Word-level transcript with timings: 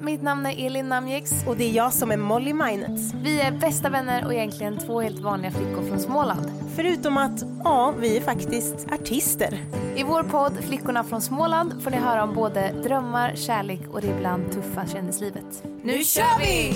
Mitt 0.00 0.22
namn 0.22 0.46
är 0.46 0.66
Elin 0.66 0.88
Namjeks. 0.88 1.32
Och 1.46 1.56
det 1.56 1.64
är 1.64 1.72
jag 1.72 1.92
som 1.92 2.10
är 2.10 2.16
Molly 2.16 2.52
Minets. 2.52 3.14
Vi 3.22 3.40
är 3.40 3.50
bästa 3.52 3.90
vänner 3.90 4.26
och 4.26 4.34
egentligen 4.34 4.78
två 4.78 5.00
helt 5.00 5.18
vanliga 5.18 5.50
flickor 5.50 5.88
från 5.88 6.00
Småland. 6.00 6.52
Förutom 6.76 7.16
att, 7.16 7.44
ja, 7.64 7.94
vi 8.00 8.16
är 8.16 8.20
faktiskt 8.20 8.86
artister. 8.92 9.58
I 9.96 10.02
vår 10.02 10.22
podd 10.22 10.64
Flickorna 10.64 11.04
från 11.04 11.22
Småland 11.22 11.82
får 11.82 11.90
ni 11.90 11.96
höra 11.96 12.22
om 12.22 12.34
både 12.34 12.72
drömmar, 12.82 13.32
kärlek 13.36 13.80
och 13.92 14.00
det 14.00 14.06
ibland 14.06 14.52
tuffa 14.52 14.86
kändislivet. 14.86 15.62
Nu 15.82 16.04
kör 16.04 16.38
vi! 16.38 16.74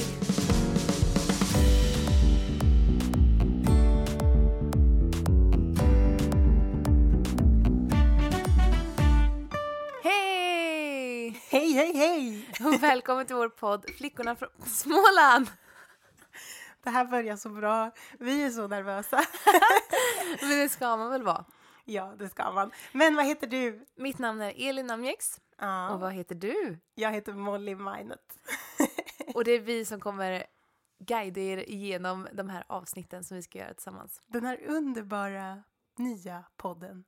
Och 12.82 12.88
välkommen 12.88 13.26
till 13.26 13.36
vår 13.36 13.48
podd 13.48 13.90
Flickorna 13.96 14.36
från 14.36 14.48
Småland. 14.66 15.50
Det 16.82 16.90
här 16.90 17.04
börjar 17.04 17.36
så 17.36 17.48
bra. 17.48 17.90
Vi 18.18 18.42
är 18.44 18.50
så 18.50 18.68
nervösa. 18.68 19.24
Men 20.40 20.50
det 20.50 20.68
ska 20.68 20.96
man 20.96 21.10
väl 21.10 21.22
vara? 21.22 21.44
ja, 21.84 22.14
det 22.18 22.28
ska 22.28 22.52
man. 22.52 22.70
Men 22.92 23.16
vad 23.16 23.26
heter 23.26 23.46
du? 23.46 23.86
Mitt 23.96 24.18
namn 24.18 24.42
är 24.42 24.68
Elin 24.68 24.86
Namjeks. 24.86 25.40
Ja, 25.58 25.90
Och 25.90 26.00
vad 26.00 26.12
heter 26.12 26.34
du? 26.34 26.78
jag 26.94 27.12
heter 27.12 27.32
Molly 27.32 27.74
Minet. 27.74 28.38
Och 29.34 29.44
det 29.44 29.52
är 29.52 29.60
vi 29.60 29.84
som 29.84 30.00
kommer 30.00 30.46
guida 30.98 31.40
er 31.40 31.70
igenom 31.70 32.28
de 32.32 32.48
här 32.48 32.64
avsnitten 32.66 33.24
som 33.24 33.36
vi 33.36 33.42
ska 33.42 33.58
göra 33.58 33.74
tillsammans. 33.74 34.20
Den 34.26 34.44
här 34.44 34.60
underbara 34.66 35.62
nya 35.96 36.44
podden. 36.56 37.04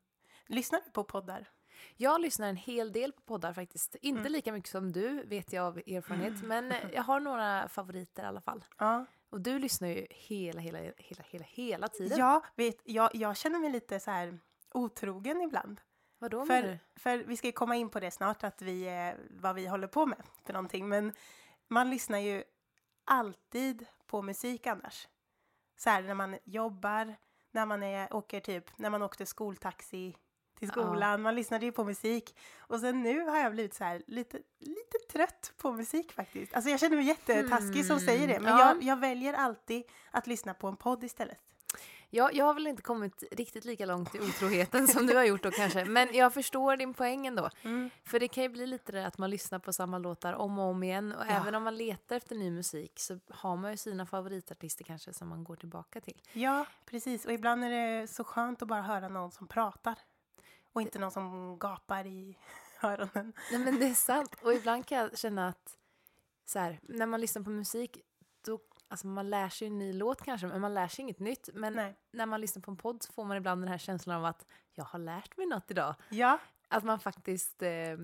Lyssnar 0.46 0.80
du 0.84 0.90
på 0.90 1.04
poddar? 1.04 1.48
Jag 1.96 2.20
lyssnar 2.20 2.48
en 2.48 2.56
hel 2.56 2.92
del 2.92 3.12
på 3.12 3.20
poddar 3.22 3.52
faktiskt. 3.52 3.94
Inte 4.00 4.20
Mm. 4.20 4.32
lika 4.32 4.52
mycket 4.52 4.70
som 4.70 4.92
du, 4.92 5.22
vet 5.26 5.52
jag 5.52 5.66
av 5.66 5.78
erfarenhet. 5.78 6.42
Men 6.42 6.72
jag 6.92 7.02
har 7.02 7.20
några 7.20 7.68
favoriter 7.68 8.22
i 8.22 8.26
alla 8.26 8.40
fall. 8.40 8.64
Ja. 8.78 9.06
Och 9.30 9.40
du 9.40 9.58
lyssnar 9.58 9.88
ju 9.88 10.06
hela, 10.10 10.60
hela, 10.60 10.78
hela, 10.78 11.22
hela, 11.24 11.44
hela 11.44 11.88
tiden. 11.88 12.18
Ja, 12.18 12.42
vet, 12.54 12.76
jag, 12.84 13.10
jag 13.14 13.36
känner 13.36 13.58
mig 13.58 13.70
lite 13.70 14.00
så 14.00 14.10
här 14.10 14.38
otrogen 14.74 15.40
ibland. 15.40 15.80
Vadå 16.18 16.46
För, 16.46 16.62
du? 16.62 16.78
för 16.96 17.18
vi 17.18 17.36
ska 17.36 17.46
ju 17.48 17.52
komma 17.52 17.76
in 17.76 17.88
på 17.90 18.00
det 18.00 18.10
snart, 18.10 18.44
att 18.44 18.62
vi, 18.62 19.12
vad 19.30 19.54
vi 19.54 19.66
håller 19.66 19.86
på 19.88 20.06
med 20.06 20.22
för 20.46 20.52
någonting. 20.52 20.88
Men 20.88 21.12
man 21.68 21.90
lyssnar 21.90 22.18
ju 22.18 22.44
alltid 23.04 23.86
på 24.06 24.22
musik 24.22 24.66
annars. 24.66 25.08
Så 25.76 25.90
här 25.90 26.02
när 26.02 26.14
man 26.14 26.38
jobbar, 26.44 27.14
när 27.50 27.66
man 27.66 27.82
är, 27.82 28.14
åker 28.14 28.40
typ, 28.40 28.78
när 28.78 28.90
man 28.90 29.02
åkte 29.02 29.26
skoltaxi 29.26 30.16
till 30.58 30.68
skolan. 30.68 31.22
Man 31.22 31.34
lyssnade 31.34 31.64
ju 31.66 31.72
på 31.72 31.84
musik. 31.84 32.36
Och 32.58 32.80
sen 32.80 33.02
nu 33.02 33.20
har 33.20 33.38
jag 33.38 33.52
blivit 33.52 33.74
så 33.74 33.84
här 33.84 34.02
lite, 34.06 34.38
lite 34.58 34.98
trött 35.12 35.52
på 35.56 35.72
musik 35.72 36.12
faktiskt. 36.12 36.54
Alltså 36.54 36.70
jag 36.70 36.80
känner 36.80 36.96
mig 36.96 37.06
jättetaskig 37.06 37.86
som 37.86 38.00
säger 38.00 38.28
det. 38.28 38.40
Men 38.40 38.52
Mm. 38.52 38.58
Ja. 38.58 38.68
jag, 38.74 38.82
jag 38.82 38.96
väljer 39.00 39.32
alltid 39.34 39.82
att 40.10 40.26
lyssna 40.26 40.54
på 40.54 40.68
en 40.68 40.76
podd 40.76 41.04
istället. 41.04 41.38
Ja, 42.10 42.30
jag 42.32 42.44
har 42.44 42.54
väl 42.54 42.66
inte 42.66 42.82
kommit 42.82 43.24
riktigt 43.32 43.64
lika 43.64 43.86
långt 43.86 44.14
i 44.14 44.20
otroheten 44.20 44.88
som 44.88 45.06
du 45.06 45.16
har 45.16 45.24
gjort 45.24 45.42
då 45.42 45.50
kanske. 45.50 45.84
Men 45.84 46.08
jag 46.14 46.34
förstår 46.34 46.76
din 46.76 46.94
poäng 46.94 47.26
ändå. 47.26 47.50
Mm. 47.62 47.90
För 48.04 48.20
det 48.20 48.28
kan 48.28 48.42
ju 48.42 48.48
bli 48.48 48.66
lite 48.66 48.92
det 48.92 49.06
att 49.06 49.18
man 49.18 49.30
lyssnar 49.30 49.58
på 49.58 49.72
samma 49.72 49.98
låtar 49.98 50.32
om 50.32 50.58
och 50.58 50.64
om 50.64 50.82
igen. 50.82 51.12
Och 51.12 51.24
Ja. 51.28 51.30
även 51.30 51.54
om 51.54 51.62
man 51.62 51.76
letar 51.76 52.16
efter 52.16 52.34
ny 52.36 52.50
musik 52.50 52.92
så 53.00 53.18
har 53.30 53.56
man 53.56 53.70
ju 53.70 53.76
sina 53.76 54.06
favoritartister 54.06 54.84
kanske 54.84 55.12
som 55.12 55.28
man 55.28 55.44
går 55.44 55.56
tillbaka 55.56 56.00
till. 56.00 56.22
Ja, 56.32 56.66
precis. 56.86 57.24
Och 57.26 57.32
ibland 57.32 57.64
är 57.64 57.70
det 58.00 58.06
så 58.06 58.24
skönt 58.24 58.62
att 58.62 58.68
bara 58.68 58.82
höra 58.82 59.08
någon 59.08 59.30
som 59.32 59.46
pratar. 59.46 59.98
Och 60.74 60.82
inte 60.82 60.98
någon 60.98 61.10
som 61.10 61.58
gapar 61.58 62.06
i 62.06 62.38
öronen. 62.82 63.32
Nej 63.52 63.60
men 63.60 63.78
det 63.80 63.86
är 63.86 63.94
sant. 63.94 64.34
Och 64.42 64.52
ibland 64.54 64.86
kan 64.86 64.98
jag 64.98 65.18
känna 65.18 65.48
att 65.48 65.78
så 66.44 66.58
här, 66.58 66.80
när 66.82 67.06
man 67.06 67.20
lyssnar 67.20 67.42
på 67.42 67.50
musik, 67.50 67.98
då, 68.44 68.58
alltså 68.88 69.06
man 69.06 69.30
lär 69.30 69.48
sig 69.48 69.66
en 69.68 69.78
ny 69.78 69.92
låt 69.92 70.22
kanske, 70.22 70.46
men 70.46 70.60
man 70.60 70.74
lär 70.74 70.88
sig 70.88 71.02
inget 71.02 71.18
nytt. 71.18 71.48
Men 71.54 71.72
Nej. 71.72 71.96
när 72.10 72.26
man 72.26 72.40
lyssnar 72.40 72.62
på 72.62 72.70
en 72.70 72.76
podd 72.76 73.02
så 73.02 73.12
får 73.12 73.24
man 73.24 73.36
ibland 73.36 73.62
den 73.62 73.68
här 73.68 73.78
känslan 73.78 74.16
av 74.16 74.24
att 74.24 74.46
jag 74.72 74.84
har 74.84 74.98
lärt 74.98 75.36
mig 75.36 75.46
något 75.46 75.70
idag. 75.70 75.94
Ja, 76.08 76.38
Att 76.68 76.84
man 76.84 76.98
faktiskt 77.00 77.62
eh, 77.62 77.96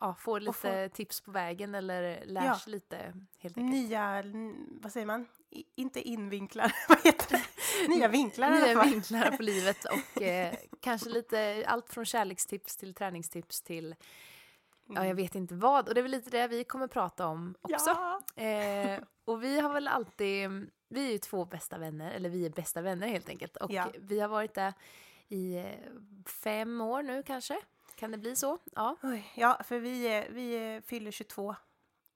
ja, 0.00 0.14
får 0.18 0.40
lite 0.40 0.52
får- 0.52 0.88
tips 0.88 1.20
på 1.20 1.30
vägen 1.30 1.74
eller 1.74 2.24
lär 2.26 2.44
Ja. 2.46 2.58
sig 2.58 2.70
lite 2.70 2.96
helt 3.38 3.58
enkelt. 3.58 3.72
nya, 3.72 4.22
vad 4.82 4.92
säger 4.92 5.06
man? 5.06 5.26
Inte 5.74 6.00
invinklar, 6.08 6.72
vad 6.88 6.98
heter 7.04 7.30
det? 7.36 7.88
Nya 7.88 8.08
vinklar 8.08 8.48
i 8.50 8.56
alla 8.56 8.66
Nya 8.66 8.74
fall. 8.74 8.90
vinklar 8.90 9.36
på 9.36 9.42
livet 9.42 9.84
och 9.84 10.22
eh, 10.22 10.54
kanske 10.80 11.08
lite 11.10 11.64
allt 11.68 11.90
från 11.90 12.04
kärlekstips 12.04 12.76
till 12.76 12.94
träningstips 12.94 13.60
till 13.62 13.94
ja, 14.94 15.06
jag 15.06 15.14
vet 15.14 15.34
inte 15.34 15.54
vad. 15.54 15.88
Och 15.88 15.94
det 15.94 16.00
är 16.00 16.02
väl 16.02 16.10
lite 16.10 16.30
det 16.30 16.48
vi 16.48 16.64
kommer 16.64 16.86
prata 16.88 17.26
om 17.26 17.54
också. 17.60 18.20
Ja. 18.36 18.42
Eh, 18.42 19.00
och 19.24 19.42
vi 19.44 19.60
har 19.60 19.72
väl 19.72 19.88
alltid, 19.88 20.50
vi 20.88 21.06
är 21.08 21.12
ju 21.12 21.18
två 21.18 21.44
bästa 21.44 21.78
vänner, 21.78 22.10
eller 22.10 22.28
vi 22.28 22.46
är 22.46 22.50
bästa 22.50 22.80
vänner 22.82 23.08
helt 23.08 23.28
enkelt. 23.28 23.56
Och 23.56 23.70
Ja. 23.70 23.86
vi 23.98 24.20
har 24.20 24.28
varit 24.28 24.54
där 24.54 24.72
i 25.28 25.54
eh, 25.56 25.64
fem 26.26 26.80
år 26.80 27.02
nu 27.02 27.22
kanske. 27.22 27.58
Kan 27.96 28.10
det 28.10 28.18
bli 28.18 28.36
så? 28.36 28.58
Ja. 28.74 28.96
Oj, 29.02 29.32
ja, 29.34 29.60
för 29.64 29.78
vi, 29.78 30.04
är- 30.08 30.28
vi 30.30 30.80
fyller 30.86 31.10
22, 31.10 31.54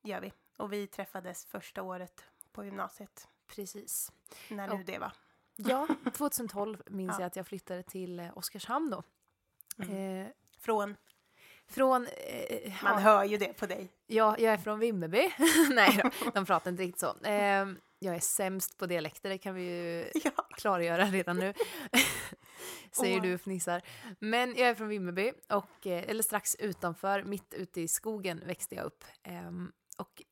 gör 0.02 0.20
vi. 0.20 0.32
Och 0.56 0.72
vi 0.72 0.86
träffades 0.86 1.44
första 1.46 1.82
året 1.82 2.24
på 2.52 2.64
gymnasiet, 2.64 3.28
Precis. 3.46 4.12
när 4.48 4.68
nu 4.68 4.74
Och- 4.74 4.84
det 4.84 4.98
var. 4.98 5.12
Ja, 5.56 5.86
2012 6.14 6.82
minns 6.86 7.12
Ja. 7.12 7.20
jag 7.20 7.26
att 7.26 7.36
jag 7.36 7.46
flyttade 7.46 7.82
till 7.82 8.20
eh, 8.20 8.38
Oskarshamn 8.38 8.90
då. 8.90 9.02
Mm. 9.84 10.20
Eh, 10.26 10.28
Från, 10.58 10.96
från... 11.68 12.06
Eh, 12.06 12.72
man 12.82 12.92
ja, 12.92 12.98
hör 12.98 13.24
ju 13.24 13.38
det 13.38 13.52
på 13.52 13.66
dig. 13.66 13.92
Ja, 14.06 14.36
jag 14.38 14.52
är 14.52 14.56
från 14.58 14.78
Vimmerby. 14.78 15.32
Nej 15.74 16.00
då, 16.02 16.30
de 16.34 16.46
pratar 16.46 16.70
inte 16.70 16.82
riktigt 16.82 17.00
så. 17.00 17.16
Eh, 17.26 17.66
jag 17.98 18.14
är 18.14 18.20
sämst 18.20 18.78
på 18.78 18.86
dialekter, 18.86 19.28
det 19.30 19.38
kan 19.38 19.54
vi 19.54 19.62
ju 19.62 20.10
Ja. 20.24 20.30
klargöra 20.56 21.04
redan 21.04 21.36
nu. 21.38 21.54
Säger 22.92 23.16
Åh. 23.16 23.22
du 23.22 23.34
och 23.34 23.40
fnissar. 23.40 23.82
Men 24.18 24.48
jag 24.56 24.68
är 24.68 24.74
från 24.74 24.88
Vimmerby, 24.88 25.32
och, 25.48 25.86
eh, 25.86 26.10
eller 26.10 26.22
strax 26.22 26.54
utanför, 26.54 27.22
mitt 27.22 27.54
ute 27.54 27.80
i 27.80 27.88
skogen 27.88 28.42
växte 28.46 28.74
jag 28.74 28.84
upp. 28.84 29.04
Ehm, 29.22 29.72
och 29.98 30.22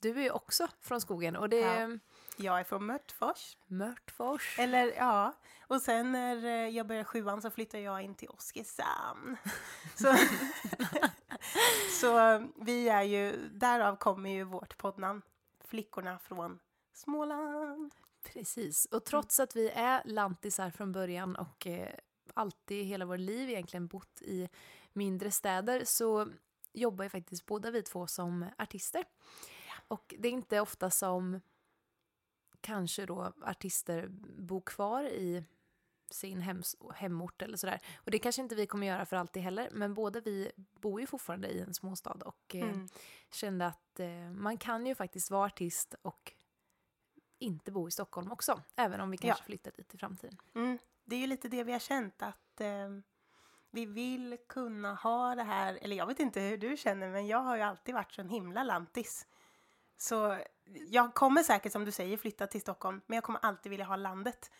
du 0.00 0.24
är 0.24 0.32
också 0.32 0.68
från 0.80 1.00
skogen 1.00 1.36
och 1.36 1.48
det 1.48 1.60
Ja. 1.60 1.98
Jag 2.36 2.60
är 2.60 2.64
från 2.64 2.86
Mörtfors. 2.86 3.56
Mörtfors. 3.66 4.58
Eller 4.58 4.92
ja, 4.96 5.32
och 5.60 5.82
sen 5.82 6.12
när 6.12 6.44
eh, 6.44 6.68
jag 6.68 6.86
började 6.86 7.04
sjuan 7.04 7.42
så 7.42 7.50
flyttade 7.50 7.82
jag 7.82 8.02
in 8.02 8.14
till 8.14 8.28
Oskarshamn. 8.28 9.36
Så, 9.94 10.16
så 12.00 12.42
vi 12.56 12.88
är 12.88 13.02
ju, 13.02 13.48
därav 13.52 13.96
kommer 13.96 14.30
ju 14.30 14.44
vårt 14.44 14.78
poddnamn. 14.78 15.22
Flickorna 15.64 16.18
från 16.18 16.58
Småland. 16.92 17.94
Precis, 18.22 18.84
och 18.84 19.04
trots 19.04 19.40
att 19.40 19.56
vi 19.56 19.70
är 19.70 20.02
lantisar 20.04 20.70
från 20.70 20.92
början 20.92 21.36
och 21.36 21.66
eh, 21.66 21.94
alltid 22.34 22.86
hela 22.86 23.04
vårt 23.04 23.18
liv 23.18 23.50
egentligen 23.50 23.86
bott 23.86 24.22
i 24.22 24.48
mindre 24.92 25.30
städer 25.30 25.82
så 25.84 26.28
jobbar 26.72 27.04
ju 27.04 27.10
faktiskt 27.10 27.46
båda 27.46 27.70
vi 27.70 27.82
två 27.82 28.06
som 28.06 28.46
artister. 28.58 29.04
Och 29.90 30.14
det 30.18 30.28
är 30.28 30.32
inte 30.32 30.60
ofta 30.60 30.90
som 30.90 31.40
kanske 32.60 33.06
då 33.06 33.32
artister 33.42 34.06
bor 34.38 34.60
kvar 34.60 35.04
i 35.04 35.44
sin 36.10 36.40
hems, 36.40 36.76
hemort 36.94 37.42
eller 37.42 37.56
sådär. 37.56 37.80
Och 37.96 38.10
det 38.10 38.18
kanske 38.18 38.42
inte 38.42 38.54
vi 38.54 38.66
kommer 38.66 38.86
göra 38.86 39.06
för 39.06 39.16
alltid 39.16 39.42
heller, 39.42 39.68
men 39.72 39.94
båda 39.94 40.20
vi 40.20 40.52
bor 40.56 41.00
ju 41.00 41.06
fortfarande 41.06 41.48
i 41.48 41.60
en 41.60 41.74
småstad 41.74 42.10
och 42.24 42.54
eh, 42.54 42.62
Mm. 42.62 42.88
kände 43.32 43.66
att 43.66 44.00
eh, 44.00 44.30
man 44.32 44.58
kan 44.58 44.86
ju 44.86 44.94
faktiskt 44.94 45.30
vara 45.30 45.46
artist 45.46 45.94
och 46.02 46.32
inte 47.38 47.72
bo 47.72 47.88
i 47.88 47.90
Stockholm 47.90 48.32
också, 48.32 48.62
även 48.76 49.00
om 49.00 49.10
vi 49.10 49.16
kanske 49.16 49.42
Ja. 49.42 49.46
flyttar 49.46 49.72
dit 49.76 49.94
i 49.94 49.98
framtiden. 49.98 50.36
Mm. 50.54 50.78
Det 51.04 51.16
är 51.16 51.20
ju 51.20 51.26
lite 51.26 51.48
det 51.48 51.64
vi 51.64 51.72
har 51.72 51.78
känt 51.78 52.22
att 52.22 52.60
eh, 52.60 52.88
vi 53.70 53.86
vill 53.86 54.38
kunna 54.48 54.94
ha 54.94 55.34
det 55.34 55.42
här, 55.42 55.78
eller 55.82 55.96
jag 55.96 56.06
vet 56.06 56.20
inte 56.20 56.40
hur 56.40 56.58
du 56.58 56.76
känner 56.76 57.08
men 57.08 57.26
jag 57.26 57.38
har 57.38 57.56
ju 57.56 57.62
alltid 57.62 57.94
varit 57.94 58.12
så 58.12 58.20
en 58.20 58.28
himla 58.28 58.62
lantis. 58.62 59.26
Så 60.02 60.36
jag 60.88 61.14
kommer 61.14 61.42
säkert 61.42 61.72
som 61.72 61.84
du 61.84 61.90
säger 61.92 62.16
flytta 62.16 62.46
till 62.46 62.60
Stockholm 62.60 63.00
men 63.06 63.14
jag 63.14 63.24
kommer 63.24 63.40
alltid 63.42 63.70
vilja 63.70 63.84
ha 63.86 63.96
landet. 63.96 64.50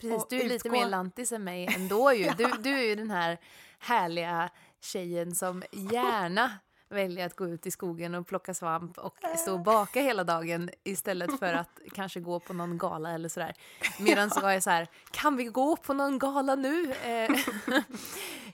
Precis, 0.00 0.26
du 0.30 0.40
är 0.40 0.48
lite 0.48 0.68
utgå- 0.68 0.72
mer 0.72 0.86
lantis 0.86 1.32
än 1.32 1.44
mig 1.44 1.68
ändå 1.76 2.12
ju. 2.12 2.24
Ja. 2.26 2.34
du, 2.38 2.46
du 2.58 2.78
är 2.78 2.82
ju 2.82 2.94
den 2.94 3.10
här 3.10 3.38
härliga 3.78 4.50
tjejen 4.80 5.34
som 5.34 5.62
gärna 5.72 6.52
väljer 6.88 7.26
att 7.26 7.36
gå 7.36 7.48
ut 7.48 7.66
i 7.66 7.70
skogen 7.70 8.14
och 8.14 8.26
plocka 8.26 8.54
svamp 8.54 8.98
och 8.98 9.16
stå 9.38 9.52
och 9.52 9.60
baka 9.60 10.00
hela 10.00 10.24
dagen 10.24 10.70
istället 10.84 11.38
för 11.38 11.52
att 11.54 11.80
kanske 11.94 12.20
gå 12.20 12.40
på 12.40 12.52
någon 12.52 12.78
gala 12.78 13.10
eller 13.10 13.28
sådär. 13.28 13.54
Medan 13.98 14.30
jag 14.34 14.54
är 14.54 14.60
så 14.60 14.70
här, 14.70 14.88
kan 15.10 15.36
vi 15.36 15.44
gå 15.44 15.76
på 15.76 15.94
någon 15.94 16.18
gala 16.18 16.54
nu? 16.54 16.92
Eh, 16.92 17.30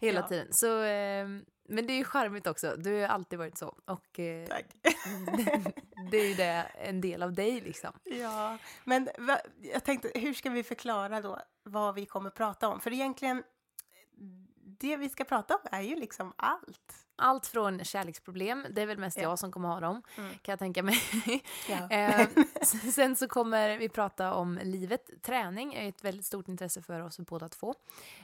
hela 0.01 0.21
Ja. 0.21 0.29
tiden. 0.29 0.53
Så, 0.53 0.83
eh, 0.83 1.27
men 1.69 1.87
det 1.87 1.93
är 1.93 1.97
ju 1.97 2.05
charmigt 2.05 2.47
också, 2.47 2.75
du 2.77 3.01
har 3.01 3.09
alltid 3.09 3.39
varit 3.39 3.59
så. 3.59 3.75
Och 3.85 4.21
eh, 4.21 4.47
Tack. 4.47 4.65
det 6.11 6.17
är 6.17 6.29
ju 6.29 6.35
det, 6.35 6.67
en 6.75 7.01
del 7.01 7.23
av 7.23 7.33
dig 7.33 7.61
liksom. 7.61 7.93
Ja, 8.05 8.59
men 8.85 9.09
va, 9.19 9.39
jag 9.73 9.85
tänkte 9.85 10.11
hur 10.15 10.35
ska 10.35 10.51
vi 10.51 10.63
förklara 10.63 11.21
då 11.21 11.39
vad 11.63 11.95
vi 11.95 12.07
kommer 12.07 12.31
prata 12.31 12.69
om? 12.69 12.81
För 12.81 12.93
egentligen 12.93 13.43
det 14.81 14.97
vi 14.97 15.09
ska 15.09 15.25
prata 15.25 15.55
om 15.55 15.61
är 15.73 15.81
ju 15.83 15.97
liksom 15.97 16.33
allt. 16.37 17.03
Allt 17.19 17.47
från 17.47 17.85
kärleksproblem, 17.85 18.67
det 18.71 18.83
är 18.83 18.87
väl 18.87 18.99
mest 18.99 19.17
Ja. 19.17 19.23
jag 19.23 19.39
som 19.39 19.53
kommer 19.53 19.69
ha 19.69 19.81
dem, 19.81 20.03
Mm. 20.19 20.31
kan 20.31 20.53
jag 20.53 20.59
tänka 20.59 20.83
mig. 20.83 20.99
Ja. 21.69 21.89
Eh, 21.97 22.29
sen 22.95 23.17
så 23.17 23.29
kommer 23.29 23.79
vi 23.79 23.89
prata 23.89 24.35
om 24.35 24.59
livet. 24.63 25.11
Träning 25.23 25.75
är 25.75 25.89
ett 25.89 26.05
väldigt 26.05 26.27
stort 26.27 26.49
intresse 26.49 26.83
för 26.83 27.01
oss 27.01 27.19
båda 27.19 27.49
två. 27.49 27.75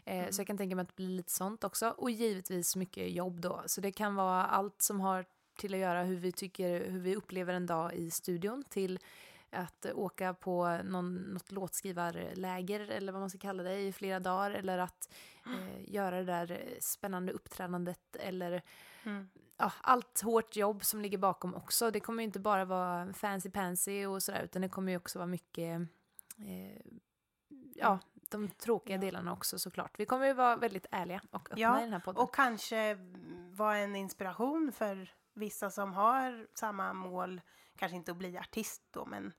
Eh, 0.05 0.29
Så 0.31 0.41
jag 0.41 0.47
kan 0.47 0.59
tänka 0.59 0.77
mig 0.77 0.83
att 0.83 0.89
det 0.89 0.97
blir 0.97 1.09
lite 1.17 1.33
sånt 1.33 1.65
också. 1.65 1.89
Och 1.99 2.11
givetvis 2.11 2.77
mycket 2.77 3.11
jobb 3.13 3.41
då. 3.41 3.63
Så 3.67 3.81
det 3.81 3.93
kan 3.93 4.15
vara 4.15 4.45
allt 4.47 4.83
som 4.83 5.01
har 5.01 5.25
till 5.57 5.75
att 5.75 5.81
göra 5.81 6.03
hur 6.03 6.17
vi 6.17 6.33
tycker, 6.33 6.91
hur 6.91 7.01
vi 7.01 7.17
upplever 7.17 7.55
en 7.55 7.67
dag 7.67 7.95
i 7.95 8.11
studion 8.11 8.65
till 8.69 8.99
att 9.53 9.87
åka 9.95 10.35
på 10.35 10.81
någon, 10.85 11.15
något 11.15 11.53
låtskrivarläger 11.53 12.81
eller 12.81 13.13
vad 13.13 13.21
man 13.21 13.31
ska 13.31 13.39
kalla 13.39 13.63
det 13.63 13.81
i 13.81 13.93
flera 13.93 14.21
dagar 14.21 14.51
eller 14.51 14.79
att 14.79 15.13
eh, 15.47 15.91
göra 15.95 16.17
det 16.17 16.25
där 16.25 16.77
spännande 16.81 17.33
uppträdandet 17.33 18.17
eller 18.17 18.63
Mm. 19.05 19.29
ja, 19.57 19.73
allt 19.81 20.21
hårt 20.21 20.57
jobb 20.57 20.85
som 20.85 21.01
ligger 21.01 21.19
bakom 21.19 21.55
också. 21.55 21.91
Det 21.91 22.01
kommer 22.01 22.23
ju 22.23 22.25
inte 22.25 22.41
bara 22.41 22.65
vara 22.65 23.13
fancy 23.13 23.51
pansy 23.51 24.07
och 24.07 24.23
sådär 24.23 24.43
utan 24.43 24.63
det 24.63 24.69
kommer 24.69 24.93
ju 24.93 24.97
också 24.99 25.19
vara 25.19 25.27
mycket 25.27 25.81
eh, 26.39 26.83
ja, 27.75 27.99
de 28.31 28.49
tråkiga 28.49 28.97
Ja. 28.97 29.01
delarna 29.01 29.33
också 29.33 29.59
såklart. 29.59 29.99
Vi 29.99 30.07
kommer 30.07 30.27
ju 30.27 30.33
vara 30.33 30.57
väldigt 30.57 30.87
ärliga 30.91 31.21
och 31.31 31.51
öppna 31.51 31.59
Ja, 31.61 31.79
i 31.81 31.83
den 31.85 31.93
här 31.93 32.01
podden. 32.01 32.23
Och 32.23 32.35
kanske 32.35 32.95
vara 33.51 33.77
en 33.77 33.97
inspiration 33.97 34.73
för 34.73 35.11
vissa 35.35 35.71
som 35.71 35.93
har 35.93 36.47
samma 36.55 36.93
mål, 36.93 37.41
kanske 37.77 37.97
inte 37.97 38.11
att 38.11 38.17
bli 38.19 38.39
artist 38.39 38.83
då, 38.91 39.05
men 39.07 39.33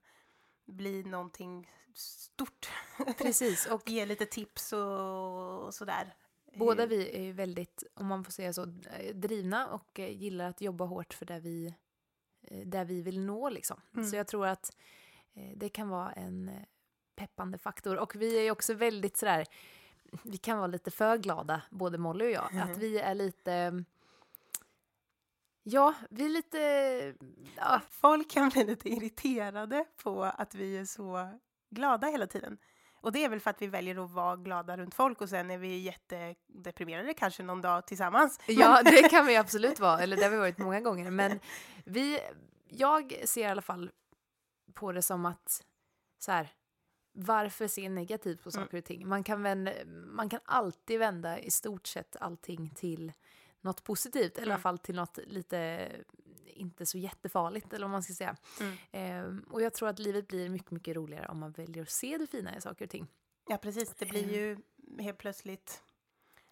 bli 0.65 1.03
någonting 1.03 1.71
stort. 1.93 2.69
Precis, 3.17 3.65
och 3.71 3.89
Ge 3.89 4.05
lite 4.05 4.25
tips 4.25 4.73
och, 4.73 5.63
och 5.65 5.73
sådär. 5.73 6.15
båda 6.55 6.81
Hur- 6.83 6.89
vi 6.89 7.15
är 7.17 7.21
ju 7.21 7.31
väldigt, 7.31 7.83
om 7.95 8.05
man 8.07 8.23
får 8.23 8.31
säga 8.31 8.53
så, 8.53 8.63
eh, 8.99 9.15
drivna 9.15 9.67
och 9.67 9.99
eh, 9.99 10.09
gillar 10.17 10.49
att 10.49 10.61
jobba 10.61 10.85
hårt 10.85 11.13
för 11.13 11.25
det 11.25 11.39
vi, 11.39 11.75
eh, 12.41 12.67
där 12.67 12.85
vi 12.85 13.01
vill 13.01 13.19
nå 13.19 13.49
liksom. 13.49 13.81
Mm. 13.93 14.05
Så 14.09 14.15
jag 14.15 14.27
tror 14.27 14.47
att 14.47 14.75
eh, 15.33 15.51
det 15.57 15.69
kan 15.69 15.89
vara 15.89 16.11
en 16.11 16.49
eh, 16.49 16.55
peppande 17.15 17.57
faktor. 17.57 17.97
Och 17.97 18.15
vi 18.15 18.37
är 18.39 18.43
ju 18.43 18.51
också 18.51 18.73
väldigt 18.73 19.17
sådär, 19.17 19.45
vi 20.23 20.37
kan 20.37 20.57
vara 20.57 20.67
lite 20.67 20.91
för 20.91 21.17
glada, 21.17 21.61
både 21.71 21.97
Molly 21.97 22.25
och 22.25 22.31
jag, 22.31 22.51
Mm. 22.53 22.71
att 22.71 22.77
vi 22.77 22.99
är 22.99 23.15
lite 23.15 23.83
Ja, 25.63 25.93
vi 26.09 26.25
är 26.25 26.29
lite... 26.29 26.57
Ja, 27.57 27.81
Folk 27.89 28.29
kan 28.31 28.49
bli 28.49 28.63
lite 28.63 28.89
irriterade 28.89 29.85
på 30.03 30.23
att 30.23 30.55
vi 30.55 30.77
är 30.77 30.85
så 30.85 31.39
glada 31.69 32.07
hela 32.07 32.27
tiden. 32.27 32.57
Och 32.95 33.11
det 33.11 33.23
är 33.23 33.29
väl 33.29 33.39
för 33.39 33.49
att 33.49 33.61
vi 33.61 33.67
väljer 33.67 34.03
att 34.05 34.11
vara 34.11 34.35
glada 34.35 34.77
runt 34.77 34.95
folk 34.95 35.21
och 35.21 35.29
sen 35.29 35.51
är 35.51 35.57
vi 35.57 35.77
jättedeprimerade 35.77 37.13
kanske 37.13 37.43
någon 37.43 37.61
dag 37.61 37.87
tillsammans. 37.87 38.39
ja, 38.47 38.81
det 38.83 39.09
kan 39.09 39.25
vi 39.25 39.37
absolut 39.37 39.79
vara, 39.79 39.99
eller 39.99 40.17
det 40.17 40.23
har 40.23 40.29
vi 40.29 40.37
varit 40.37 40.57
många 40.57 40.81
gånger. 40.81 41.11
Men 41.11 41.39
vi, 41.85 42.19
jag 42.69 43.15
ser 43.25 43.41
i 43.41 43.45
alla 43.51 43.61
fall 43.61 43.91
på 44.73 44.91
det 44.91 45.01
som 45.01 45.25
att 45.25 45.63
så 46.19 46.31
här, 46.31 46.49
varför 47.13 47.67
se 47.67 47.89
negativt 47.89 48.43
på 48.43 48.49
Mm. 48.49 48.63
saker 48.65 48.77
och 48.77 48.85
ting? 48.85 49.07
Man 49.07 49.23
kan, 49.23 49.43
vända, 49.43 49.71
man 50.05 50.29
kan 50.29 50.39
alltid 50.45 50.99
vända 50.99 51.39
i 51.39 51.51
stort 51.51 51.87
sett 51.87 52.15
allting 52.15 52.69
till 52.75 53.13
något 53.63 53.83
positivt, 53.83 54.37
eller 54.37 54.41
i 54.41 54.49
alla 54.49 54.53
Mm. 54.53 54.61
fall 54.61 54.77
till 54.77 54.95
något 54.95 55.17
lite 55.27 55.89
inte 56.45 56.85
så 56.85 56.97
jättefarligt, 56.97 57.73
eller 57.73 57.85
vad 57.85 57.91
man 57.91 58.03
ska 58.03 58.13
säga. 58.13 58.35
Mm. 58.59 58.75
Ehm, 58.91 59.45
och 59.49 59.61
jag 59.61 59.73
tror 59.73 59.89
att 59.89 59.99
livet 59.99 60.27
blir 60.27 60.49
mycket, 60.49 60.71
mycket 60.71 60.95
roligare 60.95 61.27
om 61.27 61.39
man 61.39 61.51
väljer 61.51 61.83
att 61.83 61.89
se 61.91 62.17
det 62.17 62.27
fina 62.27 62.55
i 62.57 62.61
saker 62.61 62.85
och 62.85 62.91
ting. 62.91 63.07
Ja, 63.49 63.57
precis. 63.57 63.89
Det 63.97 64.05
blir 64.05 64.33
ju 64.33 64.57
helt 65.03 65.17
plötsligt 65.17 65.83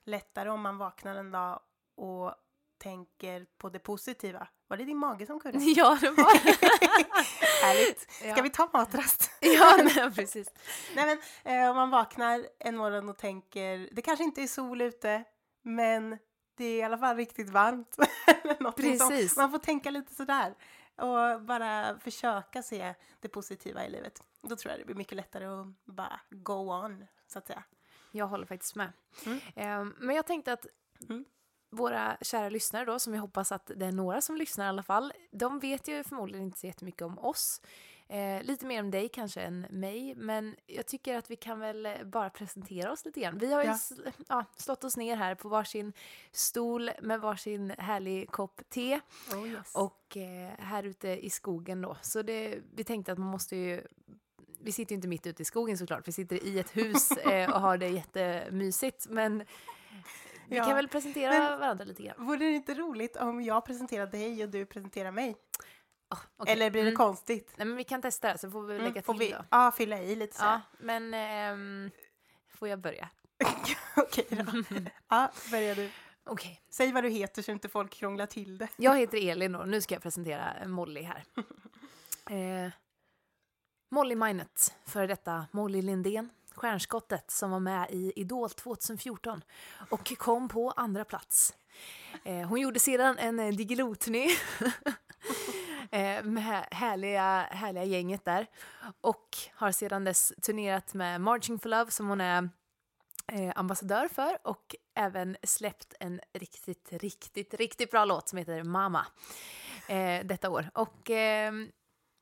lättare 0.05 0.49
om 0.49 0.61
man 0.61 0.77
vaknar 0.77 1.15
en 1.15 1.31
dag 1.31 1.59
och 1.95 2.33
tänker 2.77 3.45
på 3.57 3.69
det 3.69 3.79
positiva. 3.79 4.47
Var 4.67 4.77
det 4.77 4.85
din 4.85 4.97
mage 4.97 5.25
som 5.25 5.39
kurrade? 5.39 5.63
Ja, 5.75 5.97
det 6.01 6.11
var 6.11 6.23
Härligt. 7.63 8.11
Ska 8.11 8.27
Ja. 8.27 8.41
vi 8.41 8.49
ta 8.49 8.69
matrast? 8.73 9.31
Ja, 9.41 9.77
nej, 9.95 10.11
precis. 10.11 10.53
Nej, 10.95 11.05
men 11.45 11.63
eh, 11.63 11.69
om 11.69 11.75
man 11.75 11.89
vaknar 11.89 12.47
en 12.59 12.77
morgon 12.77 13.09
och 13.09 13.17
tänker, 13.17 13.89
det 13.91 14.01
kanske 14.01 14.23
inte 14.23 14.41
är 14.43 14.47
sol 14.47 14.81
ute, 14.81 15.23
men 15.63 16.17
det 16.61 16.65
är 16.65 16.77
i 16.77 16.83
alla 16.83 16.97
fall 16.97 17.15
riktigt 17.17 17.49
varmt. 17.49 17.95
Sånt. 18.61 18.75
Precis. 18.75 19.37
Man 19.37 19.51
får 19.51 19.57
tänka 19.59 19.89
lite 19.89 20.15
sådär 20.15 20.55
och 20.95 21.41
bara 21.41 21.99
försöka 21.99 22.63
se 22.63 22.93
det 23.19 23.27
positiva 23.27 23.85
i 23.85 23.89
livet. 23.89 24.23
Då 24.41 24.55
tror 24.55 24.71
jag 24.71 24.79
det 24.79 24.85
blir 24.85 24.95
mycket 24.95 25.15
lättare 25.15 25.45
att 25.45 25.67
bara 25.85 26.19
go 26.29 26.53
on, 26.53 27.05
så 27.27 27.39
att 27.39 27.47
säga. 27.47 27.63
Jag 28.11 28.27
håller 28.27 28.45
faktiskt 28.45 28.75
med. 28.75 28.91
Mm. 29.25 29.39
Ehm, 29.55 29.95
men 29.99 30.15
jag 30.15 30.25
tänkte 30.27 30.53
att 30.53 30.65
Mm. 31.09 31.25
våra 31.69 32.17
kära 32.21 32.49
lyssnare 32.49 32.85
då, 32.85 32.99
som 32.99 33.13
jag 33.13 33.21
hoppas 33.21 33.51
att 33.51 33.71
det 33.75 33.85
är 33.85 33.91
några 33.91 34.21
som 34.21 34.35
lyssnar 34.35 34.65
i 34.65 34.67
alla 34.69 34.83
fall, 34.83 35.13
de 35.31 35.59
vet 35.59 35.87
ju 35.87 36.03
förmodligen 36.03 36.45
inte 36.45 36.59
så 36.59 36.67
jättemycket 36.67 37.01
om 37.01 37.19
oss. 37.19 37.61
Eh, 38.11 38.43
lite 38.43 38.65
mer 38.65 38.79
om 38.83 38.91
dig 38.91 39.09
kanske 39.09 39.41
än 39.41 39.65
mig, 39.69 40.15
men 40.15 40.55
jag 40.67 40.85
tycker 40.85 41.17
att 41.17 41.31
vi 41.31 41.35
kan 41.35 41.59
väl 41.59 41.87
bara 42.05 42.29
presentera 42.29 42.91
oss 42.91 43.05
lite 43.05 43.19
grann. 43.19 43.37
Vi 43.37 43.53
har 43.53 43.61
ju 43.63 43.67
Ja. 43.69 43.75
s- 43.75 43.91
ja, 44.27 44.45
slått 44.57 44.83
oss 44.83 44.97
ner 44.97 45.15
här 45.15 45.35
på 45.35 45.49
varsin 45.49 45.93
stol 46.31 46.91
med 47.01 47.21
varsin 47.21 47.73
härlig 47.77 48.31
kopp 48.31 48.61
te 48.69 48.99
Oh, 49.35 49.49
yes. 49.49 49.75
och 49.75 50.17
eh, 50.17 50.49
här 50.59 50.83
ute 50.83 51.07
i 51.25 51.29
skogen 51.29 51.81
då. 51.81 51.97
Så 52.01 52.21
det, 52.21 52.59
vi 52.75 52.83
tänkte 52.83 53.11
att 53.11 53.17
man 53.17 53.27
måste 53.27 53.55
ju 53.55 53.81
vi 54.63 54.71
sitter 54.71 54.91
ju 54.91 54.95
inte 54.95 55.07
mitt 55.07 55.27
ute 55.27 55.41
i 55.41 55.45
skogen 55.45 55.77
såklart, 55.77 56.07
vi 56.07 56.11
sitter 56.11 56.43
i 56.43 56.59
ett 56.59 56.77
hus 56.77 57.11
eh, 57.17 57.53
och 57.53 57.61
har 57.61 57.77
det 57.77 57.87
jättemysigt. 57.89 59.07
Men 59.09 59.37
vi 60.47 60.57
Ja, 60.57 60.63
kan 60.65 60.75
väl 60.75 60.87
presentera 60.87 61.57
varandra 61.57 61.85
lite 61.85 62.03
grann. 62.03 62.25
Vore 62.25 62.37
det 62.39 62.51
inte 62.51 62.73
roligt 62.73 63.15
om 63.15 63.41
jag 63.41 63.65
presenterar 63.65 64.07
dig 64.07 64.43
och 64.43 64.49
du 64.49 64.65
presenterar 64.65 65.11
mig? 65.11 65.35
Oh, 66.11 66.17
okej. 66.37 66.53
Eller 66.53 66.69
blir 66.71 66.81
det 66.81 66.87
Mm. 66.87 66.97
konstigt? 66.97 67.53
Nej 67.55 67.67
men 67.67 67.77
vi 67.77 67.83
kan 67.83 68.01
testa 68.01 68.37
så 68.37 68.51
får 68.51 68.61
vi 68.63 68.73
Mm, 68.75 68.85
lägga 68.87 69.01
får 69.01 69.13
till 69.13 69.19
vi 69.27 69.31
då. 69.31 69.45
ja, 69.49 69.71
fylla 69.77 69.99
i 70.01 70.15
lite 70.15 70.37
så. 70.37 70.43
Ja, 70.43 70.61
men 70.79 71.13
ehm, 71.13 71.91
får 72.49 72.67
jag 72.67 72.79
börja? 72.79 73.09
Okej 73.95 74.25
då. 74.29 74.63
Ja, 75.07 75.31
börjar 75.51 75.75
du. 75.75 75.89
Okej. 76.23 76.61
Säg 76.69 76.91
vad 76.91 77.03
du 77.03 77.09
heter 77.09 77.41
så 77.41 77.51
inte 77.51 77.69
folk 77.69 77.91
krånglar 77.93 78.25
till 78.25 78.57
det. 78.57 78.67
Jag 78.75 78.97
heter 78.97 79.29
Elin 79.29 79.55
och 79.55 79.67
nu 79.67 79.81
ska 79.81 79.95
jag 79.95 80.01
presentera 80.03 80.53
Molly 80.67 81.01
här. 81.01 81.23
Eh, 82.29 82.71
Molly 83.89 84.15
Minot, 84.15 84.73
före 84.85 85.07
detta 85.07 85.45
Molly 85.51 85.81
Lindén, 85.81 86.29
stjärnskottet 86.55 87.31
som 87.31 87.51
var 87.51 87.59
med 87.59 87.87
i 87.91 88.13
Idol 88.15 88.49
2014 88.49 89.43
och 89.89 90.17
kom 90.17 90.49
på 90.49 90.71
andra 90.71 91.05
plats. 91.05 91.53
Eh, 92.23 92.47
hon 92.47 92.59
gjorde 92.61 92.79
sedan 92.79 93.17
en 93.17 93.39
eh, 93.39 93.51
Diggiloo-turné 93.55 94.27
med 96.23 96.65
härliga, 96.71 97.47
härliga 97.51 97.83
gänget 97.83 98.25
där 98.25 98.47
och 99.01 99.37
har 99.53 99.71
sedan 99.71 100.03
dess 100.03 100.33
turnerat 100.41 100.93
med 100.93 101.21
Marching 101.21 101.59
for 101.59 101.69
Love 101.69 101.91
som 101.91 102.07
hon 102.07 102.21
är 102.21 102.49
eh, 103.31 103.51
ambassadör 103.55 104.07
för 104.07 104.47
och 104.47 104.75
även 104.95 105.37
släppt 105.43 105.93
en 105.99 106.21
riktigt, 106.33 106.93
riktigt, 106.93 107.53
riktigt 107.53 107.91
bra 107.91 108.05
låt 108.05 108.29
som 108.29 108.37
heter 108.37 108.63
Mama 108.63 109.05
eh, 109.87 110.25
detta 110.25 110.49
år. 110.49 110.69
Och 110.73 111.09
ehm, 111.09 111.71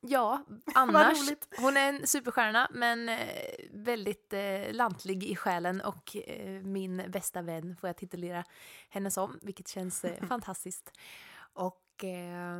Ja, 0.01 0.45
annars. 0.75 1.17
Hon 1.57 1.77
är 1.77 1.89
en 1.89 2.07
superstjärna 2.07 2.67
men 2.73 3.09
eh, 3.09 3.17
väldigt 3.71 4.33
eh, 4.33 4.71
lantlig 4.73 5.23
i 5.23 5.35
själen 5.35 5.81
och 5.81 6.15
eh, 6.15 6.61
min 6.61 7.03
bästa 7.07 7.41
vän 7.41 7.75
får 7.75 7.89
jag 7.89 7.97
titulera 7.97 8.43
henne 8.89 9.11
som, 9.11 9.39
vilket 9.41 9.67
känns 9.67 10.05
eh, 10.05 10.23
fantastiskt. 10.27 10.91
Och 11.53 12.03
eh, 12.03 12.59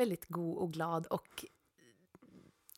väldigt 0.00 0.26
god 0.28 0.58
och 0.58 0.72
glad 0.72 1.06
och 1.06 1.44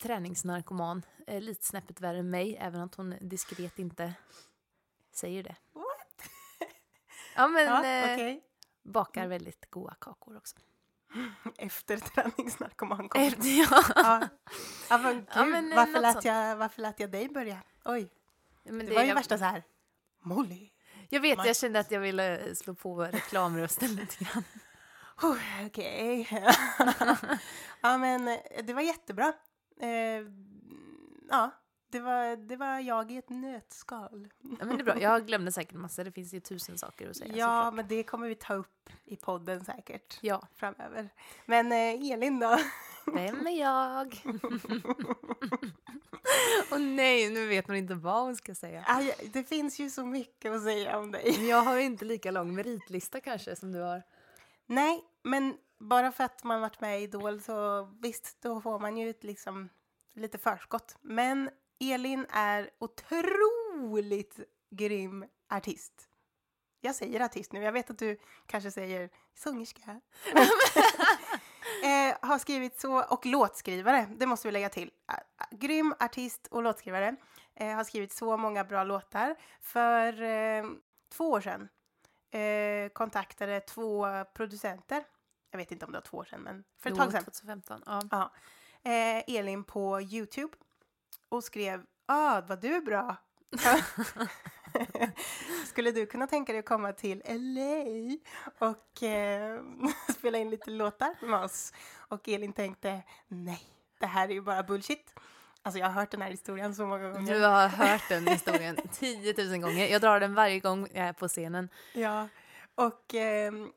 träningsnarkoman. 0.01 1.05
Eh, 1.27 1.41
lite 1.41 1.63
snäppet 1.65 2.01
värre 2.01 2.17
än 2.19 2.29
mig, 2.29 2.57
även 2.59 2.81
att 2.81 2.95
hon 2.95 3.15
diskret 3.21 3.79
inte 3.79 4.13
säger 5.11 5.43
det. 5.43 5.55
What? 5.73 6.29
Ja, 7.35 7.47
men 7.47 7.65
Ja, 7.65 7.85
eh, 7.85 8.13
okej. 8.13 8.43
bakar 8.83 9.27
väldigt 9.27 9.69
goda 9.69 9.95
kakor 9.99 10.37
också. 10.37 10.55
Efter 11.57 11.97
träningsnarkoman 11.97 13.09
kom. 13.09 13.21
Efter, 13.21 13.47
ja. 13.59 13.83
Ja. 13.95 14.27
Ja, 14.89 14.97
men 14.97 15.15
gud, 15.15 15.25
Ja, 15.35 15.45
men, 15.45 15.71
eh, 15.71 15.75
varför, 15.75 16.01
lät 16.01 16.13
sånt. 16.13 16.25
jag, 16.25 16.55
varför 16.55 16.81
lät 16.81 16.99
jag 16.99 17.11
dig 17.11 17.29
börja? 17.29 17.63
Oj, 17.85 18.09
Men 18.63 18.85
det 18.85 18.93
var 18.93 19.01
ju 19.01 19.07
jag, 19.07 19.15
värsta 19.15 19.37
så 19.37 19.43
här. 19.43 19.63
Molly. 20.21 20.69
Jag 21.09 21.19
vet, 21.21 21.37
Man- 21.37 21.47
jag 21.47 21.55
kände 21.55 21.79
att 21.79 21.91
jag 21.91 21.99
ville 21.99 22.55
slå 22.55 22.75
på 22.75 23.01
reklamrösten 23.03 23.95
lite 23.95 24.23
grann. 24.23 24.43
Okej. 25.65 26.27
ja, 27.81 27.97
men 27.97 28.27
eh, 28.27 28.37
det 28.63 28.73
var 28.73 28.81
jättebra. 28.81 29.33
Eh, 29.79 29.89
ja, 31.29 31.51
det 31.93 31.99
var, 31.99 32.35
det 32.35 32.55
var 32.55 32.79
jag 32.79 33.11
i 33.11 33.17
ett 33.17 33.29
nötskal. 33.29 34.27
Ja, 34.41 34.65
men 34.65 34.77
det 34.77 34.81
är 34.81 34.83
bra. 34.83 34.99
Jag 34.99 35.27
glömde 35.27 35.51
säkert 35.51 35.77
massa, 35.77 36.03
det 36.03 36.11
finns 36.11 36.33
ju 36.33 36.39
tusen 36.39 36.77
saker 36.77 37.09
att 37.09 37.15
säga. 37.15 37.35
Ja, 37.35 37.35
såklart. 37.35 37.73
men 37.73 37.87
det 37.87 38.03
kommer 38.03 38.27
vi 38.27 38.35
ta 38.35 38.53
upp 38.53 38.89
i 39.05 39.15
podden 39.15 39.65
säkert 39.65 40.19
ja. 40.21 40.47
framöver. 40.55 41.09
Men 41.45 41.71
eh, 41.71 42.11
Elin 42.11 42.39
då? 42.39 42.57
Vem 43.05 43.47
är 43.47 43.59
jag? 43.59 44.23
Åh 46.71 46.79
nej, 46.79 47.29
nu 47.29 47.47
vet 47.47 47.67
hon 47.67 47.75
inte 47.75 47.95
vad 47.95 48.23
hon 48.23 48.35
ska 48.35 48.55
säga. 48.55 48.83
Aj, 48.87 49.29
det 49.33 49.43
finns 49.43 49.79
ju 49.79 49.89
så 49.89 50.05
mycket 50.05 50.51
att 50.51 50.63
säga 50.63 50.99
om 50.99 51.11
dig. 51.11 51.47
Jag 51.49 51.61
har 51.61 51.77
inte 51.77 52.05
lika 52.05 52.31
lång 52.31 52.55
meritlista 52.55 53.19
kanske 53.19 53.55
som 53.55 53.71
du 53.71 53.79
har. 53.79 54.03
Nej, 54.65 55.03
men 55.23 55.57
bara 55.79 56.11
för 56.11 56.23
att 56.23 56.43
man 56.43 56.61
varit 56.61 56.81
med 56.81 56.99
i 56.99 57.03
Idol 57.03 57.41
så 57.41 57.83
visst, 58.01 58.41
då 58.41 58.61
får 58.61 58.79
man 58.79 58.97
ju 58.97 59.09
ett 59.09 59.23
liksom 59.23 59.69
lite 60.13 60.37
förskott. 60.37 60.97
Men 61.01 61.49
Elin 61.79 62.25
är 62.29 62.69
otroligt 62.79 64.39
grym 64.69 65.25
artist. 65.49 66.09
Jag 66.81 66.95
säger 66.95 67.19
artist 67.19 67.51
nu, 67.51 67.63
jag 67.63 67.71
vet 67.71 67.89
att 67.89 67.99
du 67.99 68.17
kanske 68.45 68.71
säger 68.71 69.09
sångerska. 69.35 69.81
eh, 71.83 72.17
har 72.21 72.39
skrivit 72.39 72.79
så, 72.79 73.03
och 73.03 73.25
låtskrivare, 73.25 74.07
det 74.17 74.25
måste 74.25 74.47
vi 74.47 74.51
lägga 74.51 74.69
till. 74.69 74.91
Grym 75.51 75.93
artist 75.99 76.47
och 76.47 76.63
låtskrivare. 76.63 77.15
Eh, 77.55 77.75
har 77.75 77.83
skrivit 77.83 78.13
så 78.13 78.37
många 78.37 78.63
bra 78.63 78.83
låtar. 78.83 79.35
För 79.61 80.21
eh, 80.21 80.63
två 81.11 81.29
år 81.29 81.41
sedan 81.41 81.69
eh, 82.31 82.89
kontaktade 82.89 83.59
två 83.59 84.07
producenter. 84.33 85.03
Jag 85.53 85.57
vet 85.57 85.71
inte 85.71 85.85
om 85.85 85.91
det 85.91 85.97
var 85.97 86.03
två 86.03 86.17
år 86.17 86.25
sedan, 86.25 86.41
men 86.41 86.63
för 86.79 86.89
ett 86.89 86.95
Jo, 86.97 87.03
tag 87.03 87.11
sedan. 87.11 87.23
2015. 87.23 87.83
Ja. 87.85 88.01
Ja. 88.11 88.31
Eh, 88.91 89.35
Elin 89.37 89.63
på 89.63 90.01
Youtube 90.01 90.57
och 91.29 91.43
skrev 91.43 91.85
ah, 92.05 92.41
vad 92.41 92.61
du 92.61 92.75
är 92.75 92.81
bra. 92.81 93.15
Skulle 95.65 95.91
du 95.91 96.05
kunna 96.05 96.27
tänka 96.27 96.51
dig 96.51 96.59
att 96.59 96.65
komma 96.65 96.93
till 96.93 97.21
LA 97.25 98.17
och 98.67 99.03
eh, 99.03 99.61
spela 100.17 100.37
in 100.37 100.49
lite 100.49 100.71
låtar 100.71 101.15
med 101.25 101.39
oss? 101.39 101.73
Och 101.95 102.27
Elin 102.27 102.53
tänkte 102.53 103.01
nej, 103.27 103.61
det 103.99 104.07
här 104.07 104.29
är 104.29 104.33
ju 104.33 104.41
bara 104.41 104.63
bullshit. 104.63 105.13
Alltså 105.61 105.79
jag 105.79 105.87
har 105.87 105.93
hört 105.93 106.11
den 106.11 106.21
här 106.21 106.31
historien 106.31 106.75
så 106.75 106.85
många 106.85 107.09
gånger. 107.09 107.33
Du 107.33 107.43
har 107.43 107.67
hört 107.67 108.09
den 108.09 108.27
historien 108.27 108.77
10 108.91 109.47
000 109.49 109.61
gånger. 109.61 109.87
Jag 109.87 110.01
drar 110.01 110.19
den 110.19 110.33
varje 110.33 110.59
gång 110.59 110.87
jag 110.93 111.07
är 111.07 111.13
på 111.13 111.27
scenen. 111.27 111.69
Ja, 111.93 112.27
och 112.75 113.13
ehm, 113.13 113.71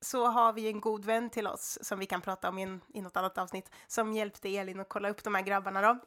så 0.00 0.26
har 0.26 0.52
vi 0.52 0.68
en 0.68 0.80
god 0.80 1.04
vän 1.04 1.30
till 1.30 1.46
oss 1.46 1.78
som 1.82 1.98
vi 1.98 2.06
kan 2.06 2.20
prata 2.20 2.48
om 2.48 2.58
i, 2.58 2.62
en, 2.62 2.80
i 2.94 3.00
något 3.00 3.16
annat 3.16 3.38
avsnitt 3.38 3.70
som 3.86 4.12
hjälpte 4.12 4.56
Elin 4.56 4.80
att 4.80 4.88
kolla 4.88 5.10
upp 5.10 5.24
de 5.24 5.34
här 5.34 5.42
grabbarna 5.42 5.82
då. 5.82 5.98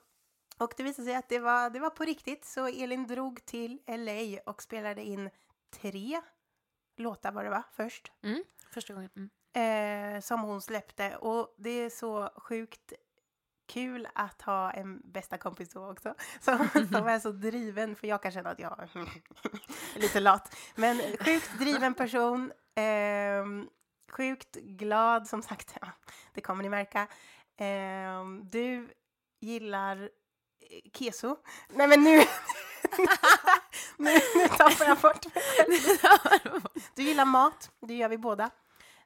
Och 0.57 0.73
det 0.77 0.83
visade 0.83 1.05
sig 1.05 1.15
att 1.15 1.29
det 1.29 1.39
var, 1.39 1.69
det 1.69 1.79
var 1.79 1.89
på 1.89 2.03
riktigt 2.03 2.45
så 2.45 2.67
Elin 2.67 3.07
drog 3.07 3.45
till 3.45 3.79
LA 3.87 4.39
och 4.45 4.61
spelade 4.61 5.03
in 5.03 5.29
tre 5.69 6.21
låtar 6.97 7.31
var 7.31 7.43
det 7.43 7.49
va, 7.49 7.63
först. 7.71 8.11
Mm. 8.23 8.43
Första 8.73 8.93
gången. 8.93 9.09
Mm. 9.15 9.29
Eh, 9.53 10.21
som 10.21 10.41
hon 10.41 10.61
släppte 10.61 11.15
och 11.15 11.55
det 11.57 11.69
är 11.69 11.89
så 11.89 12.29
sjukt 12.35 12.93
kul 13.65 14.07
att 14.15 14.41
ha 14.41 14.71
en 14.71 15.01
bästa 15.03 15.37
kompis 15.37 15.69
då 15.69 15.91
också. 15.91 16.15
Som, 16.41 16.69
som 16.91 17.07
är 17.07 17.19
så 17.19 17.31
driven, 17.31 17.95
för 17.95 18.07
jag 18.07 18.21
kan 18.23 18.31
känna 18.31 18.49
att 18.49 18.59
jag 18.59 18.79
är 18.79 18.89
lite 19.99 20.19
lat. 20.19 20.55
Men 20.75 20.97
sjukt 20.97 21.59
driven 21.59 21.93
person, 21.93 22.51
ehm, 22.75 23.69
sjukt 24.11 24.55
glad 24.55 25.27
som 25.27 25.41
sagt, 25.41 25.75
ja, 25.81 25.87
det 26.33 26.41
kommer 26.41 26.63
ni 26.63 26.69
märka. 26.69 27.07
Ehm, 27.57 28.49
du 28.49 28.93
gillar 29.39 30.01
eh, 30.01 30.91
keso. 30.93 31.37
Nej 31.69 31.87
men 31.87 32.03
nu, 32.03 32.17
nu, 33.97 34.13
nu 34.35 34.47
tappar 34.47 34.85
jag 34.85 34.97
bort. 34.99 35.25
Du 36.95 37.03
gillar 37.03 37.25
mat, 37.25 37.71
det 37.79 37.93
gör 37.93 38.09
vi 38.09 38.17
båda. 38.17 38.49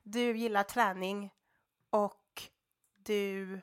Du 0.04 0.38
gillar 0.38 0.64
träning 0.64 1.32
och 1.90 2.44
du 2.96 3.62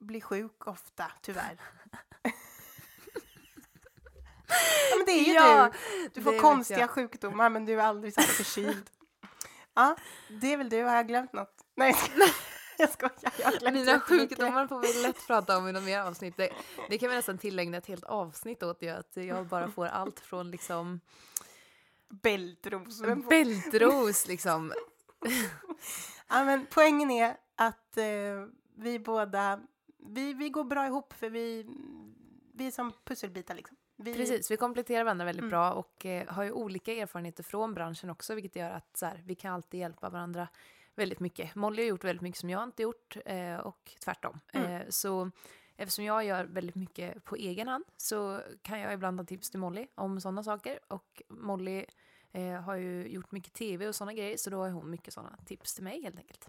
blir 0.00 0.20
sjuk 0.20 0.66
ofta, 0.66 1.12
tyvärr. 1.22 1.60
ja, 4.90 4.96
men 4.96 5.06
det 5.06 5.12
är 5.12 5.24
ju 5.24 5.32
Ja, 5.32 5.72
du. 5.92 6.08
Du 6.08 6.22
får 6.22 6.38
konstiga 6.40 6.88
sjukdomar 6.88 7.50
men 7.50 7.64
du 7.64 7.80
är 7.80 7.84
aldrig 7.84 8.14
så 8.14 8.22
förkyld. 8.22 8.90
Ja, 9.78 9.96
det 10.28 10.52
är 10.52 10.56
väl 10.56 10.68
du. 10.68 10.82
Har 10.82 10.96
jag 10.96 11.08
glömt 11.08 11.32
något? 11.32 11.64
Nej, 11.74 11.94
jag 12.78 12.90
skojar. 12.90 13.12
Jag 13.38 13.44
har 13.44 13.58
glömt 13.58 13.74
Mina 13.76 14.00
sjukdomar 14.00 14.66
får 14.66 14.80
vi 14.80 15.02
lätt 15.02 15.26
prata 15.26 15.58
om 15.58 15.68
i 15.68 15.72
något 15.72 15.82
mer 15.84 16.00
avsnitt. 16.00 16.36
Det, 16.36 16.50
det 16.88 16.98
kan 16.98 17.10
vi 17.10 17.16
nästan 17.16 17.38
tillägna 17.38 17.76
ett 17.76 17.86
helt 17.86 18.04
avsnitt 18.04 18.62
åt. 18.62 18.82
ju, 18.82 18.88
Att 18.88 19.16
jag 19.16 19.46
bara 19.46 19.68
får 19.74 19.86
allt 19.86 20.20
från 20.20 20.50
liksom 20.50 21.00
Bältros. 22.08 23.02
Bältros 23.28 24.28
liksom. 24.28 24.72
Ja, 26.28 26.44
men 26.44 26.66
poängen 26.70 27.10
är 27.10 27.36
att 27.54 27.96
eh, 27.96 28.04
vi 28.76 28.98
båda, 28.98 29.60
vi, 30.08 30.34
vi 30.34 30.48
går 30.48 30.64
bra 30.64 30.86
ihop 30.86 31.12
för 31.12 31.30
vi, 31.30 31.66
vi 32.54 32.66
är 32.66 32.70
som 32.70 32.92
pusselbitar 33.04 33.54
liksom. 33.54 33.76
Vi, 34.00 34.14
Precis, 34.14 34.50
vi 34.50 34.56
kompletterar 34.56 35.04
varandra 35.04 35.24
väldigt 35.24 35.40
Mm. 35.42 35.50
bra 35.50 35.72
och 35.72 36.06
eh, 36.06 36.28
har 36.28 36.44
ju 36.44 36.52
olika 36.52 36.92
erfarenheter 36.92 37.42
från 37.42 37.74
branschen 37.74 38.10
också, 38.10 38.34
vilket 38.34 38.56
gör 38.56 38.70
att 38.70 38.96
så 38.96 39.06
här, 39.06 39.22
vi 39.26 39.34
kan 39.34 39.54
alltid 39.54 39.80
hjälpa 39.80 40.10
varandra 40.10 40.48
väldigt 40.94 41.20
mycket. 41.20 41.54
Molly 41.54 41.82
har 41.82 41.88
gjort 41.88 42.04
väldigt 42.04 42.22
mycket 42.22 42.40
som 42.40 42.50
jag 42.50 42.62
inte 42.62 42.82
gjort 42.82 43.16
eh, 43.24 43.56
och 43.56 43.92
tvärtom. 44.04 44.40
Mm. 44.52 44.72
Eh, 44.72 44.82
så 44.88 45.30
eftersom 45.76 46.04
jag 46.04 46.24
gör 46.24 46.44
väldigt 46.44 46.74
mycket 46.74 47.24
på 47.24 47.36
egen 47.36 47.68
hand 47.68 47.84
så 47.96 48.40
kan 48.62 48.80
jag 48.80 48.92
ibland 48.92 49.20
ha 49.20 49.26
tips 49.26 49.50
till 49.50 49.60
Molly 49.60 49.86
om 49.94 50.20
sådana 50.20 50.42
saker 50.42 50.78
och 50.88 51.22
Molly 51.28 51.84
eh, 52.32 52.52
har 52.52 52.74
ju 52.74 53.08
gjort 53.08 53.32
mycket 53.32 53.52
tv 53.52 53.88
och 53.88 53.94
sådana 53.94 54.12
grejer 54.12 54.36
så 54.36 54.50
då 54.50 54.56
har 54.58 54.70
hon 54.70 54.90
mycket 54.90 55.14
sådana 55.14 55.36
tips 55.46 55.74
till 55.74 55.84
mig 55.84 56.02
helt 56.02 56.18
enkelt. 56.18 56.48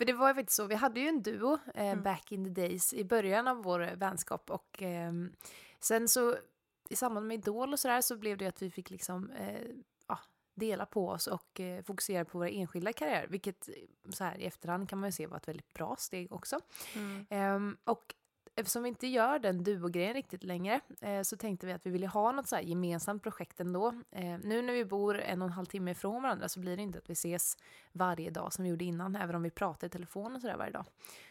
För 0.00 0.04
det 0.04 0.12
var 0.12 0.28
ju 0.28 0.34
faktiskt 0.34 0.56
så, 0.56 0.66
vi 0.66 0.74
hade 0.74 1.00
ju 1.00 1.08
en 1.08 1.22
duo 1.22 1.58
eh, 1.74 1.84
Mm. 1.90 2.02
back 2.02 2.32
in 2.32 2.44
the 2.54 2.60
days 2.62 2.94
i 2.94 3.04
början 3.04 3.48
av 3.48 3.62
vår 3.62 3.96
vänskap 3.96 4.50
och 4.50 4.82
ehm, 4.82 5.32
sen 5.80 6.08
så 6.08 6.36
i 6.88 6.96
samband 6.96 7.26
med 7.26 7.34
Idol 7.34 7.72
och 7.72 7.78
sådär 7.80 8.00
så 8.00 8.16
blev 8.16 8.36
det 8.38 8.44
ju 8.44 8.48
att 8.48 8.62
vi 8.62 8.70
fick 8.70 8.90
liksom 8.90 9.30
eh, 9.30 9.62
ja, 10.08 10.18
dela 10.54 10.86
på 10.86 11.08
oss 11.08 11.26
och 11.26 11.60
eh, 11.60 11.82
fokusera 11.84 12.24
på 12.24 12.38
våra 12.38 12.48
enskilda 12.48 12.92
karriärer, 12.92 13.26
vilket 13.28 13.68
eh, 13.68 13.74
så 14.10 14.24
här 14.24 14.38
i 14.38 14.44
efterhand 14.46 14.88
kan 14.88 14.98
man 14.98 15.08
ju 15.08 15.12
se 15.12 15.26
var 15.26 15.36
ett 15.36 15.48
väldigt 15.48 15.74
bra 15.74 15.96
steg 15.98 16.32
också. 16.32 16.60
Mm. 16.94 17.26
Ehm, 17.30 17.76
och 17.84 18.14
eftersom 18.60 18.82
vi 18.82 18.88
inte 18.88 19.06
gör 19.06 19.38
den 19.38 19.64
duo-grejen 19.64 20.14
riktigt 20.14 20.44
längre 20.44 20.80
eh, 21.00 21.22
så 21.22 21.36
tänkte 21.36 21.66
vi 21.66 21.72
att 21.72 21.86
vi 21.86 21.90
ville 21.90 22.06
ha 22.06 22.32
något 22.32 22.48
så 22.48 22.56
här 22.56 22.62
gemensamt 22.62 23.22
projekt 23.22 23.60
ändå. 23.60 23.88
Eh, 24.10 24.38
nu 24.42 24.62
när 24.62 24.72
vi 24.72 24.84
bor 24.84 25.20
en 25.20 25.42
och 25.42 25.48
en 25.48 25.52
halv 25.52 25.66
timme 25.66 25.90
ifrån 25.90 26.22
varandra 26.22 26.48
så 26.48 26.60
blir 26.60 26.76
det 26.76 26.82
inte 26.82 26.98
att 26.98 27.10
vi 27.10 27.12
ses 27.12 27.56
varje 27.92 28.30
dag 28.30 28.52
som 28.52 28.64
vi 28.64 28.70
gjorde 28.70 28.84
innan, 28.84 29.16
även 29.16 29.36
om 29.36 29.42
vi 29.42 29.50
pratar 29.50 29.86
i 29.86 29.90
telefon 29.90 30.34
och 30.34 30.40
sådär 30.40 30.56
varje 30.56 30.72
dag. 30.72 30.84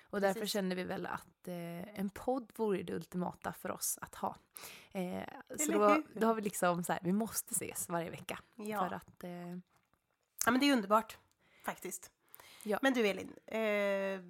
Och 0.09 0.21
därför 0.21 0.39
Precis. 0.39 0.53
kände 0.53 0.75
vi 0.75 0.83
väl 0.83 1.05
att 1.05 1.47
eh, 1.47 1.99
en 1.99 2.09
podd 2.09 2.51
vore 2.55 2.83
det 2.83 2.93
ultimata 2.93 3.53
för 3.53 3.71
oss 3.71 3.97
att 4.01 4.15
ha. 4.15 4.35
Eh, 4.91 5.23
så 5.57 5.71
då, 5.71 6.03
då 6.13 6.27
har 6.27 6.33
vi 6.33 6.41
liksom 6.41 6.83
så 6.83 6.93
här, 6.93 7.01
vi 7.03 7.13
måste 7.13 7.51
ses 7.53 7.89
varje 7.89 8.09
vecka. 8.09 8.39
Ja. 8.55 8.89
För 8.89 8.95
att, 8.95 9.23
eh, 9.23 9.49
ja, 10.45 10.51
men 10.51 10.59
det 10.59 10.69
är 10.69 10.73
underbart 10.73 11.17
faktiskt. 11.65 12.11
Ja. 12.63 12.79
Men 12.81 12.93
du 12.93 13.07
Elin, 13.07 13.33
eh, 13.45 14.21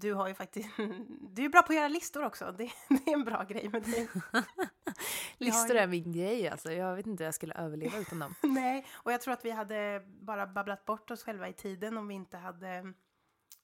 du 0.00 0.14
har 0.14 0.28
ju 0.28 0.34
faktiskt, 0.34 0.68
du 1.20 1.44
är 1.44 1.48
bra 1.48 1.62
på 1.62 1.72
att 1.72 1.76
göra 1.76 1.88
listor 1.88 2.24
också. 2.24 2.52
Det, 2.58 2.64
det 2.88 3.10
är 3.10 3.14
en 3.14 3.24
bra 3.24 3.42
grej 3.44 3.68
med 3.68 3.82
dig. 3.82 4.08
listor 5.38 5.76
är 5.76 5.86
min 5.86 6.12
grej 6.12 6.48
alltså. 6.48 6.72
Jag 6.72 6.96
vet 6.96 7.06
inte 7.06 7.22
hur 7.22 7.26
jag 7.26 7.34
skulle 7.34 7.54
överleva 7.54 7.98
utan 7.98 8.18
dem. 8.18 8.34
Nej, 8.42 8.86
och 8.92 9.12
jag 9.12 9.20
tror 9.20 9.34
att 9.34 9.44
vi 9.44 9.50
hade 9.50 10.02
bara 10.06 10.46
babblat 10.46 10.84
bort 10.84 11.10
oss 11.10 11.24
själva 11.24 11.48
i 11.48 11.52
tiden 11.52 11.98
om 11.98 12.08
vi 12.08 12.14
inte 12.14 12.36
hade, 12.36 12.92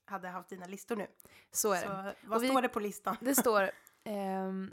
hade 0.05 0.29
haft 0.29 0.49
dina 0.49 0.67
listor 0.67 0.97
nu. 0.97 1.07
Så 1.51 1.73
är 1.73 1.81
det. 1.81 1.87
Så 1.87 2.29
vad 2.29 2.37
Och 2.37 2.45
vi- 2.45 2.49
står 2.49 2.63
det 2.63 2.69
på 2.69 2.81
listan? 2.81 3.17
Det 3.21 3.35
står... 3.35 3.71
ehm, 4.05 4.73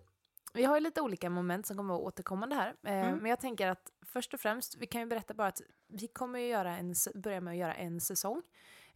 vi 0.53 0.63
har 0.63 0.75
ju 0.75 0.81
lite 0.81 1.01
olika 1.01 1.29
moment 1.29 1.65
som 1.65 1.77
kommer 1.77 1.93
att 1.93 1.99
vara 1.99 2.07
återkommande 2.07 2.55
här. 2.55 2.75
Eh, 2.83 3.05
Mm. 3.07 3.17
Men 3.17 3.29
jag 3.29 3.39
tänker 3.39 3.67
att 3.67 3.91
först 4.05 4.33
och 4.33 4.39
främst, 4.39 4.77
vi 4.77 4.87
kan 4.87 5.01
ju 5.01 5.07
berätta 5.07 5.33
bara 5.33 5.47
att 5.47 5.61
vi 5.87 6.07
kommer 6.07 6.39
ju 6.39 6.47
göra 6.47 6.77
en, 6.77 6.95
börja 7.15 7.41
med 7.41 7.51
att 7.51 7.57
göra 7.57 7.73
en 7.75 8.01
säsong 8.01 8.41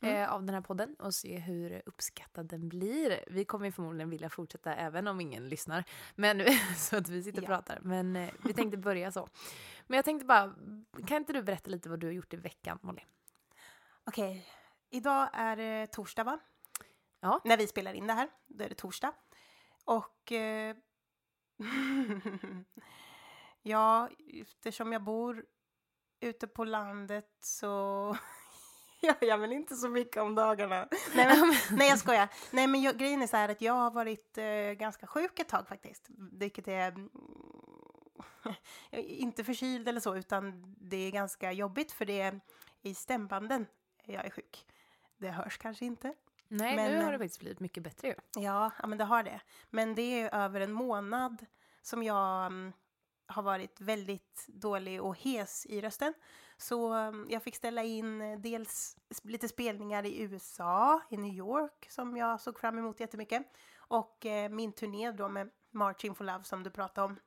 Mm. 0.01 0.15
eh, 0.15 0.33
av 0.33 0.43
den 0.43 0.55
här 0.55 0.62
podden 0.62 0.95
och 0.95 1.13
se 1.13 1.38
hur 1.38 1.81
uppskattad 1.85 2.45
den 2.47 2.69
blir. 2.69 3.23
Vi 3.27 3.45
kommer 3.45 3.65
ju 3.65 3.71
förmodligen 3.71 4.09
vilja 4.09 4.29
fortsätta 4.29 4.75
även 4.75 5.07
om 5.07 5.21
ingen 5.21 5.49
lyssnar. 5.49 5.83
Men, 6.15 6.41
så 6.77 6.97
att 6.97 7.09
vi 7.09 7.23
sitter 7.23 7.39
och 7.41 7.43
Ja. 7.43 7.47
pratar. 7.47 7.79
Men 7.81 8.15
eh, 8.15 8.29
vi 8.43 8.53
tänkte 8.53 8.77
börja 8.77 9.12
så. 9.12 9.27
Men 9.88 9.95
jag 9.95 10.05
tänkte 10.05 10.25
bara, 10.25 10.55
kan 11.07 11.17
inte 11.17 11.33
du 11.33 11.41
berätta 11.43 11.69
lite 11.69 11.89
vad 11.89 11.99
du 11.99 12.07
har 12.07 12.12
gjort 12.13 12.33
i 12.33 12.38
veckan, 12.38 12.79
Molly? 12.81 13.01
Okej, 14.03 14.45
idag 14.89 15.29
är 15.33 15.55
det 15.55 15.88
torsdag 15.88 16.23
va? 16.23 16.39
Ja. 17.19 17.41
När 17.45 17.57
vi 17.57 17.67
spelar 17.67 17.93
in 17.93 18.07
det 18.07 18.13
här, 18.13 18.29
då 18.47 18.63
är 18.63 18.69
det 18.69 18.75
torsdag. 18.75 19.13
Och 19.85 20.31
eh, 20.31 20.75
ja, 23.62 24.09
eftersom 24.41 24.91
jag 24.93 25.03
bor 25.03 25.45
ute 26.19 26.47
på 26.47 26.63
landet 26.63 27.29
så 27.39 28.17
gör 29.01 29.15
jag 29.19 29.38
väl 29.38 29.51
inte 29.51 29.75
så 29.75 29.89
mycket 29.89 30.17
om 30.17 30.35
dagarna. 30.35 30.88
Nej, 31.15 31.39
men, 31.39 31.77
nej 31.77 31.89
jag 31.89 31.99
skojar. 31.99 32.29
Nej 32.51 32.67
men 32.67 32.81
jag, 32.81 32.97
grejen 32.97 33.21
är 33.21 33.27
så 33.27 33.38
här 33.38 33.49
att 33.49 33.62
jag 33.62 33.73
har 33.73 33.91
varit 33.91 34.38
eh, 34.38 34.71
ganska 34.71 35.07
sjuk 35.07 35.39
ett 35.39 35.49
tag 35.49 35.67
faktiskt. 35.67 36.07
Vilket 36.31 36.67
är 36.67 36.91
mm, 36.91 37.09
inte 39.05 39.43
förkyld 39.43 39.88
eller 39.88 39.99
så 39.99 40.15
utan 40.15 40.75
det 40.77 40.97
är 40.97 41.12
ganska 41.12 41.51
jobbigt 41.51 41.91
för 41.91 42.05
det 42.05 42.21
är 42.21 42.39
i 42.81 42.93
stämbanden 42.93 43.65
jag 44.05 44.25
är 44.25 44.29
sjuk. 44.29 44.65
Det 45.17 45.29
hörs 45.29 45.57
kanske 45.57 45.85
inte. 45.85 46.13
Nej, 46.47 46.75
Men, 46.75 46.91
nu 46.91 46.97
har 46.97 47.05
eh, 47.05 47.12
det 47.12 47.17
faktiskt 47.17 47.39
blivit 47.39 47.59
mycket 47.59 47.83
bättre 47.83 48.07
ju. 48.07 48.15
Ja, 48.35 48.71
ja 48.79 48.88
men 48.88 48.97
det 48.97 49.03
har 49.03 49.23
det. 49.23 49.41
Men 49.69 49.95
det 49.95 50.21
är 50.21 50.35
över 50.35 50.62
en 50.62 50.71
månad 50.71 51.45
som 51.81 52.03
jag 52.03 52.45
mm, 52.45 52.73
har 53.29 53.43
varit 53.43 53.81
väldigt 53.81 54.45
dålig 54.47 55.01
och 55.01 55.17
hes 55.17 55.65
i 55.65 55.81
rösten. 55.81 56.13
Så 56.57 56.93
mm, 56.93 57.27
jag 57.29 57.43
fick 57.43 57.55
ställa 57.55 57.83
in 57.83 58.21
eh, 58.21 58.39
dels 58.39 58.97
lite 59.23 59.47
spelningar 59.47 60.05
i 60.05 60.21
USA, 60.21 61.01
i 61.09 61.17
New 61.17 61.33
York, 61.33 61.87
som 61.89 62.17
jag 62.17 62.41
såg 62.41 62.59
fram 62.59 62.77
emot 62.77 62.99
jättemycket. 62.99 63.43
Och 63.77 64.25
eh, 64.25 64.49
min 64.49 64.71
turné 64.71 65.11
då 65.11 65.29
med 65.29 65.49
Marching 65.71 66.15
for 66.15 66.25
Love 66.25 66.43
som 66.43 66.63
du 66.63 66.69
pratade 66.69 67.05
om 67.05 67.19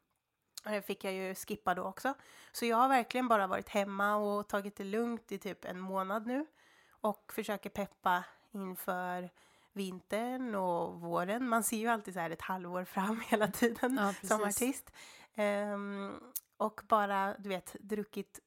eh, 0.73 0.83
fick 0.83 1.05
jag 1.05 1.13
ju 1.13 1.35
skippa 1.35 1.75
då 1.75 1.83
också. 1.83 2.15
Så 2.53 2.67
jag 2.67 2.77
har 2.77 2.89
verkligen 2.89 3.29
bara 3.29 3.47
varit 3.47 3.69
hemma 3.69 4.17
och 4.17 4.49
tagit 4.49 4.77
det 4.77 4.85
lugnt 4.85 5.33
i 5.33 5.39
typ 5.39 5.65
en 5.65 5.81
månad 5.81 6.27
nu. 6.27 6.47
Och 6.91 7.33
försöker 7.33 7.71
peppa 7.71 8.25
inför 8.53 9.31
vintern 9.73 10.55
och 10.55 11.01
våren. 11.01 11.49
Man 11.49 11.63
ser 11.63 11.77
ju 11.77 11.87
alltid 11.89 12.15
så 12.15 12.21
här 12.21 12.31
ett 12.31 12.43
halvår 12.43 12.85
fram 12.85 13.21
hela 13.29 13.49
tiden 13.49 13.97
Ja, 13.97 14.29
som 14.29 14.43
artist. 14.43 14.93
Ehm, 15.35 16.13
och 16.57 16.81
bara, 16.89 17.35
du 17.39 17.49
vet, 17.49 17.77
druckit 17.81 18.41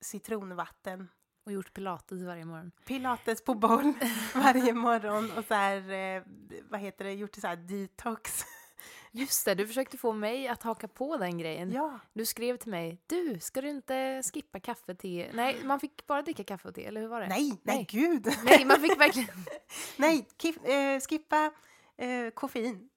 citronvatten, 0.00 1.08
Och 1.46 1.52
gjort 1.52 1.72
pilates 1.72 2.22
varje 2.22 2.44
morgon. 2.44 2.72
pilates 2.86 3.44
på 3.44 3.54
boll 3.54 3.92
varje 4.34 4.72
morgon 4.72 5.30
och 5.38 5.44
så 5.44 5.54
här, 5.54 5.90
eh, 5.90 6.22
vad 6.70 6.80
heter 6.80 7.04
det, 7.04 7.12
gjort 7.12 7.34
så 7.34 7.46
här 7.46 7.56
detox. 7.56 8.44
Just 9.12 9.44
det, 9.44 9.54
du 9.54 9.66
försökte 9.66 9.98
få 9.98 10.12
mig 10.12 10.48
att 10.48 10.62
haka 10.62 10.88
på 10.88 11.16
den 11.16 11.38
grejen. 11.38 11.72
ja, 11.72 11.98
Du 12.12 12.26
skrev 12.26 12.56
till 12.56 12.70
mig, 12.70 13.02
du, 13.06 13.40
ska 13.40 13.60
du 13.60 13.68
inte 13.68 14.22
skippa 14.34 14.60
kaffe, 14.60 14.94
te? 14.94 15.30
Nej, 15.34 15.56
man 15.64 15.80
fick 15.80 16.06
bara 16.06 16.22
dricka 16.22 16.44
kaffe 16.44 16.68
och 16.68 16.74
te, 16.74 16.84
eller 16.84 17.00
hur 17.00 17.08
var 17.08 17.20
det? 17.20 17.28
nej, 17.28 17.48
nej, 17.50 17.76
Nej. 17.76 17.86
gud. 17.90 18.28
Nej, 18.44 18.64
man 18.64 18.80
fick 18.80 19.00
verkligen... 19.00 19.44
nej, 19.96 20.28
kif- 20.38 20.68
eh, 20.70 21.00
skippa 21.00 21.52
eh, 21.96 22.30
koffein. 22.30 22.88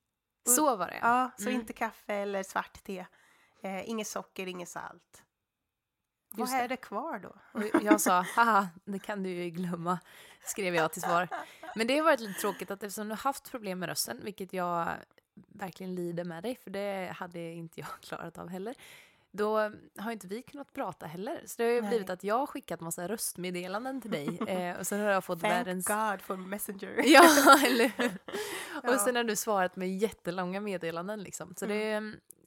Så 0.48 0.76
var 0.76 0.86
det. 0.86 0.98
Ja, 1.02 1.30
så 1.36 1.48
Mm. 1.48 1.60
inte 1.60 1.72
kaffe 1.72 2.14
eller 2.14 2.42
svart 2.42 2.82
te. 2.84 3.06
Eh, 3.62 3.88
inget 3.90 4.06
socker, 4.06 4.46
inget 4.46 4.68
salt. 4.68 5.22
Vad 6.32 6.48
är 6.52 6.68
det. 6.68 6.76
kvar 6.76 7.18
då? 7.18 7.34
Och 7.52 7.82
jag 7.82 8.00
sa, 8.00 8.20
haha, 8.36 8.68
det 8.84 8.98
kan 8.98 9.22
du 9.22 9.30
ju 9.30 9.50
glömma, 9.50 9.98
skrev 10.44 10.74
jag 10.74 10.92
till 10.92 11.02
svar. 11.02 11.28
Men 11.76 11.86
det 11.86 11.96
har 11.96 12.04
varit 12.04 12.20
lite 12.20 12.40
tråkigt 12.40 12.70
att 12.70 12.82
eftersom 12.82 13.08
du 13.08 13.12
har 13.12 13.18
haft 13.18 13.50
problem 13.50 13.78
med 13.78 13.88
rösten, 13.88 14.20
vilket 14.24 14.52
jag 14.52 14.88
verkligen 15.48 15.94
lider 15.94 16.24
med 16.24 16.42
dig, 16.42 16.56
för 16.56 16.70
det 16.70 17.12
hade 17.16 17.40
inte 17.40 17.80
jag 17.80 17.88
klarat 18.00 18.38
av 18.38 18.48
heller. 18.48 18.74
Då 19.32 19.58
har 19.98 20.12
inte 20.12 20.26
vi 20.26 20.42
kunnat 20.42 20.72
prata 20.72 21.06
heller. 21.06 21.42
Så 21.46 21.54
det 21.56 21.64
har 21.64 21.72
ju 21.72 21.80
Nej. 21.80 21.88
blivit 21.90 22.10
att 22.10 22.24
jag 22.24 22.38
har 22.38 22.46
skickat 22.46 22.80
massa 22.80 23.08
röstmeddelanden 23.08 24.00
till 24.00 24.10
dig 24.10 24.38
eh, 24.48 24.78
och 24.78 24.86
sen 24.86 25.00
har 25.00 25.10
jag 25.10 25.24
fått 25.24 25.40
Thank 25.40 25.54
världens... 25.54 25.86
God 25.86 26.20
for 26.22 26.36
Messenger. 26.36 26.94
Ja, 27.04 27.58
eller 27.66 27.88
hur? 27.88 28.10
Ja. 28.82 28.94
Och 28.94 29.00
sen 29.00 29.16
har 29.16 29.24
du 29.24 29.36
svarat 29.36 29.76
med 29.76 29.98
jättelånga 29.98 30.60
meddelanden 30.60 31.22
liksom. 31.22 31.54
Så 31.56 31.66
det, 31.66 32.02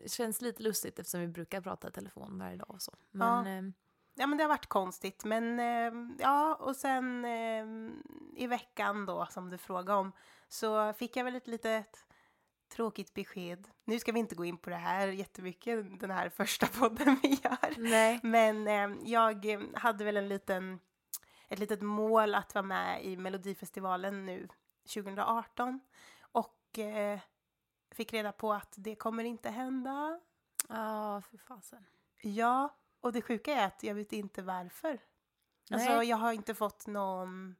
känns 0.05 0.41
lite 0.41 0.63
lustigt 0.63 0.99
eftersom 0.99 1.21
vi 1.21 1.27
brukar 1.27 1.61
prata 1.61 1.87
i 1.87 1.91
telefon 1.91 2.39
varje 2.39 2.57
dag 2.57 2.71
och 2.71 2.81
så. 2.81 2.93
Men, 3.11 3.27
Ja. 3.45 3.51
ehm, 3.51 3.73
Ja, 4.15 4.27
men 4.27 4.37
det 4.37 4.43
har 4.43 4.49
varit 4.49 4.65
konstigt. 4.69 5.25
Men 5.25 5.59
eh, 5.59 6.15
ja, 6.19 6.55
och 6.55 6.75
sen 6.75 7.25
eh, 7.25 7.65
i 8.43 8.47
veckan 8.47 9.05
då, 9.05 9.27
som 9.31 9.49
du 9.49 9.57
frågade 9.57 9.99
om, 9.99 10.11
så 10.47 10.93
fick 10.93 11.17
jag 11.17 11.23
väl 11.23 11.35
ett 11.35 11.47
litet 11.47 12.05
tråkigt 12.73 13.13
besked. 13.13 13.69
Nu 13.85 13.99
ska 13.99 14.11
vi 14.11 14.19
inte 14.19 14.35
gå 14.35 14.45
in 14.45 14.57
på 14.57 14.69
det 14.69 14.75
här 14.75 15.07
jättemycket, 15.07 15.99
den 15.99 16.11
här 16.11 16.29
första 16.29 16.67
podden 16.79 17.19
vi 17.23 17.29
gör. 17.29 17.73
nej. 17.77 18.19
Men 18.23 18.67
eh, 18.67 18.97
jag 19.09 19.45
eh, 19.45 19.61
hade 19.73 20.03
väl 20.03 20.17
en 20.17 20.27
liten, 20.27 20.79
ett 21.49 21.59
litet 21.59 21.81
mål 21.81 22.35
att 22.35 22.55
vara 22.55 22.65
med 22.65 23.05
i 23.05 23.17
Melodifestivalen 23.17 24.25
nu 24.25 24.47
2018. 24.93 25.79
Och 26.21 26.79
eh, 26.79 27.19
fick 27.91 28.13
reda 28.13 28.31
på 28.31 28.53
att 28.53 28.73
det 28.77 28.95
kommer 28.95 29.23
inte 29.23 29.49
hända. 29.49 30.19
Ja, 30.69 31.21
för 31.29 31.37
fasen. 31.37 31.85
Ja, 32.21 32.75
och 33.01 33.13
det 33.13 33.21
sjuka 33.21 33.53
är 33.53 33.67
att 33.67 33.83
jag 33.83 33.95
vet 33.95 34.13
inte 34.13 34.41
varför. 34.41 34.99
Alltså 35.71 35.95
Nej. 35.95 36.09
jag 36.09 36.17
har 36.17 36.33
inte 36.33 36.55
fått 36.55 36.87
någon, 36.87 37.55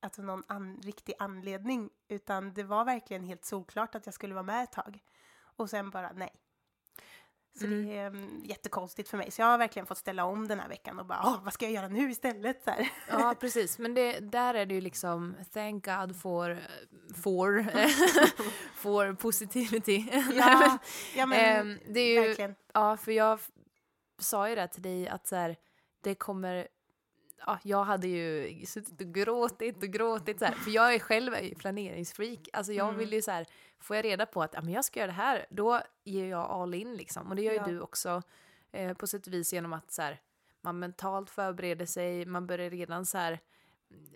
alltså 0.00 0.22
någon 0.22 0.42
an, 0.46 0.80
riktig 0.82 1.14
anledning 1.18 1.90
utan 2.08 2.54
det 2.54 2.62
var 2.64 2.84
verkligen 2.84 3.24
helt 3.24 3.44
solklart 3.44 3.94
att 3.94 4.06
jag 4.06 4.14
skulle 4.14 4.34
vara 4.34 4.42
med 4.44 4.62
ett 4.64 4.72
tag. 4.72 4.98
Och 5.40 5.70
sen 5.70 5.90
bara 5.90 6.12
nej. 6.12 6.32
Så 7.60 7.66
det 7.66 7.96
är 7.96 8.06
um, 8.06 8.42
jättekonstigt 8.44 9.08
för 9.08 9.16
mig. 9.16 9.30
Så 9.30 9.42
jag 9.42 9.46
har 9.46 9.58
verkligen 9.58 9.86
fått 9.86 9.98
ställa 9.98 10.24
om 10.24 10.48
den 10.48 10.60
här 10.60 10.68
veckan 10.68 10.98
och 10.98 11.06
bara, 11.06 11.20
"Åh, 11.24 11.44
vad 11.44 11.52
ska 11.52 11.64
jag 11.64 11.72
göra 11.72 11.88
nu 11.88 12.10
istället? 12.10 12.62
Så 12.64 12.70
här. 12.70 12.92
Ja, 13.08 13.34
precis. 13.40 13.78
Men 13.78 13.94
det, 13.94 14.20
där 14.20 14.54
är 14.54 14.66
det 14.66 14.74
ju 14.74 14.80
liksom, 14.80 15.34
thank 15.52 15.84
God 15.84 16.20
for, 16.20 16.58
for, 17.22 17.62
for 18.74 19.12
positivity. 19.14 20.04
Ja, 20.32 20.78
ja 21.16 21.26
men 21.26 21.38
Ehm, 21.38 21.78
det 21.94 22.00
är 22.00 22.22
ju, 22.22 22.28
verkligen. 22.28 22.54
Ja, 22.74 22.96
för 22.96 23.12
jag 23.12 23.40
sa 24.18 24.48
ju 24.48 24.54
det 24.54 24.68
till 24.68 24.82
dig 24.82 25.08
att 25.08 25.26
så 25.26 25.36
här, 25.36 25.56
det 26.02 26.14
kommer... 26.14 26.68
Ja, 27.46 27.58
jag 27.62 27.84
hade 27.84 28.08
ju 28.08 28.66
suttit 28.66 29.00
och 29.00 29.14
gråtit 29.14 29.82
och 29.82 29.88
gråtit 29.88 30.38
så 30.38 30.44
här, 30.44 30.52
för 30.54 30.70
jag 30.70 30.94
är 30.94 30.98
själv 30.98 31.34
är 31.34 31.42
ju 31.42 31.54
planeringsfreak. 31.54 32.48
Alltså 32.52 32.72
jag 32.72 32.86
Mm. 32.88 32.98
vill 32.98 33.12
ju 33.12 33.22
så 33.22 33.30
här, 33.30 33.46
får 33.80 33.96
jag 33.96 34.04
reda 34.04 34.26
på 34.26 34.42
att 34.42 34.54
ja, 34.54 34.60
men 34.62 34.72
jag 34.72 34.84
ska 34.84 35.00
göra 35.00 35.06
det 35.06 35.12
här, 35.12 35.46
då 35.50 35.80
ger 36.04 36.26
jag 36.26 36.50
all 36.50 36.74
in 36.74 36.94
liksom. 36.96 37.26
Och 37.28 37.36
det 37.36 37.42
gör 37.42 37.52
ju 37.52 37.58
Ja. 37.58 37.66
du 37.66 37.80
också 37.80 38.22
eh, 38.72 38.94
på 38.96 39.06
sätt 39.06 39.26
och 39.26 39.32
vis 39.32 39.52
genom 39.52 39.72
att 39.72 39.90
så 39.92 40.02
här, 40.02 40.20
man 40.60 40.78
mentalt 40.78 41.30
förbereder 41.30 41.86
sig, 41.86 42.26
man 42.26 42.46
börjar 42.46 42.70
redan 42.70 43.06
så 43.06 43.18
här 43.18 43.40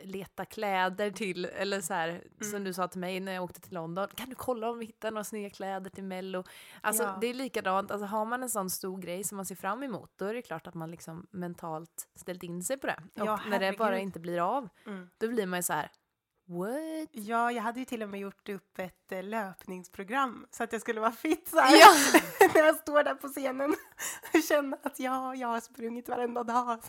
leta 0.03 0.45
kläder 0.45 1.11
till, 1.11 1.45
eller 1.45 1.81
så 1.81 1.95
här, 1.95 2.09
Mm. 2.09 2.25
som 2.51 2.65
du 2.65 2.73
sa 2.73 2.89
till 2.89 3.01
mig 3.01 3.21
när 3.21 3.33
jag 3.33 3.45
åkte 3.45 3.61
till 3.61 3.75
London, 3.75 4.09
kan 4.15 4.29
du 4.29 4.35
kolla 4.35 4.71
om 4.71 4.79
vi 4.79 4.87
hittar 4.87 5.11
några 5.11 5.25
snygga 5.25 5.51
kläder 5.51 5.91
till 5.91 6.05
Mello? 6.05 6.45
Alltså 6.81 7.03
Ja. 7.03 7.19
det 7.21 7.27
är 7.27 7.35
likadant, 7.35 7.91
alltså, 7.91 8.07
har 8.07 8.25
man 8.25 8.43
en 8.43 8.51
sån 8.51 8.71
stor 8.71 8.99
grej 8.99 9.25
som 9.25 9.37
man 9.37 9.47
ser 9.47 9.55
fram 9.55 9.83
emot, 9.83 10.13
då 10.17 10.25
är 10.25 10.35
det 10.35 10.43
klart 10.43 10.67
att 10.67 10.75
man 10.75 10.91
liksom 10.91 11.27
mentalt 11.31 12.09
ställt 12.15 12.43
in 12.43 12.63
sig 12.63 12.79
på 12.79 12.87
det. 12.87 13.03
Och 13.21 13.27
Ja, 13.27 13.41
när 13.49 13.59
det 13.61 13.79
bara 13.79 13.99
inte 13.99 14.21
blir 14.21 14.41
av, 14.57 14.69
Mm. 14.87 15.09
då 15.19 15.29
blir 15.29 15.47
man 15.47 15.59
ju 15.59 15.63
så 15.63 15.73
här, 15.73 15.91
what? 16.59 17.09
Ja, 17.13 17.53
jag 17.53 17.63
hade 17.63 17.79
ju 17.79 17.85
till 17.85 18.03
och 18.03 18.09
med 18.09 18.21
gjort 18.21 18.49
upp 18.49 18.79
ett 18.79 19.13
eh, 19.13 19.23
löpningsprogram 19.23 20.47
så 20.51 20.65
att 20.65 20.73
jag 20.73 20.81
skulle 20.81 21.01
vara 21.01 21.13
fit 21.13 21.49
så 21.49 21.61
här. 21.61 21.77
Ja. 21.81 21.89
när 22.55 22.61
jag 22.67 22.77
står 22.77 23.03
där 23.05 23.15
på 23.15 23.29
scenen 23.29 23.77
och 24.35 24.43
känner 24.49 24.79
att 24.83 24.99
ja, 25.01 25.35
jag 25.35 25.49
har 25.49 25.61
sprungit 25.61 26.09
varenda 26.09 26.43
dag. 26.45 26.85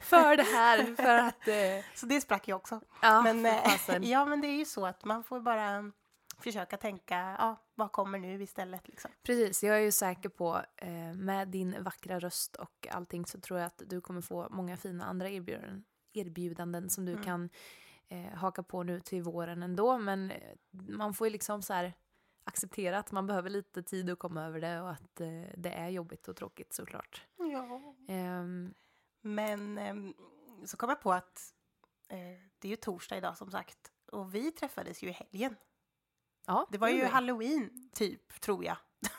För 0.00 0.36
det 0.36 0.42
här, 0.42 0.94
för 0.96 1.18
att... 1.18 1.48
Eh, 1.48 1.84
så 1.94 2.06
det 2.06 2.20
sprack 2.20 2.48
jag 2.48 2.56
också. 2.56 2.80
ja, 3.02 3.22
men, 3.22 3.46
eh, 3.46 3.98
ja, 4.10 4.24
men 4.24 4.40
det 4.40 4.48
är 4.48 4.58
ju 4.58 4.64
så 4.64 4.86
att 4.86 5.04
man 5.04 5.24
får 5.24 5.40
bara 5.40 5.92
försöka 6.40 6.76
tänka, 6.76 7.36
ja, 7.38 7.56
vad 7.74 7.92
kommer 7.92 8.18
nu 8.18 8.42
istället 8.42 8.88
liksom. 8.88 9.10
Precis, 9.22 9.62
jag 9.62 9.76
är 9.76 9.80
ju 9.80 9.92
säker 9.92 10.28
på 10.28 10.62
eh, 10.76 11.14
med 11.14 11.48
din 11.48 11.82
vackra 11.82 12.18
röst 12.20 12.56
och 12.56 12.86
allting 12.90 13.26
så 13.26 13.40
tror 13.40 13.58
jag 13.58 13.66
att 13.66 13.82
du 13.86 14.00
kommer 14.00 14.20
få 14.20 14.46
många 14.50 14.76
fina 14.76 15.04
andra 15.04 15.28
erbjudanden, 15.28 15.84
erbjudanden 16.12 16.90
som 16.90 17.04
du 17.04 17.12
Mm. 17.12 17.24
kan 17.24 17.50
eh, 18.08 18.34
haka 18.34 18.62
på 18.62 18.82
nu 18.82 19.00
till 19.00 19.22
våren 19.22 19.62
ändå. 19.62 19.98
Men 19.98 20.30
eh, 20.30 20.56
man 20.70 21.14
får 21.14 21.26
ju 21.26 21.32
liksom 21.32 21.62
så 21.62 21.72
här 21.72 21.92
acceptera 22.44 22.98
att 22.98 23.12
man 23.12 23.26
behöver 23.26 23.50
lite 23.50 23.82
tid 23.82 24.10
att 24.10 24.18
komma 24.18 24.44
över 24.44 24.60
det 24.60 24.80
och 24.80 24.90
att 24.90 25.20
eh, 25.20 25.42
det 25.56 25.70
är 25.70 25.88
jobbigt 25.88 26.28
och 26.28 26.36
tråkigt 26.36 26.72
såklart. 26.72 27.26
Ja. 27.36 27.94
Ehm, 28.08 28.74
Men 29.20 29.78
ehm, 29.78 30.14
så 30.64 30.76
kom 30.76 30.88
jag 30.88 31.00
på 31.00 31.12
att 31.12 31.54
eh, 32.08 32.18
det 32.58 32.68
är 32.68 32.70
ju 32.70 32.76
torsdag 32.76 33.16
idag 33.16 33.36
som 33.36 33.50
sagt 33.50 33.92
och 34.12 34.34
vi 34.34 34.52
träffades 34.52 35.02
ju 35.02 35.08
i 35.08 35.12
helgen. 35.12 35.56
ja, 36.46 36.66
Det 36.70 36.78
var 36.78 36.88
ju 36.88 37.00
vi. 37.00 37.04
halloween 37.06 37.90
typ, 37.94 38.40
tror 38.40 38.64
jag. 38.64 38.76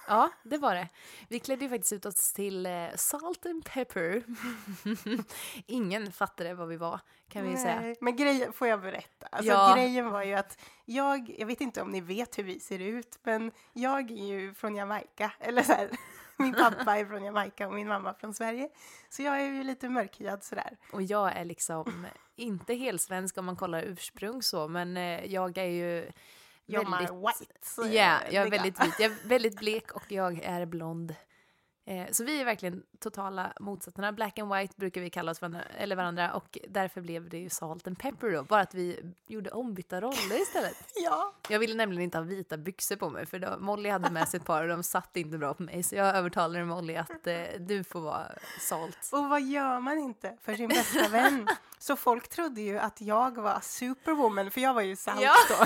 Ja, 0.10 0.30
det 0.44 0.58
var 0.58 0.76
det. 0.76 0.88
Vi 1.28 1.40
klädde 1.40 1.64
ju 1.66 1.70
faktiskt 1.70 1.94
ut 1.94 2.06
oss 2.06 2.34
till 2.34 2.66
eh, 2.66 2.88
Salt 2.96 3.46
and 3.46 3.66
Pepper. 3.66 4.24
Ingen 5.66 6.12
fattade 6.12 6.54
vad 6.54 6.68
vi 6.68 6.78
var, 6.78 7.00
kan 7.30 7.44
vi 7.50 7.58
säga. 7.58 7.82
Nej, 7.82 7.96
Men 8.02 8.16
grejen, 8.16 8.54
får 8.54 8.68
jag 8.68 8.82
berätta? 8.82 9.28
Alltså 9.32 9.52
Ja. 9.52 9.74
grejen 9.76 10.10
var 10.10 10.24
ju 10.24 10.34
att 10.34 10.58
jag, 10.86 11.36
jag 11.38 11.48
vet 11.48 11.62
inte 11.62 11.82
om 11.82 11.92
ni 11.92 12.02
vet 12.02 12.38
hur 12.38 12.44
vi 12.44 12.60
ser 12.60 12.80
ut, 12.80 13.20
men 13.24 13.52
jag 13.74 14.12
är 14.12 14.26
ju 14.28 14.54
från 14.54 14.76
Jamaica, 14.76 15.32
eller 15.40 15.64
så 15.64 15.74
här, 15.74 15.90
min 16.38 16.54
pappa 16.54 16.98
är 16.98 17.06
från 17.06 17.24
Jamaica 17.24 17.68
och 17.68 17.74
min 17.74 17.88
mamma 17.88 18.14
från 18.14 18.34
Sverige. 18.34 18.70
Så 19.10 19.22
jag 19.24 19.42
är 19.42 19.46
ju 19.46 19.64
lite 19.64 19.90
mörkhyad 19.90 20.44
sådär. 20.44 20.78
Och 20.94 21.02
jag 21.02 21.38
är 21.38 21.46
liksom 21.46 22.06
inte 22.36 22.74
helsvensk 22.74 23.38
om 23.38 23.46
man 23.46 23.56
kollar 23.56 23.84
ursprung 23.84 24.44
så, 24.44 24.68
men 24.68 24.98
eh, 24.98 25.26
jag 25.26 25.58
är 25.58 25.64
ju 25.66 26.12
You're 26.70 26.92
väldigt... 26.92 27.14
my 27.14 27.18
white. 27.86 27.96
Ja, 27.98 28.20
jag 28.32 28.46
är 28.48 28.52
väldigt 28.52 28.84
vit. 28.84 28.94
Jag 29.00 29.12
är 29.12 29.28
väldigt 29.28 29.60
blek 29.60 29.92
och 29.92 30.12
jag 30.12 30.40
är 30.44 30.66
blond. 30.66 31.16
Eh, 31.86 32.08
så 32.12 32.24
vi 32.24 32.42
är 32.42 32.46
verkligen 32.46 32.84
totala 33.00 33.54
motsatserna. 33.60 34.12
Black 34.12 34.40
and 34.40 34.54
white 34.54 34.74
brukar 34.78 35.02
vi 35.02 35.10
kalla 35.10 35.32
oss 35.32 35.42
varandra, 35.42 35.62
eller 35.78 35.96
varandra 35.96 36.34
och 36.34 36.58
därför 36.70 37.02
blev 37.02 37.30
det 37.30 37.38
ju 37.38 37.50
salt 37.50 37.88
and 37.88 38.00
pepper 38.00 38.30
då. 38.32 38.44
Bara 38.44 38.62
att 38.62 38.74
vi 38.74 39.14
gjorde 39.28 39.50
ombytta 39.52 40.02
roller 40.02 40.42
istället. 40.42 40.76
Ja, 40.96 41.34
Jag 41.50 41.60
ville 41.60 41.76
nämligen 41.76 42.04
inte 42.04 42.18
ha 42.18 42.24
vita 42.26 42.58
byxor 42.58 42.96
på 42.96 43.10
mig 43.10 43.26
för 43.26 43.40
då, 43.40 43.56
Molly 43.60 43.90
hade 43.90 44.10
med 44.12 44.28
sig 44.28 44.40
ett 44.40 44.46
par 44.46 44.62
och 44.64 44.68
de 44.70 44.84
satt 44.84 45.18
inte 45.18 45.38
bra 45.38 45.54
på 45.54 45.64
mig. 45.64 45.84
Så 45.84 45.96
jag 45.96 46.16
övertalade 46.16 46.66
Molly 46.66 46.96
att 46.96 47.28
eh, 47.28 47.42
du 47.60 47.84
får 47.84 48.02
vara 48.02 48.28
salt. 48.60 49.10
och 49.12 49.30
vad 49.30 49.42
gör 49.42 49.80
man 49.80 49.98
inte 49.98 50.38
för 50.42 50.56
sin 50.56 50.68
bästa 50.70 51.08
vän? 51.08 51.48
Så 51.80 51.96
folk 51.96 52.28
trodde 52.28 52.62
ju 52.62 52.80
att 52.80 53.02
jag 53.02 53.36
var 53.42 53.60
superwoman, 53.62 54.52
för 54.52 54.62
jag 54.62 54.74
var 54.74 54.82
ju 54.82 54.96
salt 54.96 55.22
Ja. 55.22 55.34
då. 55.50 55.56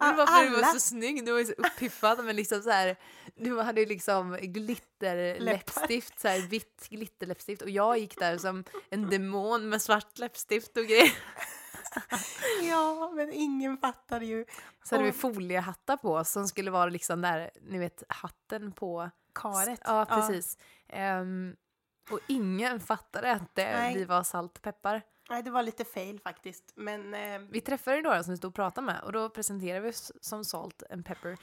Men 0.00 0.16
varför 0.16 0.42
du 0.44 0.48
var 0.50 0.58
Alla- 0.58 0.66
så 0.66 0.80
snygg, 0.80 1.26
du 1.26 1.32
var 1.32 1.38
ju 1.38 1.44
så 1.44 1.52
uppiffad 1.52 2.24
men 2.24 2.36
liksom 2.36 2.62
så 2.62 2.70
här, 2.70 2.96
du 3.36 3.60
hade 3.60 3.80
ju 3.80 3.86
liksom 3.86 4.36
glitterläppstift, 4.42 6.20
så 6.20 6.28
här 6.28 6.40
vitt 6.48 6.86
glitterläppstift 6.90 7.62
och 7.62 7.70
jag 7.70 7.98
gick 7.98 8.18
där 8.18 8.38
som 8.38 8.64
en 8.90 9.10
demon 9.10 9.68
med 9.68 9.82
svart 9.82 10.18
läppstift 10.18 10.76
och 10.76 10.84
grejer. 10.84 11.12
Ja, 12.62 13.10
men 13.14 13.32
ingen 13.32 13.78
fattade 13.78 14.26
ju. 14.26 14.44
Så 14.84 14.94
hade 14.94 15.04
vi 15.04 15.12
foliehattar 15.12 15.96
på 15.96 16.24
som 16.24 16.48
skulle 16.48 16.70
vara 16.70 16.90
liksom 16.90 17.20
där, 17.20 17.50
ni 17.60 17.78
vet 17.78 18.02
hatten 18.08 18.72
på 18.72 19.10
Karet. 19.34 19.80
Ja, 19.84 20.06
precis. 20.08 20.58
Ehm, 20.88 21.56
och 22.10 22.20
ingen 22.28 22.80
fattade 22.80 23.32
att 23.32 23.54
det, 23.54 23.92
vi 23.94 24.04
var 24.04 24.22
salt 24.22 24.56
och 24.56 24.62
peppar. 24.62 25.02
Nej, 25.30 25.42
det 25.42 25.50
var 25.50 25.62
lite 25.62 25.84
fail 25.84 26.20
faktiskt. 26.20 26.72
Men 26.74 27.14
eh, 27.14 27.38
Vi 27.50 27.60
träffade 27.60 28.02
några 28.02 28.22
som 28.24 28.30
vi 28.30 28.36
stod 28.36 28.48
och 28.48 28.54
pratade 28.54 28.84
med 28.86 29.00
och 29.02 29.12
då 29.12 29.28
presenterade 29.30 29.80
vi 29.80 29.90
oss 29.90 30.12
som 30.20 30.44
Salt 30.44 30.82
and 30.90 31.06
Pepper. 31.06 31.36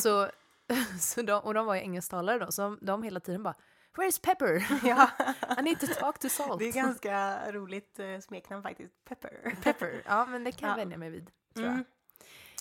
så, 0.00 0.30
så 1.00 1.22
de, 1.22 1.32
och 1.42 1.54
de 1.54 1.66
var 1.66 1.74
ju 1.74 1.80
engelsktalare 1.80 2.38
då, 2.38 2.52
så 2.52 2.76
de 2.80 3.02
hela 3.02 3.20
tiden 3.20 3.42
bara 3.42 3.54
Where's 3.96 4.22
Pepper? 4.22 4.66
ja, 4.86 5.10
I 5.58 5.62
need 5.62 5.80
to 5.80 5.86
talk 5.86 6.18
to 6.18 6.28
Salt. 6.28 6.58
det 6.58 6.68
är 6.68 6.72
ganska 6.72 7.40
roligt 7.52 7.98
eh, 7.98 8.18
smeknamn 8.20 8.62
faktiskt. 8.62 9.04
Pepper. 9.04 9.56
Pepper. 9.62 10.02
Ja, 10.06 10.26
men 10.26 10.44
det 10.44 10.52
kan 10.52 10.68
jag 10.68 10.78
Ja. 10.78 10.82
vänja 10.84 10.96
mig 10.98 11.10
vid. 11.10 11.30
Tror 11.54 11.66
jag. 11.66 11.72
Mm. 11.74 11.84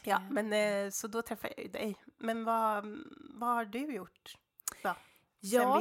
Ja, 0.04 0.22
men 0.30 0.54
eh, 0.54 0.90
så 0.92 1.08
då 1.08 1.22
träffade 1.22 1.54
jag 1.58 1.66
ju 1.66 1.72
dig. 1.72 1.96
Men 2.18 2.44
vad, 2.46 2.86
vad 3.34 3.50
har 3.50 3.66
du 3.66 3.80
gjort? 3.94 4.38
Ja, 4.82 4.96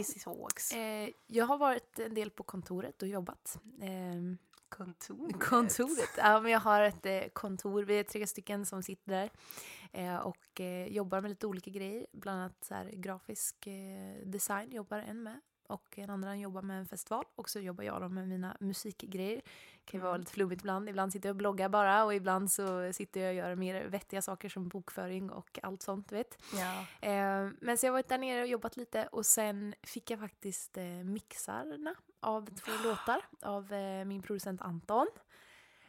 sen 0.05 0.15
vi 0.15 0.21
sågs. 0.21 0.73
eh, 0.73 1.09
jag 1.27 1.45
har 1.47 1.59
varit 1.59 1.99
en 1.99 2.15
del 2.15 2.31
på 2.31 2.43
kontoret 2.43 3.03
och 3.03 3.09
jobbat. 3.09 3.59
Ehm, 3.83 4.39
Kontoret. 4.69 5.41
Kontoret? 5.41 6.11
Ja, 6.17 6.41
men 6.41 6.53
jag 6.53 6.61
har 6.61 6.83
ett 6.83 7.07
eh, 7.07 7.23
kontor. 7.33 7.83
Vi 7.83 7.99
är 7.99 8.05
tre 8.05 8.27
stycken 8.27 8.67
som 8.67 8.83
sitter 8.83 9.13
där 9.13 9.31
eh, 9.93 10.17
och 10.17 10.61
eh, 10.61 10.87
jobbar 10.87 11.21
med 11.21 11.29
lite 11.29 11.47
olika 11.47 11.71
grejer. 11.71 12.07
Bland 12.13 12.41
annat 12.41 12.65
så 12.65 12.75
här, 12.75 12.91
grafisk 12.91 13.67
eh, 13.67 14.27
design 14.27 14.73
jobbar 14.73 14.99
en 14.99 15.23
med 15.23 15.41
och 15.69 15.99
en 15.99 16.11
annan 16.11 16.41
jobbar 16.41 16.63
med 16.63 16.79
en 16.79 16.87
festival 16.87 17.25
och 17.35 17.51
så 17.51 17.61
jobbar 17.61 17.85
jag 17.85 18.01
då 18.03 18.09
med 18.09 18.29
mina 18.29 18.57
musikgrejer. 18.61 19.37
Det 19.37 19.91
kan 19.91 19.99
ju 20.01 20.03
vara 20.03 20.13
Mm. 20.15 20.21
lite 20.21 20.33
flummigt 20.33 20.61
ibland. 20.63 20.89
Ibland 20.89 21.13
sitter 21.13 21.29
jag 21.29 21.33
och 21.35 21.37
bloggar 21.37 21.69
bara 21.69 22.05
och 22.05 22.15
ibland 22.15 22.51
så 22.53 22.93
sitter 22.93 23.21
jag 23.21 23.29
och 23.31 23.35
gör 23.35 23.55
mer 23.55 23.85
vettiga 23.85 24.23
saker 24.23 24.49
som 24.49 24.69
bokföring 24.69 25.31
och 25.31 25.59
allt 25.63 25.83
sånt, 25.83 26.13
vet. 26.13 26.39
Ja. 26.55 26.87
Eh, 27.09 27.51
men 27.61 27.79
så 27.79 27.87
jag 27.87 27.93
har 27.93 27.97
varit 27.99 28.09
där 28.09 28.19
nere 28.19 28.41
och 28.41 28.47
jobbat 28.47 28.77
lite 28.77 29.07
och 29.07 29.27
sen 29.27 29.75
fick 29.83 30.11
jag 30.11 30.21
faktiskt 30.21 30.77
eh, 30.77 30.85
mixarna 30.85 31.95
av 32.27 32.47
två 32.47 32.73
låtar 32.89 33.25
av 33.43 33.73
eh, 33.73 34.05
min 34.05 34.23
producent 34.23 34.63
Anton. 34.63 35.07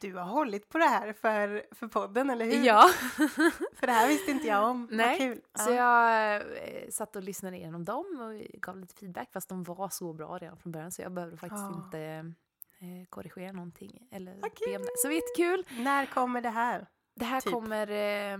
Du 0.01 0.13
har 0.13 0.23
hållit 0.23 0.69
på 0.69 0.77
det 0.77 0.85
här 0.85 1.13
för, 1.13 1.65
för 1.75 1.87
podden, 1.87 2.29
eller 2.29 2.45
hur? 2.45 2.65
Ja. 2.65 2.89
För 3.75 3.87
det 3.87 3.93
här 3.93 4.07
visste 4.07 4.31
inte 4.31 4.47
jag 4.47 4.63
om. 4.69 4.87
Vad 4.87 4.97
Nej, 4.97 5.17
kul. 5.17 5.41
så 5.55 5.71
Ja. 5.71 5.75
jag 5.75 6.35
eh, 6.35 6.89
satt 6.89 7.15
och 7.15 7.23
lyssnade 7.23 7.57
igenom 7.57 7.85
dem 7.85 8.05
och 8.21 8.59
gav 8.61 8.77
lite 8.79 8.95
feedback 8.95 9.31
fast 9.31 9.49
de 9.49 9.63
var 9.63 9.89
så 9.89 10.13
bra 10.13 10.37
redan 10.37 10.57
från 10.57 10.71
början 10.71 10.91
så 10.91 11.01
jag 11.01 11.11
behövde 11.11 11.37
faktiskt 11.37 11.61
Ja. 11.63 11.83
inte 11.85 11.99
eh, 12.79 13.05
korrigera 13.09 13.51
någonting 13.51 14.07
eller 14.11 14.31
Vad 14.33 14.41
be 14.41 14.75
om 14.77 14.81
det. 14.81 14.87
Så 14.97 15.07
det 15.07 15.13
var 15.13 15.15
jättekul. 15.15 15.65
När 15.83 16.05
kommer 16.05 16.41
det 16.41 16.49
här? 16.49 16.87
Det 17.15 17.25
här 17.25 17.41
Typ. 17.41 17.53
kommer 17.53 17.87
eh, 17.91 18.37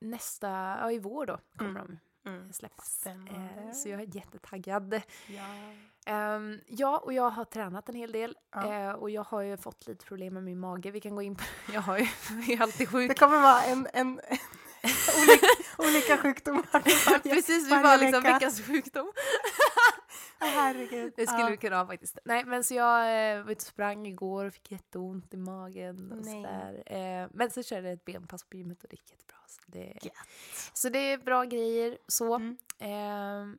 nästa, 0.00 0.48
ja 0.80 0.90
i 0.92 0.98
vår 0.98 1.26
då 1.26 1.38
kommer 1.56 1.70
Mm. 1.80 1.86
de 1.86 1.98
Mm. 2.26 2.52
släppas. 2.52 3.06
Eh, 3.06 3.72
så 3.74 3.88
jag 3.88 4.00
är 4.00 4.16
jättetaggad. 4.16 5.02
Ja. 5.26 5.42
Ehm, 6.06 6.58
ja, 6.66 6.98
och 6.98 7.12
jag 7.12 7.30
har 7.30 7.44
tränat 7.44 7.88
en 7.88 7.94
hel 7.94 8.12
del 8.12 8.36
Ja. 8.54 8.74
eh, 8.74 8.92
och 8.92 9.10
jag 9.10 9.24
har 9.24 9.40
ju 9.42 9.56
fått 9.56 9.86
lite 9.86 10.04
problem 10.04 10.34
med 10.34 10.44
min 10.44 10.58
mage. 10.60 10.90
Vi 10.90 11.00
kan 11.00 11.14
gå 11.16 11.22
in 11.22 11.36
på 11.36 11.44
Jag 11.72 11.80
har 11.80 11.98
ju, 11.98 12.06
jag 12.30 12.48
är 12.50 12.62
alltid 12.62 12.88
sjuk. 12.88 13.08
Det 13.08 13.14
kommer 13.14 13.40
vara 13.40 13.62
en, 13.62 13.88
en 13.92 14.08
olika, 15.18 15.46
olika 15.78 16.16
sjukdomar 16.22 16.66
varje, 17.10 17.34
Precis, 17.34 17.66
vi 17.66 17.82
var 17.82 17.98
liksom 17.98 18.22
vecka. 18.22 18.34
veckans 18.34 18.60
sjukdom. 18.66 19.12
Herregud. 20.40 21.12
Det 21.16 21.26
skulle 21.26 21.42
Ja. 21.42 21.48
vi 21.50 21.56
kunna 21.56 21.76
ha 21.78 21.86
faktiskt. 21.86 22.18
Nej, 22.24 22.44
men 22.44 22.64
så 22.64 22.74
jag 22.74 23.00
eh, 23.36 23.42
var 23.44 23.50
ute 23.52 23.58
och 23.58 23.62
sprang 23.62 24.06
igår 24.06 24.44
och 24.44 24.52
fick 24.54 24.72
jätteont 24.72 25.34
i 25.34 25.36
magen 25.36 26.12
och 26.12 26.24
sådär. 26.24 26.82
Eh, 26.86 27.28
men 27.32 27.50
så 27.50 27.62
körde 27.62 27.86
jag 27.88 27.92
ett 27.94 28.04
benpass 28.04 28.44
på 28.44 28.56
gymmet 28.56 28.82
och 28.82 28.88
det 28.90 28.96
gick 28.96 29.10
jättebra. 29.10 29.36
Så 29.46 29.60
det, 29.66 29.92
Gött. 30.02 30.14
så 30.74 30.88
det 30.88 30.98
är 30.98 31.18
bra 31.18 31.44
grejer 31.44 31.98
så. 32.08 32.34
Mm. 32.34 32.56
Eh, 32.78 33.56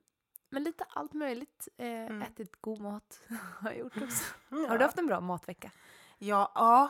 men 0.50 0.64
lite 0.64 0.84
allt 0.90 1.14
möjligt. 1.14 1.68
Eh, 1.78 1.86
Mm. 1.88 2.22
Ätit 2.22 2.62
god 2.62 2.80
mat 2.82 3.20
har 3.60 3.70
jag 3.70 3.80
gjort 3.80 3.98
också. 3.98 4.24
Ja. 4.50 4.58
Har 4.70 4.78
du 4.78 4.86
haft 4.86 4.98
en 4.98 5.08
bra 5.08 5.20
matvecka? 5.22 5.72
Ja, 6.18 6.52
ja. 6.56 6.90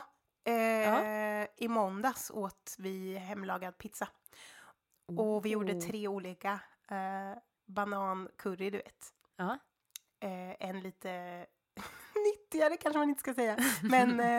Eh, 0.52 1.46
I 1.56 1.68
måndags 1.68 2.30
åt 2.30 2.76
vi 2.78 3.16
hemlagad 3.18 3.78
pizza. 3.78 4.08
Och 5.18 5.44
vi 5.46 5.50
gjorde 5.50 5.72
Oh. 5.72 5.80
tre 5.80 6.08
olika. 6.08 6.60
Eh, 6.90 7.38
banancurry, 7.66 8.70
du 8.70 8.78
vet. 8.78 9.14
Ja. 9.36 9.58
Eh, 10.22 10.68
en 10.68 10.80
lite 10.80 11.46
nyttigare 12.24 12.76
kanske 12.76 12.98
man 12.98 13.08
inte 13.08 13.20
ska 13.20 13.34
säga. 13.34 13.56
Men 13.82 14.20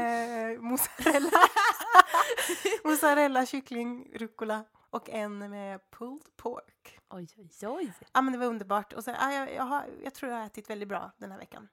eh, 0.55 0.59
mozzarella. 0.61 1.29
mozzarella, 2.83 3.45
kyckling, 3.45 4.11
rucola. 4.15 4.65
Och 4.89 5.09
en 5.09 5.49
med 5.49 5.79
pulled 5.91 6.35
pork. 6.37 6.99
Oj, 7.09 7.27
oj, 7.37 7.67
oj. 7.67 7.93
Ja 8.13 8.21
men 8.21 8.33
det 8.33 8.39
var 8.39 8.45
underbart. 8.45 8.93
Och 8.93 9.03
så, 9.03 9.11
ja, 9.11 9.33
jag, 9.33 9.53
jag, 9.53 9.63
har, 9.63 9.85
jag 10.03 10.13
tror 10.13 10.31
jag 10.31 10.39
har 10.39 10.45
ätit 10.45 10.69
väldigt 10.69 10.89
bra 10.89 11.11
den 11.17 11.31
här 11.31 11.37
veckan. 11.39 11.67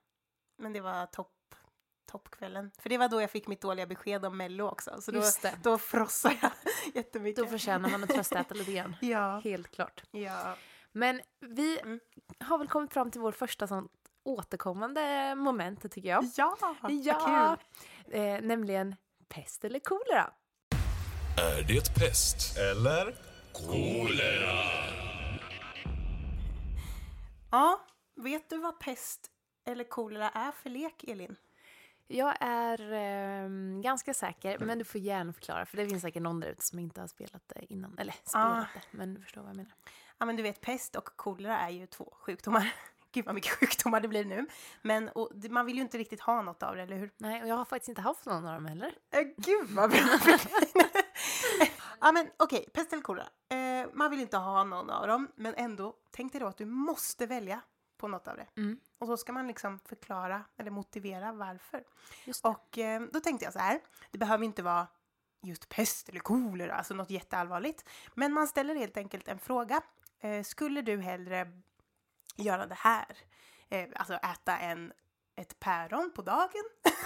Men 0.58 0.72
det 0.72 0.80
var 0.80 1.06
topp 1.06 1.36
toppkvällen. 2.10 2.70
För 2.78 2.88
det 2.88 2.98
var 2.98 3.08
då 3.08 3.20
jag 3.22 3.30
fick 3.30 3.46
mitt 3.48 3.60
dåliga 3.60 3.86
besked 3.86 4.24
om 4.24 4.36
Mello 4.36 4.64
också. 4.68 5.00
Så 5.00 5.10
då, 5.12 5.22
då 5.62 5.78
frossade 5.78 6.36
jag 6.42 6.50
jättemycket. 6.94 7.44
Då 7.44 7.50
förtjänar 7.50 7.88
man 7.90 8.02
att 8.04 8.10
tröstäta 8.10 8.54
lite 8.54 8.72
grann. 8.72 8.96
Ja. 9.00 9.40
Helt 9.44 9.70
klart. 9.70 10.02
ja. 10.10 10.56
Men 10.92 11.20
vi 11.40 11.78
Mm. 11.80 12.00
har 12.40 12.58
väl 12.58 12.68
kommit 12.68 12.92
fram 12.92 13.10
till 13.10 13.20
vår 13.20 13.32
första 13.32 13.66
sån 13.66 13.88
återkommande 14.22 15.34
moment, 15.34 15.92
tycker 15.92 16.08
jag. 16.08 16.24
Ja, 16.36 16.56
Ja, 16.88 17.56
kul. 18.06 18.14
eh, 18.20 18.40
nämligen 18.40 18.96
pest 19.28 19.64
eller 19.64 19.78
kolera. 19.78 20.30
Är 21.38 21.62
det 21.62 21.94
pest 21.94 22.58
eller 22.58 23.14
kolera? 23.52 24.60
Ja, 27.50 27.80
vet 28.16 28.50
du 28.50 28.58
vad 28.58 28.80
pest 28.80 29.30
eller 29.66 29.84
kolera 29.84 30.30
är 30.30 30.52
för 30.52 30.70
lek, 30.70 31.04
Elin? 31.04 31.36
Jag 32.06 32.36
är 32.40 32.92
ehm, 32.92 33.82
ganska 33.82 34.14
säker, 34.14 34.58
men 34.58 34.78
du 34.78 34.84
får 34.84 35.00
gärna 35.00 35.32
förklara 35.32 35.66
för 35.66 35.76
det 35.76 35.88
finns 35.88 36.02
säkert 36.02 36.22
någon 36.22 36.40
där 36.40 36.48
ute 36.48 36.64
som 36.64 36.78
inte 36.78 37.00
har 37.00 37.08
spelat 37.08 37.42
det 37.46 37.72
innan. 37.72 37.98
Eller 37.98 38.12
spelat 38.12 38.34
Ah. 38.34 38.66
det, 38.74 38.82
men 38.98 39.14
du 39.14 39.22
förstår 39.22 39.40
vad 39.40 39.50
jag 39.50 39.56
menar. 39.56 39.72
Ja, 40.18 40.26
men 40.26 40.36
du 40.36 40.42
vet, 40.42 40.60
pest 40.60 40.96
och 40.96 41.04
kolera 41.16 41.58
är 41.58 41.70
ju 41.70 41.86
två 41.86 42.14
sjukdomar. 42.20 42.72
Gud 43.12 43.24
vad 43.24 43.34
mycket 43.34 43.52
sjukdomar 43.58 44.00
det 44.00 44.08
blir 44.08 44.24
nu. 44.24 44.46
Men 44.82 45.08
och, 45.08 45.30
man 45.50 45.66
vill 45.66 45.76
ju 45.76 45.82
inte 45.82 45.98
riktigt 45.98 46.20
ha 46.20 46.42
något 46.42 46.62
av 46.62 46.76
det, 46.76 46.82
eller 46.82 46.96
hur? 46.96 47.10
Nej, 47.16 47.42
och 47.42 47.48
jag 47.48 47.56
har 47.56 47.64
faktiskt 47.64 47.88
inte 47.88 48.00
haft 48.00 48.26
någon 48.26 48.46
av 48.46 48.54
dem 48.54 48.66
heller. 48.66 48.94
Äh, 49.10 49.22
gud 49.36 49.68
vad 49.68 49.90
bra! 49.90 49.98
ja 52.00 52.12
men 52.12 52.30
okej, 52.36 52.68
pest 52.72 52.92
eller 52.92 53.02
kolera. 53.02 53.28
Eh, 53.48 53.88
man 53.92 54.10
vill 54.10 54.20
inte 54.20 54.36
ha 54.36 54.64
någon 54.64 54.90
av 54.90 55.06
dem, 55.06 55.28
men 55.34 55.54
ändå, 55.54 55.96
tänk 56.10 56.32
dig 56.32 56.40
då 56.40 56.46
att 56.46 56.58
du 56.58 56.66
måste 56.66 57.26
välja 57.26 57.60
på 57.96 58.08
något 58.08 58.28
av 58.28 58.36
det. 58.36 58.46
Mm. 58.56 58.80
Och 58.98 59.06
så 59.06 59.16
ska 59.16 59.32
man 59.32 59.46
liksom 59.46 59.78
förklara 59.78 60.44
eller 60.56 60.70
motivera 60.70 61.32
varför. 61.32 61.84
Och 62.42 62.78
eh, 62.78 63.02
då 63.12 63.20
tänkte 63.20 63.44
jag 63.44 63.52
så 63.52 63.58
här, 63.58 63.80
det 64.10 64.18
behöver 64.18 64.44
inte 64.44 64.62
vara 64.62 64.86
just 65.42 65.68
pest 65.68 66.08
eller 66.08 66.20
kolera, 66.20 66.74
alltså 66.74 66.94
något 66.94 67.10
jätteallvarligt. 67.10 67.88
Men 68.14 68.32
man 68.32 68.48
ställer 68.48 68.74
helt 68.74 68.96
enkelt 68.96 69.28
en 69.28 69.38
fråga. 69.38 69.80
Eh, 70.20 70.42
skulle 70.42 70.82
du 70.82 71.00
hellre 71.00 71.52
göra 72.36 72.66
det 72.66 72.74
här? 72.78 73.16
Eh, 73.70 73.88
alltså 73.94 74.14
äta 74.14 74.58
en, 74.58 74.92
ett 75.36 75.60
päron 75.60 76.12
på 76.14 76.22
dagen? 76.22 76.64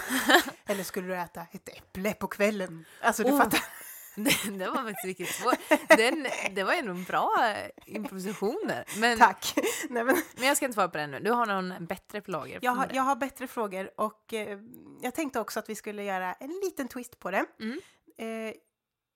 eller 0.65 0.83
skulle 0.83 1.07
du 1.07 1.15
äta 1.15 1.41
ett 1.51 1.69
äpple 1.77 2.13
på 2.13 2.27
kvällen? 2.27 2.85
Alltså 3.01 3.23
du 3.23 3.31
Oh. 3.31 3.37
fattar. 3.37 3.59
Det, 4.17 4.57
det 4.57 4.69
var 4.69 4.75
faktiskt 4.83 5.05
riktigt 5.05 5.35
svårt. 5.35 5.59
Den, 5.87 6.27
det 6.51 6.63
var 6.63 6.73
ändå 6.73 6.91
en 6.91 7.03
bra 7.03 7.53
eh, 7.55 7.69
improvisation 7.85 8.63
där. 8.67 8.85
Men, 8.99 9.17
Tack! 9.17 9.53
Nej, 9.89 10.03
men, 10.03 10.21
men 10.35 10.47
jag 10.47 10.57
ska 10.57 10.65
inte 10.65 10.73
svara 10.73 10.89
på 10.89 10.97
den 10.97 11.11
nu. 11.11 11.19
Du 11.19 11.31
har 11.31 11.45
någon 11.45 11.85
bättre 11.85 12.21
lager. 12.25 12.59
jag, 12.61 12.71
har, 12.71 12.89
jag 12.93 13.03
har 13.03 13.15
bättre 13.15 13.47
frågor 13.47 13.91
och 13.97 14.33
eh, 14.33 14.59
jag 15.01 15.15
tänkte 15.15 15.39
också 15.39 15.59
att 15.59 15.69
vi 15.69 15.75
skulle 15.75 16.03
göra 16.03 16.33
en 16.33 16.49
liten 16.49 16.87
twist 16.87 17.19
på 17.19 17.31
det. 17.31 17.45
Mm. 17.59 17.79
Eh, 18.17 18.53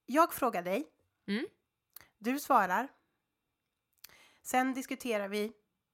jag 0.05 0.33
frågar 0.33 0.61
dig. 0.63 0.87
Mm. 1.27 1.45
Du 2.17 2.39
svarar. 2.39 2.87
Sen 4.43 4.73
diskuterar 4.73 5.27
vi 5.27 5.51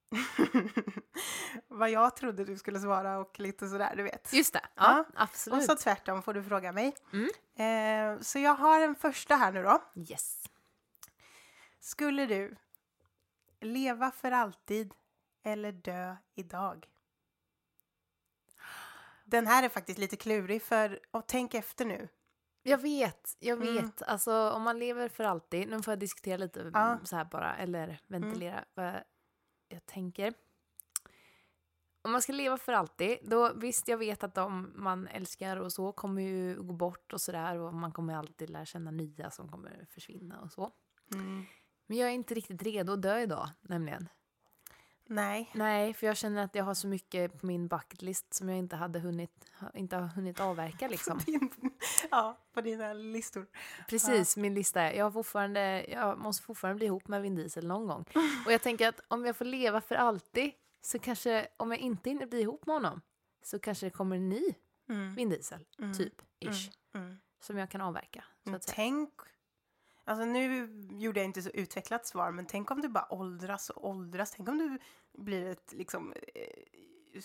vad 1.67 1.89
jag 1.89 2.15
trodde 2.15 2.45
du 2.45 2.57
skulle 2.57 2.79
svara 2.79 3.17
och 3.17 3.39
lite 3.39 3.67
sådär, 3.67 3.95
du 3.95 4.03
vet. 4.03 4.33
Just 4.33 4.53
det, 4.53 4.61
ja, 4.75 4.83
Ja, 4.83 5.05
absolut. 5.15 5.59
Och 5.59 5.63
så 5.63 5.75
tvärtom 5.75 6.23
får 6.23 6.33
du 6.33 6.43
fråga 6.43 6.71
mig. 6.71 6.95
Mm. 7.13 7.29
Eh, 7.55 8.21
så 8.21 8.39
jag 8.39 8.55
har 8.55 8.81
en 8.81 8.95
första 8.95 9.35
här 9.35 9.51
nu 9.51 9.63
då. 9.63 9.81
Yes. 9.95 10.43
Skulle 11.79 12.25
du 12.25 12.55
leva 13.59 14.11
för 14.11 14.31
alltid 14.31 14.93
eller 15.43 15.71
dö 15.71 16.15
idag? 16.35 16.87
Den 19.23 19.47
här 19.47 19.63
är 19.63 19.69
faktiskt 19.69 19.99
lite 19.99 20.15
klurig 20.15 20.61
för, 20.61 20.99
och 21.11 21.27
tänk 21.27 21.53
efter 21.53 21.85
nu. 21.85 22.07
Jag 22.63 22.77
vet, 22.77 23.35
jag 23.39 23.57
vet. 23.57 23.79
Mm. 23.79 23.91
Alltså 23.99 24.49
om 24.49 24.61
man 24.61 24.79
lever 24.79 25.09
för 25.09 25.23
alltid, 25.23 25.69
nu 25.69 25.81
får 25.81 25.91
jag 25.91 25.99
diskutera 25.99 26.37
lite 26.37 26.71
Ja. 26.73 26.91
mm, 26.91 27.05
så 27.05 27.15
här 27.15 27.25
bara, 27.25 27.55
eller 27.55 27.99
ventilera 28.07 28.65
vad 28.73 28.93
jag 29.67 29.85
tänker. 29.85 30.33
Om 32.01 32.11
man 32.11 32.21
ska 32.21 32.33
leva 32.33 32.57
för 32.57 32.73
alltid, 32.73 33.17
då 33.23 33.53
visst 33.53 33.87
jag 33.87 33.97
vet 33.97 34.23
att 34.23 34.35
de 34.35 34.71
man 34.75 35.07
älskar 35.07 35.57
och 35.57 35.73
så 35.73 35.91
kommer 35.91 36.21
ju 36.21 36.63
gå 36.63 36.73
bort 36.73 37.13
och 37.13 37.21
sådär 37.21 37.57
och 37.57 37.73
man 37.73 37.91
kommer 37.91 38.15
alltid 38.15 38.49
lära 38.49 38.65
känna 38.65 38.91
nya 38.91 39.31
som 39.31 39.51
kommer 39.51 39.85
försvinna 39.89 40.41
och 40.41 40.51
så. 40.51 40.71
Men 41.87 41.97
jag 41.97 42.09
är 42.09 42.13
inte 42.13 42.33
riktigt 42.33 42.61
redo 42.61 42.93
att 42.93 43.01
dö 43.01 43.19
idag, 43.19 43.49
nämligen. 43.61 44.09
Nej. 45.07 45.51
Nej, 45.53 45.93
för 45.93 46.07
jag 46.07 46.17
känner 46.17 46.43
att 46.43 46.55
jag 46.55 46.63
har 46.63 46.73
så 46.73 46.87
mycket 46.87 47.41
på 47.41 47.45
min 47.45 47.67
bucketlist 47.67 48.33
som 48.33 48.49
jag 48.49 48.57
inte 48.57 48.75
hade 48.75 48.99
hunnit, 48.99 49.31
inte 49.73 49.95
har 49.95 50.07
hunnit 50.07 50.39
avverka 50.39 50.87
liksom. 50.87 51.17
Din, 51.25 51.49
ja, 52.11 52.37
på 52.53 52.61
dina 52.61 52.93
listor. 52.93 53.47
Precis, 53.89 54.37
min 54.37 54.53
lista 54.53 54.81
är, 54.81 54.93
jag, 54.97 55.05
har 55.05 55.11
fortfarande, 55.11 55.85
jag 55.89 56.17
måste 56.17 56.43
fortfarande 56.43 56.77
bli 56.77 56.85
ihop 56.85 57.07
med 57.07 57.21
Vin 57.21 57.35
Diesel 57.35 57.67
någon 57.67 57.87
gång. 57.87 58.05
Och 58.45 58.51
jag 58.51 58.61
tänker 58.61 58.87
att 58.89 58.99
om 59.07 59.25
jag 59.25 59.35
får 59.35 59.45
leva 59.45 59.81
för 59.81 59.95
alltid 59.95 60.51
så 60.81 60.99
kanske, 60.99 61.47
om 61.57 61.71
jag 61.71 61.79
inte 61.79 62.09
hinner 62.09 62.25
bli 62.25 62.41
ihop 62.41 62.65
med 62.65 62.75
honom 62.75 63.01
så 63.43 63.59
kanske 63.59 63.85
det 63.85 63.89
kommer 63.89 64.15
en 64.15 64.29
ny 64.29 64.43
Mm. 64.89 65.15
Vin 65.15 65.29
Diesel, 65.29 65.65
typ, 65.97 66.21
ish, 66.39 66.71
Mm. 66.95 67.17
som 67.39 67.57
jag 67.57 67.69
kan 67.69 67.81
avverka. 67.81 68.23
Så 68.43 68.49
Men 68.49 68.55
att 68.55 68.63
säga. 68.63 68.75
tänk, 68.75 69.09
alltså 70.05 70.25
nu 70.25 70.69
gjorde 70.91 71.19
jag 71.19 71.25
inte 71.25 71.41
så 71.41 71.49
utvecklat 71.49 72.05
svar, 72.05 72.31
men 72.31 72.45
tänk 72.45 72.71
om 72.71 72.81
du 72.81 72.87
bara 72.87 73.13
åldras 73.13 73.69
och 73.69 73.89
åldras. 73.89 74.31
Tänk 74.31 74.49
om 74.49 74.57
du 74.57 74.79
blir 75.23 75.45
ett 75.45 75.73
liksom 75.73 76.13
eh, 76.35 77.21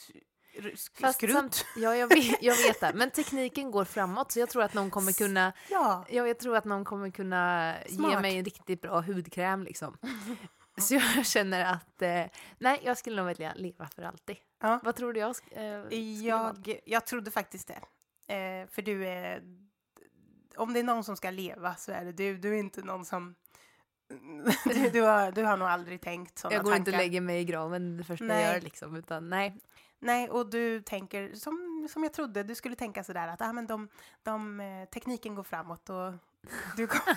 Fast 1.01 1.15
skrutt. 1.15 1.33
samt, 1.33 1.65
ja, 1.77 1.97
jag 1.97 2.09
vet, 2.09 2.43
jag 2.43 2.57
vet 2.57 2.81
det. 2.81 2.93
Men 2.95 3.11
tekniken 3.11 3.71
går 3.71 3.85
framåt 3.85 4.33
så 4.33 4.41
jag 4.41 4.49
tror 4.49 4.63
att 4.63 4.75
någon 4.75 4.91
kommer 4.91 5.13
kunna 5.13 5.53
Ja, 5.71 6.05
Ja, 6.11 6.27
jag 6.27 6.39
tror 6.39 6.57
att 6.57 6.65
någon 6.65 6.85
kommer 6.85 7.11
kunna 7.11 7.75
ge 7.87 7.95
Smart. 7.95 8.23
mig 8.23 8.39
en 8.39 8.45
riktigt 8.45 8.81
bra 8.83 9.01
hudkräm 9.01 9.63
liksom. 9.63 9.97
Så 10.81 10.95
jag 10.95 11.27
känner 11.27 11.73
att, 11.73 12.03
eh, 12.03 12.25
nej, 12.59 12.81
jag 12.85 12.99
skulle 12.99 13.17
nog 13.17 13.27
välja 13.27 13.53
leva 13.57 13.89
för 13.89 14.03
alltid. 14.03 14.37
Ja. 14.61 14.81
Vad 14.85 14.97
tror 14.97 15.13
du 15.13 15.21
jag 15.21 15.37
eh, 15.51 16.25
jag, 16.27 16.81
jag 16.85 17.07
trodde 17.07 17.31
faktiskt 17.31 17.69
det. 17.69 18.35
Eh, 18.35 18.69
för 18.69 18.83
du 18.83 19.07
är, 19.09 19.43
om 20.57 20.73
det 20.73 20.81
är 20.81 20.85
någon 20.85 21.05
som 21.05 21.17
ska 21.17 21.31
leva 21.31 21.75
så 21.77 21.93
är 21.93 22.05
det 22.05 22.13
du. 22.13 22.39
Du 22.39 22.49
är 22.55 22.59
inte 22.59 22.83
någon 22.83 23.05
som, 23.05 23.35
du, 24.65 24.91
du, 24.91 25.01
har, 25.03 25.33
du 25.33 25.45
har 25.45 25.57
nog 25.57 25.69
aldrig 25.69 26.01
tänkt 26.01 26.39
sådana 26.39 26.55
Jag 26.57 26.65
går 26.65 26.71
tankar. 26.71 26.81
inte 26.81 26.91
och 26.91 26.97
lägger 26.97 27.21
mig 27.21 27.41
i 27.41 27.45
graven 27.45 27.97
det 27.97 28.05
första 28.05 28.25
Nej. 28.25 28.45
jag 28.45 28.55
gör 28.55 28.61
liksom, 28.61 28.97
utan 28.97 29.29
nej. 29.31 29.57
Nej, 30.03 30.31
och 30.31 30.51
du 30.51 30.81
tänker 30.83 31.35
som 31.35 31.67
som, 31.93 32.03
jag 32.03 32.13
trodde. 32.13 32.43
Du 32.43 32.55
skulle 32.55 32.77
tänka 32.77 33.05
sådär 33.05 33.29
att 33.29 33.43
ah, 33.43 33.53
men 33.53 33.67
de, 33.67 33.89
de, 34.23 34.61
eh, 34.61 34.89
tekniken 34.89 35.35
går 35.35 35.43
framåt 35.43 35.91
och 35.91 36.13
du 36.77 36.87
kom... 36.87 37.01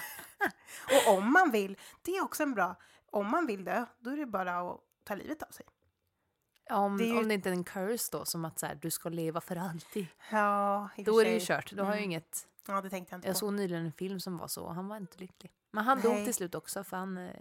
Och 1.07 1.13
om 1.17 1.33
man 1.33 1.51
vill, 1.51 1.77
det 2.01 2.11
är 2.17 2.23
också 2.23 2.43
en 2.43 2.53
bra, 2.53 2.75
om 3.11 3.27
man 3.31 3.45
vill 3.47 3.63
dö, 3.65 3.85
då 3.99 4.09
är 4.09 4.17
det 4.17 4.25
bara 4.25 4.57
att 4.71 4.79
ta 5.03 5.15
livet 5.15 5.43
av 5.43 5.47
sig. 5.51 5.65
Om 6.69 6.97
Det 6.97 7.03
ju- 7.03 7.17
om 7.17 7.27
det 7.27 7.33
inte 7.33 7.49
är 7.49 7.53
en 7.53 7.63
curse 7.63 8.09
då, 8.11 8.25
som 8.25 8.45
att 8.45 8.59
så 8.59 8.65
här, 8.65 8.75
du 8.75 8.91
ska 8.91 9.09
leva 9.09 9.41
för 9.41 9.55
alltid. 9.55 10.07
Ja, 10.31 10.89
Då 10.97 11.19
är 11.21 11.25
det 11.25 11.31
ju 11.31 11.39
kört. 11.39 11.71
Då 11.71 11.83
har 11.83 11.89
jag 11.91 11.97
ju 11.99 12.03
Mm. 12.03 12.11
inget... 12.11 12.47
Ja, 12.67 12.81
det 12.81 12.89
tänkte 12.89 13.13
jag 13.13 13.17
inte 13.17 13.27
Jag 13.27 13.35
på. 13.35 13.39
såg 13.39 13.53
nyligen 13.53 13.85
en 13.85 13.91
film 13.91 14.19
som 14.19 14.37
var 14.37 14.47
så, 14.47 14.63
och 14.63 14.75
han 14.75 14.87
var 14.87 14.97
inte 14.97 15.19
lycklig. 15.19 15.51
Men 15.71 15.83
han 15.85 16.01
dog 16.01 16.13
Nej. 16.13 16.25
till 16.25 16.33
slut 16.33 16.55
också, 16.55 16.83
för 16.83 16.97
han 16.97 17.17
eh, 17.17 17.33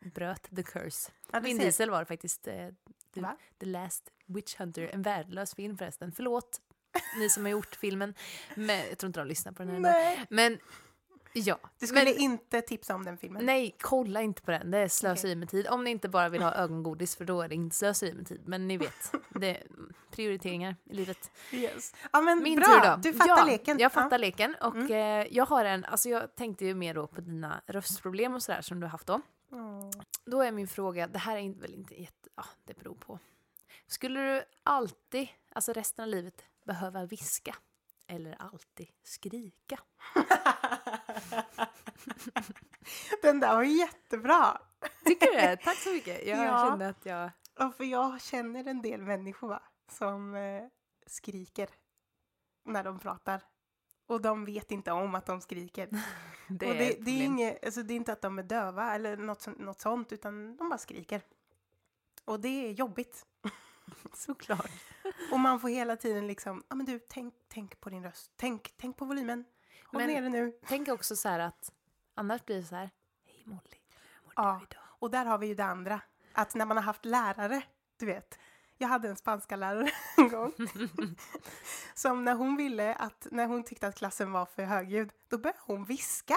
bröt 0.00 0.56
the 0.56 0.62
curse. 0.62 1.10
Ja, 1.32 1.40
Vin. 1.40 1.58
Diesel 1.58 1.90
var 1.90 1.98
det 2.00 2.06
faktiskt. 2.06 2.46
Eh, 2.46 2.68
the, 3.14 3.20
Va? 3.20 3.36
the 3.58 3.66
Last 3.66 4.10
Witch 4.26 4.56
Hunter. 4.56 4.90
En 4.92 5.02
värdelös 5.02 5.54
film 5.54 5.78
förresten. 5.78 6.12
Förlåt, 6.12 6.60
ni 7.18 7.30
som 7.30 7.44
har 7.44 7.50
gjort 7.50 7.74
filmen. 7.74 8.14
Men 8.54 8.78
jag 8.88 8.98
tror 8.98 9.08
inte 9.08 9.20
de 9.20 9.26
lyssnar 9.28 9.52
på 9.52 9.64
den 9.64 9.84
här. 9.84 10.26
Men 10.30 10.58
ja. 11.40 11.58
Du 11.78 11.86
skulle 11.86 12.04
men, 12.04 12.18
inte 12.18 12.60
tipsa 12.60 12.94
om 12.94 13.04
den 13.04 13.18
filmen? 13.18 13.46
Nej, 13.46 13.76
kolla 13.80 14.22
inte 14.22 14.42
på 14.42 14.50
den. 14.50 14.70
Det 14.70 14.78
är 14.78 14.88
slöseri 14.88 15.34
med 15.36 15.48
tid. 15.48 15.68
Om 15.68 15.84
ni 15.84 15.90
inte 15.90 16.08
bara 16.08 16.28
vill 16.28 16.42
ha 16.42 16.52
ögongodis, 16.54 17.16
för 17.16 17.24
då 17.24 17.42
är 17.42 17.48
det 17.48 17.54
inte 17.54 17.76
slöseri 17.76 18.12
med 18.12 18.26
tid. 18.26 18.42
Men 18.46 18.68
ni 18.68 18.76
vet, 18.76 19.12
det 19.30 19.56
är 19.56 19.66
prioriteringar 20.10 20.76
i 20.84 20.94
livet. 20.94 21.30
Yes. 21.52 21.94
Ja, 22.12 22.20
men 22.20 22.42
Min 22.42 22.58
bra, 22.58 22.66
tur 22.66 22.90
då. 22.90 22.96
du 23.02 23.12
fattar 23.12 23.38
ja, 23.38 23.44
leken. 23.44 23.78
Jag 23.78 23.92
fattar 23.92 24.10
ja. 24.10 24.18
leken. 24.18 24.54
Och 24.60 24.74
Mm. 24.76 24.92
eh, 24.92 25.26
jag 25.30 25.46
har 25.46 25.64
en, 25.64 25.84
alltså 25.84 26.08
jag 26.08 26.34
tänkte 26.36 26.64
ju 26.64 26.74
mer 26.74 26.94
då 26.94 27.06
på 27.06 27.20
dina 27.20 27.62
röstproblem 27.66 28.34
och 28.34 28.42
sådär 28.42 28.62
som 28.62 28.80
du 28.80 28.86
har 28.86 28.90
haft 28.90 29.06
då. 29.06 29.20
Åh. 29.52 29.90
Då 30.26 30.40
är 30.42 30.52
min 30.52 30.68
fråga, 30.68 31.06
det 31.06 31.18
här 31.18 31.36
är 31.36 31.60
väl 31.60 31.74
inte 31.74 32.00
jätte, 32.00 32.28
ja 32.36 32.44
det 32.64 32.74
beror 32.78 32.94
på. 32.94 33.18
Skulle 33.86 34.20
du 34.20 34.44
alltid, 34.62 35.28
alltså 35.52 35.72
resten 35.72 36.02
av 36.02 36.08
livet, 36.08 36.44
behöva 36.66 37.06
viska? 37.06 37.54
Eller 38.06 38.36
alltid 38.38 38.86
skrika? 39.02 39.78
Den 43.22 43.40
där 43.40 43.54
var 43.54 43.62
jättebra. 43.62 44.58
Tycker 45.04 45.26
du 45.26 45.32
det? 45.32 45.56
Tack 45.56 45.76
så 45.76 45.92
mycket. 45.92 46.26
Jag 46.26 46.46
Ja. 46.46 46.68
kände 46.68 46.88
att 46.88 47.06
jag... 47.06 47.30
Ja, 47.58 47.72
för 47.76 47.84
jag 47.84 48.20
känner 48.22 48.68
en 48.68 48.82
del 48.82 49.02
människor 49.02 49.48
va, 49.48 49.62
som 49.90 50.34
eh, 50.34 50.62
skriker 51.06 51.68
när 52.64 52.84
de 52.84 52.98
pratar. 52.98 53.42
Och 54.06 54.22
de 54.22 54.44
vet 54.44 54.70
inte 54.70 54.92
om 54.92 55.14
att 55.14 55.26
de 55.26 55.40
skriker. 55.40 55.88
Det 56.48 56.66
och 56.66 56.74
det, 56.74 57.04
det, 57.04 57.10
är 57.10 57.24
inget, 57.24 57.64
alltså 57.64 57.82
det 57.82 57.94
är 57.94 57.96
inte 57.96 58.12
att 58.12 58.22
de 58.22 58.38
är 58.38 58.42
döva 58.42 58.94
eller 58.94 59.16
något, 59.16 59.46
något 59.58 59.80
sånt, 59.80 60.12
utan 60.12 60.56
de 60.56 60.68
bara 60.68 60.78
skriker. 60.78 61.22
Och 62.24 62.40
det 62.40 62.48
är 62.48 62.70
jobbigt. 62.72 63.26
Såklart. 64.14 64.70
Och 65.32 65.40
man 65.40 65.60
får 65.60 65.68
hela 65.68 65.96
tiden 65.96 66.26
liksom, 66.26 66.62
ja 66.68 66.76
men 66.76 66.86
du, 66.86 66.98
tänk, 67.08 67.34
tänk 67.48 67.80
på 67.80 67.90
din 67.90 68.02
röst. 68.04 68.32
Tänk, 68.36 68.74
tänk 68.76 68.96
på 68.96 69.04
volymen. 69.04 69.44
Håll 69.86 70.00
Men- 70.02 70.10
nere 70.10 70.28
nu. 70.28 70.52
Tänk 70.66 70.88
också 70.88 71.16
så 71.16 71.28
här 71.28 71.38
att 71.38 71.72
annars 72.14 72.44
blir 72.44 72.56
det 72.56 72.64
så 72.64 72.74
här, 72.76 72.90
hej 73.26 73.42
Molly, 73.44 73.58
hur 74.14 74.24
mår 74.24 74.32
Ja. 74.36 74.56
du 74.60 74.66
idag? 74.66 74.84
Och 74.98 75.10
där 75.10 75.24
har 75.24 75.38
vi 75.38 75.46
ju 75.46 75.54
det 75.54 75.64
andra. 75.64 76.00
Att 76.32 76.54
när 76.54 76.66
man 76.66 76.76
har 76.76 76.84
haft 76.84 77.04
lärare, 77.04 77.62
du 77.96 78.06
vet. 78.06 78.38
Jag 78.78 78.88
hade 78.88 79.08
en 79.08 79.16
spanska 79.16 79.56
lärare 79.56 79.90
en 80.16 80.28
gång. 80.28 80.52
som 81.94 82.24
när 82.24 82.34
hon 82.34 82.56
ville 82.56 82.94
att, 82.94 83.26
när 83.30 83.46
hon 83.46 83.64
tyckte 83.64 83.88
att 83.88 83.94
klassen 83.94 84.32
var 84.32 84.46
för 84.46 84.62
högljudd, 84.62 85.12
då 85.28 85.38
började 85.38 85.58
hon 85.62 85.84
viska. 85.84 86.36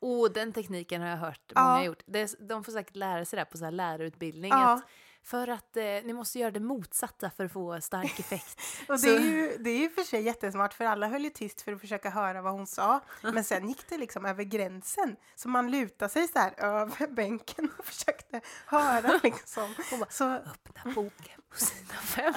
Oh, 0.00 0.30
den 0.32 0.52
tekniken 0.52 1.02
har 1.02 1.08
jag 1.08 1.16
hört 1.16 1.52
Ja. 1.54 1.62
många 1.68 1.84
gjort. 1.84 2.02
Det 2.06 2.20
är, 2.20 2.46
de 2.48 2.64
får 2.64 2.72
säkert 2.72 2.96
lära 2.96 3.24
sig 3.24 3.38
det 3.38 3.44
på 3.44 3.58
så 3.58 3.64
här 3.64 3.70
lärarutbildning. 3.72 4.50
Ja. 4.50 4.72
Att 4.72 4.84
för 5.26 5.48
att 5.48 5.76
eh, 5.76 5.84
ni 5.84 6.12
måste 6.12 6.38
göra 6.38 6.50
det 6.50 6.60
motsatta 6.60 7.30
för 7.30 7.44
att 7.44 7.52
få 7.52 7.80
stark 7.80 8.20
effekt. 8.20 8.60
Och 8.88 9.00
det 9.00 9.16
är, 9.16 9.20
ju, 9.20 9.56
det 9.58 9.70
är 9.70 9.78
ju 9.78 9.90
för 9.90 10.02
sig 10.02 10.22
jättesmart 10.22 10.74
för 10.74 10.84
alla 10.84 11.08
höll 11.08 11.24
ju 11.24 11.30
tyst 11.30 11.62
för 11.62 11.72
att 11.72 11.80
försöka 11.80 12.10
höra 12.10 12.42
vad 12.42 12.52
hon 12.52 12.66
sa. 12.66 13.00
Men 13.22 13.44
sen 13.44 13.68
gick 13.68 13.88
det 13.88 13.98
liksom 13.98 14.26
över 14.26 14.44
gränsen. 14.44 15.16
Så 15.34 15.48
man 15.48 15.70
lutade 15.70 16.08
sig 16.08 16.28
så 16.28 16.38
här 16.38 16.54
över 16.60 17.06
bänken 17.06 17.70
och 17.78 17.84
försökte 17.84 18.40
höra 18.66 19.20
liksom. 19.22 19.74
Så, 20.08 20.32
Öppna 20.32 20.92
boken 20.94 21.40
på 21.48 21.56
sidan 21.56 22.02
fem. 22.02 22.34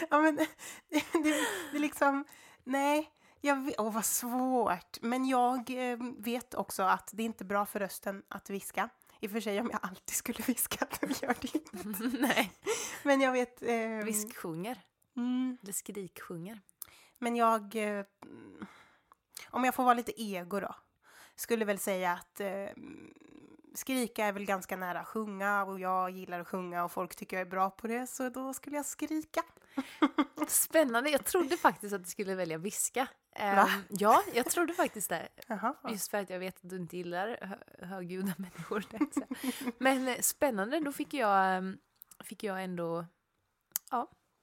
ja 0.10 0.20
men 0.20 0.36
det, 0.36 0.46
det, 1.72 1.78
liksom, 1.78 2.24
nej. 2.64 3.10
Jag 3.40 3.56
vet, 3.56 3.74
åh 3.78 3.92
vad 3.92 4.04
svårt. 4.04 4.98
Men 5.00 5.24
jag 5.24 5.90
eh, 5.90 5.98
vet 6.18 6.54
också 6.54 6.82
att 6.82 7.10
det 7.12 7.22
är 7.22 7.26
inte 7.26 7.44
bra 7.44 7.66
för 7.66 7.78
rösten 7.78 8.22
att 8.28 8.50
viska. 8.50 8.88
I 9.20 9.26
och 9.26 9.30
för 9.30 9.40
sig 9.40 9.60
om 9.60 9.70
jag 9.72 9.80
alltid 9.82 10.16
skulle 10.16 10.44
viska, 10.46 10.86
då 11.00 11.06
gör 11.06 11.36
det 11.40 11.54
inget. 11.54 12.12
Nej. 12.20 12.52
Men 13.02 13.20
jag 13.20 13.32
vet... 13.32 13.62
Eh, 13.62 14.04
Visksjunger. 14.04 14.80
Mm, 15.16 15.58
Eller 15.62 15.72
skriksjunger. 15.72 16.60
Men 17.18 17.36
jag, 17.36 17.76
eh, 17.76 18.04
om 19.50 19.64
jag 19.64 19.74
får 19.74 19.84
vara 19.84 19.94
lite 19.94 20.22
ego 20.22 20.60
då, 20.60 20.74
skulle 21.36 21.64
väl 21.64 21.78
säga 21.78 22.12
att 22.12 22.40
eh, 22.40 22.66
skrika 23.74 24.24
är 24.26 24.32
väl 24.32 24.44
ganska 24.44 24.76
nära 24.76 25.04
sjunga 25.04 25.64
och 25.64 25.80
jag 25.80 26.10
gillar 26.10 26.40
att 26.40 26.48
sjunga 26.48 26.84
och 26.84 26.92
folk 26.92 27.16
tycker 27.16 27.36
jag 27.36 27.46
är 27.46 27.50
bra 27.50 27.70
på 27.70 27.86
det 27.86 28.06
så 28.06 28.28
då 28.28 28.54
skulle 28.54 28.76
jag 28.76 28.86
skrika. 28.86 29.42
Spännande. 30.48 31.10
Jag 31.10 31.24
trodde 31.24 31.56
faktiskt 31.56 31.94
att 31.94 32.04
du 32.04 32.10
skulle 32.10 32.34
välja 32.34 32.58
viska. 32.58 33.06
Ehm, 33.32 33.56
Va? 33.56 33.68
Ja, 33.88 34.22
jag 34.34 34.46
trodde 34.50 34.74
faktiskt 34.74 35.08
det. 35.08 35.28
Jaha. 35.46 35.74
Just 35.90 36.10
för 36.10 36.18
att 36.18 36.30
jag 36.30 36.38
vet 36.38 36.56
att 36.64 36.70
du 36.70 36.76
inte 36.76 36.96
gillar 36.96 37.38
hö- 37.42 37.86
högljudda 37.86 38.34
människor. 38.38 38.84
jag. 38.90 39.08
Men 39.78 40.08
eh, 40.08 40.18
spännande, 40.20 40.80
då 40.80 40.92
fick 40.92 41.14
jag, 41.14 41.56
ehm, 41.56 41.78
fick 42.24 42.42
jag 42.44 42.64
ändå 42.64 43.06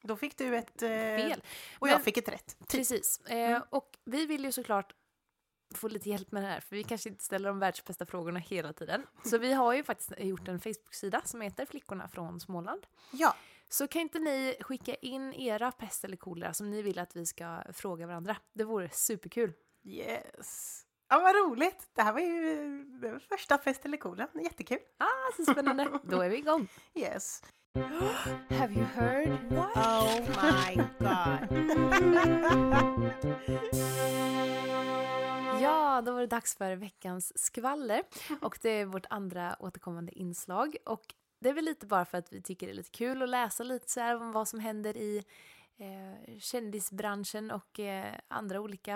Då 0.04 0.16
fick 0.16 0.38
du 0.38 0.58
ett 0.58 0.82
eh, 0.82 0.88
fel. 0.90 1.42
och 1.80 1.88
jag 1.90 1.96
Men- 1.96 2.04
fick 2.04 2.18
ett 2.18 2.30
rätt. 2.30 2.58
Precis. 2.72 3.20
Eh, 3.28 3.36
Mm. 3.50 3.62
Och 3.70 3.98
vi 4.06 4.26
vill 4.26 4.46
ju 4.46 4.52
såklart 4.52 4.94
få 5.74 5.88
lite 5.88 6.10
hjälp 6.10 6.32
med 6.32 6.44
det 6.44 6.48
här, 6.48 6.60
för 6.60 6.76
vi 6.76 6.84
kanske 6.84 7.10
inte 7.10 7.24
ställer 7.24 7.50
de 7.50 7.60
världsbästa 7.60 8.06
frågorna 8.06 8.40
hela 8.40 8.74
tiden. 8.74 9.06
Så 9.26 9.38
vi 9.38 9.54
har 9.54 9.74
ju 9.74 9.84
faktiskt 9.84 10.12
gjort 10.20 10.48
en 10.48 10.60
Facebook-sida 10.60 11.22
som 11.26 11.42
heter 11.42 11.66
Flickorna 11.66 12.08
från 12.08 12.40
Småland. 12.40 12.86
Ja, 13.12 13.36
Så 13.70 13.88
kan 13.88 14.02
inte 14.02 14.20
ni 14.20 14.56
skicka 14.60 14.96
in 14.96 15.34
era 15.34 15.72
pest 15.72 16.04
eller 16.04 16.18
kolera 16.18 16.54
som 16.54 16.70
ni 16.72 16.82
vill 16.82 17.00
att 17.00 17.16
vi 17.16 17.26
ska 17.26 17.64
fråga 17.74 18.08
varandra? 18.08 18.38
Det 18.54 18.64
vore 18.64 18.90
superkul. 18.90 19.54
yes. 19.84 20.82
Ja, 21.10 21.20
vad 21.20 21.36
roligt. 21.36 21.88
Det 21.94 22.02
här 22.02 22.14
var 22.14 22.20
ju 22.20 23.20
första 23.30 23.58
fest 23.58 23.86
eller 23.86 23.98
kolan. 23.98 24.28
Jättekul. 24.44 24.80
Ah, 24.98 25.32
så 25.38 25.52
spännande. 25.52 26.00
Då 26.04 26.22
är 26.22 26.30
vi 26.30 26.38
igång. 26.38 26.68
Yes. 26.96 27.44
Have 28.50 28.74
you 28.74 28.84
heard? 28.84 29.52
What? 29.52 29.78
Oh 29.78 30.20
my 30.22 30.76
god. 31.00 31.50
Ja, 35.62 36.02
då 36.06 36.12
var 36.12 36.20
det 36.22 36.28
dags 36.28 36.56
för 36.58 36.76
veckans 36.76 37.38
skvaller. 37.40 38.04
Och 38.42 38.58
det 38.62 38.70
är 38.70 38.86
vårt 38.86 39.06
andra 39.10 39.56
återkommande 39.60 40.12
inslag. 40.20 40.76
Och 40.86 41.16
det 41.40 41.50
är 41.50 41.54
väl 41.54 41.66
lite 41.66 41.86
bara 41.86 42.06
för 42.06 42.18
att 42.18 42.34
vi 42.34 42.42
tycker 42.42 42.68
det 42.68 42.74
är 42.74 42.76
lite 42.76 42.90
kul 42.90 43.22
att 43.22 43.30
läsa 43.30 43.64
lite 43.64 43.92
så 43.92 44.00
här 44.00 44.16
om 44.22 44.32
vad 44.32 44.48
som 44.48 44.60
händer 44.60 44.98
i 44.98 45.24
eh, 45.78 46.40
kändisbranschen 46.40 47.52
och 47.52 47.80
eh, 47.80 48.16
andra 48.28 48.62
olika 48.62 48.94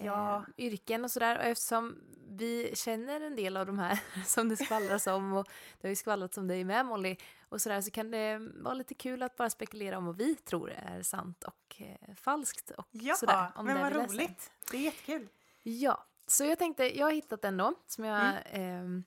eh, 0.00 0.06
Ja. 0.06 0.44
yrken 0.58 1.04
och 1.04 1.10
sådär. 1.10 1.38
Och 1.38 1.44
eftersom 1.44 1.98
vi 2.28 2.72
känner 2.74 3.20
en 3.20 3.36
del 3.36 3.56
av 3.56 3.66
de 3.66 3.78
här 3.78 4.00
som 4.26 4.48
det 4.48 4.56
skvallras 4.56 5.06
om 5.06 5.32
och 5.32 5.48
det 5.80 5.86
har 5.86 5.90
ju 5.90 5.96
skvallrats 5.96 6.38
om 6.38 6.46
dig 6.48 6.64
med 6.64 6.86
Molly 6.86 7.16
och 7.48 7.60
sådär 7.60 7.80
så 7.80 7.90
kan 7.90 8.10
det 8.10 8.38
vara 8.54 8.74
lite 8.74 8.94
kul 8.94 9.22
att 9.22 9.36
bara 9.36 9.50
spekulera 9.50 9.98
om 9.98 10.06
vad 10.06 10.16
vi 10.16 10.34
tror 10.34 10.70
är 10.70 11.02
sant 11.02 11.44
och 11.44 11.76
eh, 11.82 12.14
falskt 12.14 12.70
och 12.70 12.86
Ja, 12.90 13.14
sådär. 13.14 13.52
Om 13.54 13.66
men 13.66 13.76
det 13.76 13.82
vad 13.82 14.10
roligt. 14.10 14.52
Det 14.70 14.76
är 14.76 14.80
jättekul. 14.80 15.28
Ja, 15.62 16.06
så 16.26 16.44
jag 16.44 16.58
tänkte, 16.58 16.98
jag 16.98 17.06
har 17.06 17.12
hittat 17.12 17.42
den 17.42 17.56
då, 17.56 17.74
som 17.86 18.04
jag, 18.04 18.34
ehm, 18.44 19.04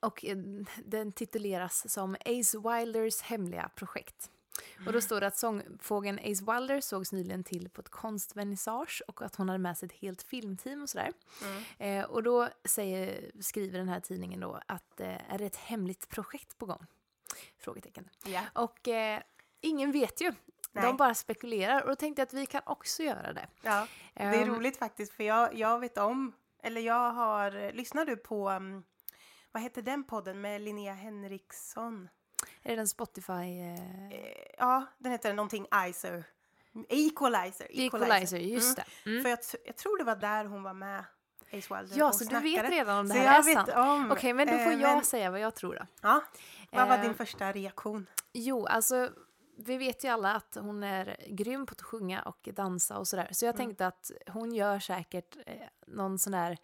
och 0.00 0.24
eh, 0.24 0.36
den 0.84 1.12
tituleras 1.12 1.92
som 1.92 2.16
Ace 2.26 2.58
Wilders 2.58 3.20
hemliga 3.22 3.70
projekt. 3.74 4.30
Och 4.86 4.92
då 4.92 5.00
står 5.00 5.20
det 5.20 5.26
att 5.26 5.36
sångfågeln 5.36 6.18
Ace 6.18 6.44
Wilder 6.52 6.80
sågs 6.80 7.12
nyligen 7.12 7.44
till 7.44 7.68
på 7.68 7.80
ett 7.80 7.88
konstvernissage 7.88 9.02
och 9.08 9.22
att 9.22 9.36
hon 9.36 9.48
hade 9.48 9.58
med 9.58 9.78
sig 9.78 9.86
ett 9.86 9.92
helt 9.92 10.22
filmteam 10.22 10.82
och 10.82 10.88
sådär. 10.88 11.12
Eh, 11.78 12.04
och 12.04 12.22
då 12.22 12.48
säger, 12.64 13.30
skriver 13.40 13.78
den 13.78 13.88
här 13.88 14.00
tidningen 14.00 14.40
då 14.40 14.60
att 14.66 15.00
eh, 15.00 15.32
är 15.32 15.38
det 15.38 15.46
ett 15.46 15.56
hemligt 15.56 16.08
projekt 16.08 16.58
på 16.58 16.66
gång? 16.66 16.86
Frågetecken. 17.58 18.08
Ja. 18.24 18.42
Och 18.52 18.88
eh, 18.88 19.22
ingen 19.60 19.92
vet 19.92 20.20
ju. 20.20 20.32
Nej. 20.72 20.84
De 20.84 20.96
bara 20.96 21.14
spekulerar 21.14 21.82
och 21.82 21.88
då 21.88 21.96
tänkte 21.96 22.20
jag 22.20 22.26
att 22.26 22.34
vi 22.34 22.46
kan 22.46 22.62
också 22.66 23.02
göra 23.02 23.32
det. 23.32 23.46
Ja, 23.62 23.86
det 24.14 24.22
är 24.22 24.42
Ehm, 24.42 24.54
roligt 24.54 24.76
faktiskt 24.76 25.12
för 25.12 25.24
jag, 25.24 25.54
jag 25.54 25.78
vet 25.78 25.98
om, 25.98 26.32
eller 26.62 26.80
jag 26.80 27.10
har, 27.12 27.72
lyssnar 27.72 28.04
du 28.04 28.16
på, 28.16 28.50
um, 28.50 28.84
vad 29.52 29.62
heter 29.62 29.82
den 29.82 30.04
podden 30.04 30.40
med 30.40 30.60
Linnea 30.60 30.92
Henriksson? 30.94 32.08
Är 32.62 32.70
det 32.70 32.76
den 32.76 32.88
Spotify... 32.88 33.32
Eh, 33.32 34.06
Eh, 34.12 34.32
ja, 34.58 34.86
den 34.98 35.12
heter 35.12 35.34
någonting 35.34 35.66
Icer. 35.88 36.24
Equalizer. 36.88 37.66
Equalizer, 37.70 38.38
just 38.38 38.78
Mm. 38.78 38.84
det. 39.04 39.10
Mm. 39.10 39.22
För 39.22 39.30
jag, 39.30 39.38
jag 39.64 39.76
tror 39.76 39.98
det 39.98 40.04
var 40.04 40.16
där 40.16 40.44
hon 40.44 40.62
var 40.62 40.74
med, 40.74 41.04
Ja, 41.94 42.12
så 42.12 42.24
du 42.24 42.40
vet 42.40 42.70
redan 42.70 42.98
om 42.98 43.08
det 43.08 43.14
Så 43.14 43.20
här 43.20 43.38
är 43.38 43.42
sant. 43.42 44.12
Okej, 44.12 44.32
men 44.32 44.46
då 44.46 44.52
får 44.52 44.60
eh, 44.72 44.80
jag 44.80 44.94
men- 44.94 45.04
säga 45.04 45.30
vad 45.30 45.40
jag 45.40 45.54
tror 45.54 45.74
då. 45.74 45.86
Ja, 46.02 46.20
vad 46.72 46.88
var 46.88 46.94
Eh, 46.96 47.02
din 47.02 47.14
första 47.14 47.52
reaktion? 47.52 48.06
Jo, 48.32 48.66
alltså 48.66 49.10
vi 49.64 49.76
vet 49.76 50.04
ju 50.04 50.08
alla 50.08 50.34
att 50.34 50.54
hon 50.60 50.82
är 50.82 51.16
grym 51.28 51.66
på 51.66 51.72
att 51.72 51.82
sjunga 51.82 52.22
och 52.22 52.48
dansa 52.52 52.98
och 52.98 53.08
sådär. 53.08 53.28
Så 53.32 53.44
jag 53.44 53.54
Mm. 53.54 53.66
tänkte 53.66 53.86
att 53.86 54.10
hon 54.26 54.54
gör 54.54 54.78
säkert 54.78 55.36
eh, 55.46 55.66
någon 55.86 56.18
sån 56.18 56.32
där 56.32 56.58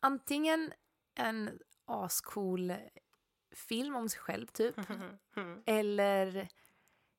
antingen 0.00 0.72
en 1.14 1.58
ascool 1.84 2.72
film 3.52 3.96
om 3.96 4.08
sig 4.08 4.20
själv 4.20 4.46
typ. 4.46 4.74
Mm. 5.36 5.62
Eller 5.66 6.48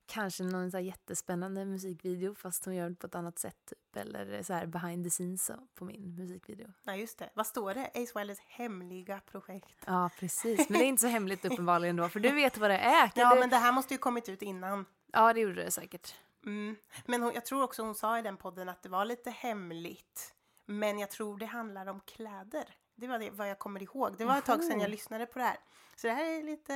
kanske 0.10 0.44
någon 0.44 0.72
så 0.72 0.80
jättespännande 0.80 1.66
musikvideo 1.66 2.36
fast 2.36 2.66
hon 2.66 2.76
gör 2.76 2.90
det 2.90 2.96
på 2.96 3.08
ett 3.08 3.16
annat 3.16 3.40
sätt 3.40 3.56
typ. 3.66 3.96
Eller 3.96 4.44
så 4.44 4.54
här 4.54 4.66
behind 4.66 5.06
the 5.06 5.10
scenes 5.10 5.52
på 5.76 5.86
min 5.86 6.16
musikvideo. 6.16 6.68
Ja, 6.84 6.96
just 6.96 7.20
det. 7.20 7.30
Vad 7.34 7.48
står 7.48 7.74
det? 7.74 7.86
Ace 7.96 8.20
Wilders 8.20 8.40
hemliga 8.40 9.22
projekt. 9.32 9.76
Ja, 9.86 10.10
precis. 10.20 10.70
Men 10.70 10.80
det 10.80 10.86
är 10.86 10.88
inte 10.88 11.02
så 11.02 11.08
hemligt 11.08 11.46
uppenbarligen 11.46 11.96
då, 11.96 12.10
för 12.10 12.20
du 12.20 12.32
vet 12.32 12.58
vad 12.58 12.70
det 12.70 12.78
är. 12.78 13.08
Kan 13.08 13.22
Ja, 13.24 13.34
du... 13.34 13.40
men 13.40 13.50
det 13.50 13.56
här 13.58 13.72
måste 13.72 13.94
ju 13.94 13.98
kommit 13.98 14.30
ut 14.30 14.42
innan. 14.42 14.86
ja 15.12 15.34
det 15.34 15.40
gjorde 15.40 15.64
det 15.64 15.72
säkert. 15.72 16.16
Mm. 16.46 16.76
Men 17.06 17.22
hon, 17.24 17.34
jag 17.34 17.46
tror 17.46 17.64
också 17.64 17.84
hon 17.84 17.96
sa 17.96 18.20
i 18.20 18.22
den 18.22 18.38
podden 18.38 18.70
att 18.70 18.84
det 18.84 18.90
var 18.90 19.06
lite 19.06 19.30
hemligt. 19.32 20.34
Men 20.66 21.00
jag 21.00 21.10
tror 21.10 21.38
det 21.38 21.46
handlar 21.46 21.88
om 21.88 22.00
kläder. 22.00 22.66
Det 22.96 23.08
var 23.08 23.20
det, 23.20 23.30
vad 23.30 23.50
jag 23.50 23.60
kommer 23.60 23.84
ihåg. 23.84 24.16
Det 24.18 24.26
var 24.26 24.38
ett 24.38 24.46
tag 24.46 24.64
sedan 24.64 24.80
jag 24.80 24.90
lyssnade 24.92 25.26
på 25.26 25.40
det 25.40 25.46
här. 25.46 25.58
Så 25.96 26.08
det 26.08 26.14
här 26.14 26.26
är 26.26 26.44
lite, 26.44 26.76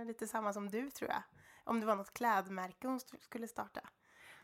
eh, 0.00 0.06
lite 0.06 0.26
samma 0.26 0.52
som 0.52 0.70
du 0.70 0.90
tror 0.90 1.10
jag. 1.10 1.22
Om 1.64 1.80
det 1.80 1.86
var 1.86 1.96
något 1.96 2.12
klädmärke 2.14 2.86
hon 2.86 3.00
skulle 3.20 3.48
starta. 3.48 3.80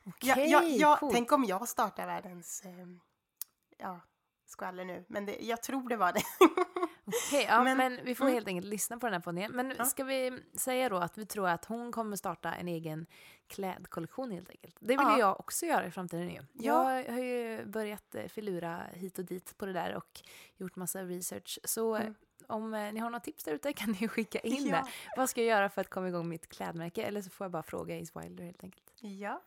Okej, 0.07 0.51
ja, 0.51 0.63
ja, 0.63 0.97
coolt. 1.01 1.15
tänk 1.15 1.33
om 1.33 1.45
jag 1.45 1.69
startar 1.69 2.07
världens 2.07 2.63
eh, 2.65 2.87
ja, 3.79 4.01
skvaller 4.47 4.85
nu. 4.85 5.05
Men 5.09 5.27
det, 5.27 5.37
jag 5.41 5.63
tror 5.63 5.89
det 5.89 5.97
var 5.97 6.13
det. 6.13 6.23
Okej, 7.05 7.47
ja, 7.49 7.63
men, 7.65 7.77
Men- 7.77 8.01
vi 8.05 8.15
får 8.15 8.25
mm. 8.25 8.35
helt 8.35 8.49
enkelt 8.49 8.67
lyssna 8.67 8.99
på 8.99 9.07
den 9.07 9.13
här 9.13 9.21
podden. 9.21 9.53
Men 9.53 9.75
Ja. 9.79 9.85
ska 9.85 10.05
vi 10.05 10.43
säga 10.55 10.89
då 10.89 10.97
att 10.97 11.19
vi 11.19 11.27
tror 11.27 11.49
att 11.49 11.65
hon 11.65 11.93
kommer 11.93 12.17
starta 12.17 12.55
en 12.55 12.69
egen 12.69 13.07
klädkollektion 13.47 14.31
helt 14.31 14.51
enkelt. 14.51 14.77
Det 14.81 14.87
vill 14.87 15.07
Ja. 15.07 15.19
jag 15.19 15.41
också 15.41 15.67
göra 15.67 15.87
i 15.87 15.91
framtiden 15.91 16.31
ju. 16.31 16.41
Ja. 16.53 17.01
Jag 17.03 17.13
har 17.13 17.21
ju 17.23 17.65
börjat 17.67 18.15
eh, 18.15 18.27
filura 18.27 18.83
hit 18.93 19.19
och 19.19 19.25
dit 19.25 19.59
på 19.59 19.67
det 19.67 19.73
där 19.73 19.95
och 19.97 20.21
gjort 20.57 20.77
massa 20.77 21.03
research. 21.03 21.59
Så 21.65 21.95
Mm. 21.97 22.15
Om 22.49 22.75
eh, 22.75 22.93
ni 22.93 23.01
har 23.01 23.11
några 23.11 23.21
tips 23.21 23.45
där 23.45 23.53
ute 23.53 23.73
kan 23.73 23.93
ni 24.01 24.09
skicka 24.09 24.39
in 24.41 24.67
Ja. 24.71 24.77
det. 24.77 24.85
Vad 25.17 25.31
ska 25.31 25.41
jag 25.41 25.49
göra 25.49 25.69
för 25.69 25.81
att 25.81 25.91
komma 25.91 26.09
igång 26.09 26.29
mitt 26.29 26.49
klädmärke? 26.49 27.03
Eller 27.03 27.23
så 27.23 27.31
får 27.31 27.45
jag 27.45 27.53
bara 27.53 27.63
fråga 27.63 28.01
Ace 28.03 28.21
Wilder 28.21 28.45
helt 28.45 28.65
enkelt. 28.65 28.93
ja. 29.01 29.43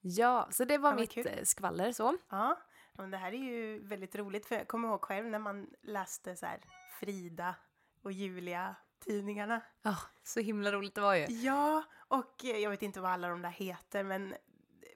ja. 0.00 0.48
Så 0.50 0.64
det 0.64 0.78
var 0.78 0.90
Ja, 0.90 0.96
mitt 0.96 1.10
kul. 1.12 1.26
eh, 1.26 1.44
skvaller 1.44 1.92
så. 1.92 2.16
Ja, 2.30 2.58
men 2.92 3.10
det 3.10 3.16
här 3.16 3.32
är 3.32 3.36
ju 3.38 3.86
väldigt 3.86 4.14
roligt 4.16 4.46
för 4.46 4.54
jag 4.54 4.68
kommer 4.68 4.88
ihåg 4.88 5.02
själv 5.02 5.26
när 5.26 5.38
man 5.38 5.66
läste 5.82 6.36
så 6.36 6.46
här 6.46 6.60
Frida 7.00 7.54
och 8.02 8.12
Julia 8.12 8.74
tidningarna. 9.04 9.60
Ja, 9.82 9.96
så 10.22 10.40
himla 10.40 10.72
roligt 10.72 10.94
det 10.94 11.00
var 11.00 11.14
ju. 11.14 11.24
Ja, 11.26 11.82
och 12.08 12.44
eh, 12.44 12.58
jag 12.58 12.70
vet 12.70 12.82
inte 12.82 13.00
vad 13.00 13.10
alla 13.10 13.28
de 13.28 13.42
där 13.42 13.50
heter 13.50 14.02
men 14.04 14.34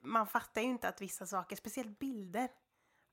man 0.01 0.27
fattar 0.27 0.61
ju 0.61 0.67
inte 0.67 0.87
att 0.89 1.01
vissa 1.01 1.25
saker, 1.25 1.55
speciellt 1.55 1.99
bilder, 1.99 2.49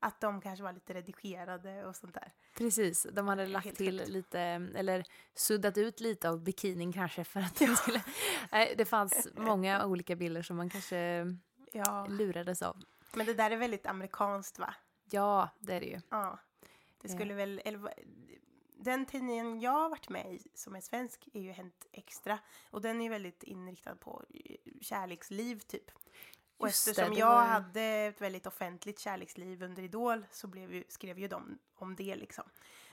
att 0.07 0.21
de 0.21 0.41
kanske 0.41 0.63
var 0.63 0.73
lite 0.73 0.95
redigerade 0.95 1.87
och 1.87 1.97
sånt 1.97 2.15
där. 2.15 2.33
Precis, 2.57 3.07
de 3.13 3.29
hade 3.29 3.47
lagt 3.47 3.65
Helt 3.65 3.77
till 3.77 3.99
sjukt. 3.99 4.11
lite, 4.11 4.41
eller 4.75 5.05
suddat 5.35 5.79
ut 5.79 6.01
lite 6.01 6.29
av 6.31 6.43
bikinin 6.45 6.93
kanske 6.93 7.25
för 7.25 7.41
att 7.41 7.55
det 7.59 7.77
skulle... 7.77 8.03
Nej, 8.53 8.75
det 8.79 8.85
fanns 8.85 9.29
många 9.37 9.87
olika 9.87 10.17
bilder 10.17 10.43
som 10.43 10.57
man 10.57 10.71
kanske 10.71 11.27
Ja, 11.73 12.07
lurades 12.11 12.63
av. 12.63 12.77
men 13.15 13.27
det 13.27 13.35
där 13.35 13.51
är 13.51 13.57
väldigt 13.57 13.87
amerikanskt 13.87 14.59
va? 14.59 14.75
Ja, 15.11 15.49
det 15.59 15.75
är 15.75 15.81
det 15.81 15.87
ju. 15.87 16.01
Ja. 16.11 16.39
Det 17.01 17.09
Ja. 17.09 17.15
skulle 17.15 17.35
väl, 17.35 17.63
eller 17.65 17.95
den 18.79 19.07
tidningen 19.07 19.61
jag 19.61 19.71
har 19.71 19.89
varit 19.89 20.09
med 20.09 20.35
i 20.35 20.41
som 20.55 20.77
är 20.77 20.81
svensk 20.81 21.29
är 21.33 21.41
ju 21.41 21.53
Hänt 21.53 21.87
Extra 21.93 22.39
och 22.71 22.81
den 22.83 23.01
är 23.01 23.11
väldigt 23.11 23.43
inriktad 23.43 23.97
på 23.97 24.25
eh, 24.35 24.57
kärleksliv 24.81 25.59
typ. 25.61 25.91
Och 26.59 26.67
Just 26.67 26.89
eftersom 26.89 27.15
det 27.15 27.21
jag 27.21 27.27
var 27.27 27.45
hade 27.45 27.83
ett 27.83 28.21
väldigt 28.21 28.47
offentligt 28.47 28.99
kärleksliv 28.99 29.63
under 29.63 29.83
Idol 29.83 30.27
så 30.31 30.47
blev 30.47 30.75
ju, 30.75 30.85
skrev 30.89 31.19
ju 31.19 31.29
de 31.29 31.59
om 31.75 31.97
det 31.97 32.17
liksom. 32.17 32.45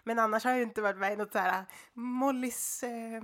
Men 0.03 0.19
annars 0.19 0.43
har 0.43 0.51
jag 0.51 0.57
ju 0.57 0.63
inte 0.63 0.81
varit 0.81 0.97
med 0.97 1.13
i 1.13 1.15
något 1.15 1.31
så 1.31 1.39
här 1.39 1.65
Mollys 1.93 2.83
eh, 2.83 3.21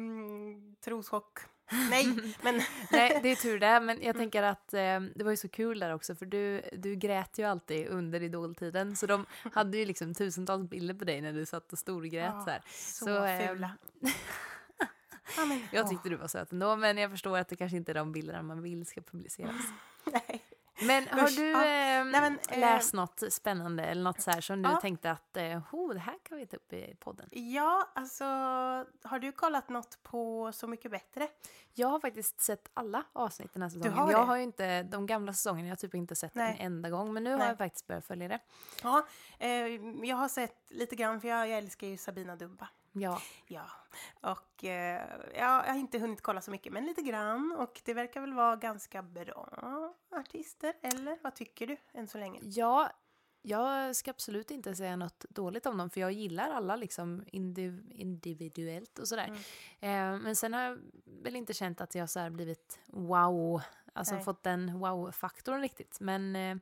troschock. 0.81 1.39
Nej, 1.71 2.05
men 2.41 2.61
Nej, 2.91 3.19
det 3.23 3.29
är 3.29 3.35
tur 3.35 3.59
det. 3.59 3.79
Men 3.79 4.01
jag 4.01 4.15
tänker 4.15 4.43
att 4.43 4.73
eh, 4.73 4.99
det 5.15 5.23
var 5.23 5.31
ju 5.31 5.37
så 5.37 5.49
kul 5.49 5.79
där 5.79 5.93
också 5.93 6.15
för 6.15 6.25
du, 6.25 6.61
du 6.73 6.95
grät 6.95 7.39
ju 7.39 7.43
alltid 7.43 7.87
under 7.87 8.23
idoltiden. 8.23 8.95
Så 8.95 9.05
de 9.05 9.25
hade 9.53 9.77
ju 9.77 9.85
liksom 9.85 10.13
tusentals 10.13 10.69
bilder 10.69 10.93
på 10.93 11.05
dig 11.05 11.21
när 11.21 11.33
du 11.33 11.45
satt 11.45 11.73
och 11.73 11.79
storgrät 11.79 12.33
Ja, 12.33 12.43
så 12.45 12.49
här. 12.49 12.61
så, 12.65 13.05
Så, 13.05 13.25
eh, 13.25 13.47
fula. 13.47 13.71
Jag 15.71 15.89
tyckte 15.89 16.09
du 16.09 16.15
var 16.15 16.27
söt 16.27 16.51
ändå 16.51 16.75
men 16.75 16.97
jag 16.97 17.11
förstår 17.11 17.37
att 17.37 17.47
det 17.47 17.55
kanske 17.55 17.77
inte 17.77 17.91
är 17.91 17.93
de 17.93 18.11
bilderna 18.11 18.41
man 18.41 18.61
vill 18.61 18.85
ska 18.85 19.01
publiceras. 19.01 19.65
nej. 20.11 20.45
Men 20.81 21.07
har 21.07 21.23
Usch, 21.27 21.35
du 21.35 21.45
ja. 21.49 21.57
eh, 21.59 22.05
Nej, 22.05 22.05
men, 22.21 22.39
eh, 22.49 22.59
läst 22.59 22.93
något 22.93 23.23
spännande 23.33 23.83
eller 23.83 24.03
något 24.03 24.21
så 24.21 24.31
här 24.31 24.41
som 24.41 24.61
du 24.61 24.69
Ja. 24.69 24.79
tänkte 24.81 25.11
att 25.11 25.37
eh, 25.37 25.73
oh, 25.75 25.93
det 25.93 25.99
här 25.99 26.15
kan 26.23 26.37
vi 26.37 26.45
ta 26.47 26.57
upp 26.57 26.73
i 26.73 26.95
podden? 26.99 27.27
Ja, 27.31 27.89
alltså 27.95 28.23
har 29.03 29.19
du 29.19 29.31
kollat 29.31 29.69
något 29.69 30.03
på 30.03 30.51
Så 30.53 30.67
mycket 30.67 30.91
bättre? 30.91 31.27
Jag 31.73 31.87
har 31.87 31.99
faktiskt 31.99 32.41
sett 32.41 32.69
alla 32.73 33.03
avsnitt 33.13 33.53
den 33.53 33.61
här 33.61 33.69
säsongen. 33.69 33.93
har 33.93 34.11
jag 34.11 34.21
det? 34.21 34.25
har 34.25 34.35
ju 34.37 34.43
inte, 34.43 34.83
de 34.83 35.05
gamla 35.05 35.33
säsongerna, 35.33 35.67
jag 35.67 35.71
har 35.71 35.77
typ 35.77 35.95
inte 35.95 36.15
sett 36.15 36.35
Nej. 36.35 36.55
en 36.59 36.65
enda 36.65 36.89
gång. 36.89 37.13
Men 37.13 37.23
nu 37.23 37.31
har 37.31 37.37
Nej. 37.37 37.47
jag 37.47 37.57
faktiskt 37.57 37.87
börjat 37.87 38.05
följa 38.05 38.27
det. 38.27 38.39
Ja, 38.83 39.07
eh, 39.39 39.49
jag 40.09 40.15
har 40.15 40.27
sett 40.29 40.55
lite 40.69 40.95
grann 40.95 41.21
för 41.21 41.27
jag, 41.27 41.47
jag 41.49 41.57
älskar 41.57 41.87
ju 41.87 41.97
Sabina 41.97 42.35
Dumba. 42.35 42.67
Ja. 43.01 43.21
Ja, 43.47 43.65
och 44.21 44.63
eh, 44.63 45.01
ja, 45.33 45.65
jag 45.65 45.73
har 45.73 45.79
inte 45.79 45.99
hunnit 45.99 46.21
kolla 46.21 46.41
så 46.41 46.51
mycket, 46.51 46.73
men 46.73 46.85
lite 46.85 47.01
grann. 47.01 47.51
Och 47.51 47.81
det 47.85 47.93
verkar 47.93 48.21
väl 48.21 48.33
vara 48.33 48.55
ganska 48.55 49.01
bra 49.01 49.93
artister, 50.11 50.73
eller 50.81 51.17
vad 51.23 51.35
tycker 51.35 51.67
du 51.67 51.77
än 51.93 52.07
så 52.07 52.17
länge? 52.17 52.39
ja, 52.43 52.91
jag 53.41 53.95
ska 53.95 54.11
absolut 54.11 54.51
inte 54.51 54.75
säga 54.75 54.95
något 54.95 55.25
dåligt 55.29 55.65
om 55.65 55.77
dem 55.77 55.89
för 55.89 56.01
jag 56.01 56.11
gillar 56.11 56.49
alla 56.49 56.75
liksom 56.75 57.23
indiv- 57.31 57.91
individuellt 57.91 58.99
och 58.99 59.07
sådär. 59.07 59.27
Mm. 59.81 60.15
Eh, 60.15 60.21
men 60.23 60.35
sen 60.35 60.53
har 60.53 60.61
jag 60.61 60.79
väl 61.05 61.35
inte 61.35 61.53
känt 61.53 61.81
att 61.81 61.95
jag 61.95 62.09
så 62.09 62.29
blivit 62.29 62.79
wow, 62.87 63.61
alltså 63.93 64.15
Nej. 64.15 64.23
fått 64.23 64.43
den 64.43 64.79
wow-faktorn 64.79 65.61
riktigt. 65.61 65.99
Men, 65.99 66.35
eh, 66.35 66.57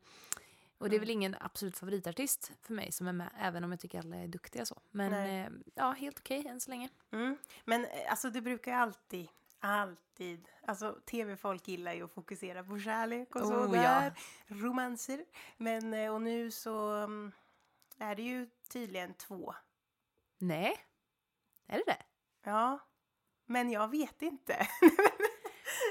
och 0.77 0.89
det 0.89 0.95
är 0.95 0.97
Mm. 0.97 1.01
väl 1.07 1.09
ingen 1.09 1.35
absolut 1.39 1.77
favoritartist 1.77 2.51
för 2.61 2.73
mig 2.73 2.91
som 2.91 3.07
är 3.07 3.13
med, 3.13 3.29
även 3.39 3.63
om 3.63 3.71
jag 3.71 3.79
tycker 3.79 3.99
alla 3.99 4.15
är 4.15 4.27
duktiga 4.27 4.65
så. 4.65 4.81
Men 4.91 5.13
eh, 5.13 5.49
ja, 5.75 5.91
helt 5.91 6.19
okej 6.19 6.47
än 6.47 6.59
så 6.59 6.69
länge. 6.69 6.89
Mm. 7.11 7.37
Men 7.65 7.85
eh, 7.85 8.11
alltså 8.11 8.29
det 8.29 8.41
brukar 8.41 8.73
alltid, 8.73 9.27
alltid, 9.59 10.47
alltså 10.67 10.99
tv-folk 11.05 11.67
gillar 11.67 11.93
ju 11.93 12.03
att 12.03 12.13
fokusera 12.13 12.63
på 12.63 12.79
kärlek 12.79 13.35
och 13.35 13.41
Oh, 13.41 13.47
sådär, 13.65 14.13
romanser. 14.47 15.25
Men 15.57 15.93
eh, 15.93 16.13
och 16.13 16.21
nu 16.21 16.51
så 16.51 16.91
mm, 16.91 17.31
är 17.97 18.15
det 18.15 18.21
ju 18.23 18.49
tydligen 18.69 19.13
två. 19.13 19.53
Nej, 20.37 20.77
är 21.67 21.77
det 21.77 21.83
det? 21.87 22.03
Ja, 22.43 22.79
men 23.45 23.71
jag 23.71 23.87
vet 23.91 24.21
inte. 24.21 24.67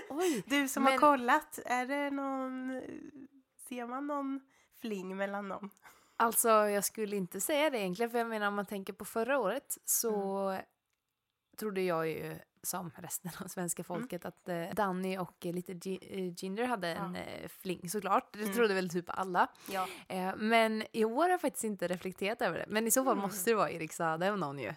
Oj, 0.09 0.45
Du 0.47 0.69
som 0.69 0.83
Men- 0.83 0.93
har 0.93 1.01
kollat, 1.01 1.59
är 1.67 1.87
det 1.87 2.11
någon, 2.11 2.83
ser 3.69 3.87
man 3.87 4.07
någon 4.07 4.41
fling 4.87 5.17
mellan 5.17 5.49
dem? 5.49 5.71
Alltså 6.17 6.49
jag 6.49 6.85
skulle 6.85 7.17
inte 7.17 7.41
säga 7.41 7.71
det 7.71 7.79
egentligen 7.79 8.11
för 8.11 8.19
jag 8.19 8.29
menar 8.29 8.49
om 8.49 8.55
man 8.55 8.67
tänker 8.67 8.93
på 8.93 9.05
förra 9.05 9.39
året 9.39 9.79
så 9.85 10.49
Mm. 10.49 10.63
trodde 11.59 11.83
jag 11.83 12.09
ju 12.09 12.39
som 12.63 12.91
resten 12.97 13.31
av 13.45 13.49
svenska 13.49 13.81
Mm. 13.89 14.01
folket 14.01 14.25
att 14.25 14.49
eh, 14.49 14.69
Danny 14.75 15.19
och 15.19 15.47
eh, 15.47 15.53
lite 15.55 15.73
Gi- 15.73 15.99
eh, 16.19 16.35
Ginger 16.37 16.65
hade 16.65 16.89
en 16.89 17.15
Ja. 17.15 17.21
eh, 17.21 17.49
fling 17.49 17.91
såklart. 17.91 18.33
Det 18.33 18.43
Mm. 18.43 18.53
trodde 18.55 18.75
väl 18.75 18.91
typ 18.91 19.05
alla. 19.09 19.49
Ja. 19.71 19.89
Eh, 20.09 20.37
men 20.37 20.85
i 20.93 21.05
år 21.05 21.23
har 21.23 21.29
jag 21.29 21.41
faktiskt 21.41 21.65
inte 21.65 21.89
reflekterat 21.89 22.43
över 22.43 22.59
det. 22.59 22.65
Men 22.69 22.87
i 22.87 22.91
så 22.91 23.05
fall 23.05 23.13
Mm. 23.13 23.23
måste 23.23 23.51
det 23.51 23.55
vara 23.55 23.71
Erik 23.71 23.93
Saade 23.93 24.31
och 24.33 24.39
någon 24.39 24.59
ju. 24.59 24.75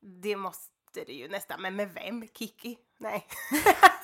Det 0.00 0.36
måste 0.36 1.04
det 1.06 1.12
ju 1.12 1.28
nästan, 1.28 1.62
men 1.62 1.76
med 1.76 1.94
vem? 1.94 2.28
Kiki? 2.34 2.78
Nej. 2.98 3.26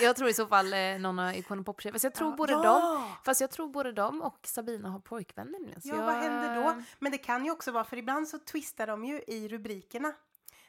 Jag 0.00 0.16
tror 0.16 0.28
i 0.28 0.34
så 0.34 0.46
fall 0.46 0.72
eh, 0.72 0.98
någon 0.98 1.18
av 1.18 1.34
Icon 1.34 1.64
Pop-tjejer. 1.64 1.92
Fast 1.92 2.04
jag 2.04 2.14
tror 2.14 2.30
Ja. 2.30 2.36
både 2.36 2.52
Ja! 2.52 2.62
dem, 2.62 3.08
fast 3.24 3.40
jag 3.40 3.50
tror 3.50 3.68
både 3.68 3.92
dem 3.92 4.22
och 4.22 4.38
Sabina 4.46 4.88
har 4.88 4.98
pojkvän 5.00 5.46
nämligen. 5.50 5.80
Ja, 5.84 5.96
jag, 5.96 6.04
vad 6.04 6.14
händer 6.14 6.54
då? 6.62 6.82
Men 6.98 7.12
det 7.12 7.18
kan 7.18 7.44
ju 7.44 7.50
också 7.50 7.72
vara, 7.72 7.84
för 7.84 7.96
ibland 7.96 8.28
så 8.28 8.38
twistar 8.38 8.86
de 8.86 9.04
ju 9.04 9.22
i 9.26 9.48
rubrikerna. 9.48 10.12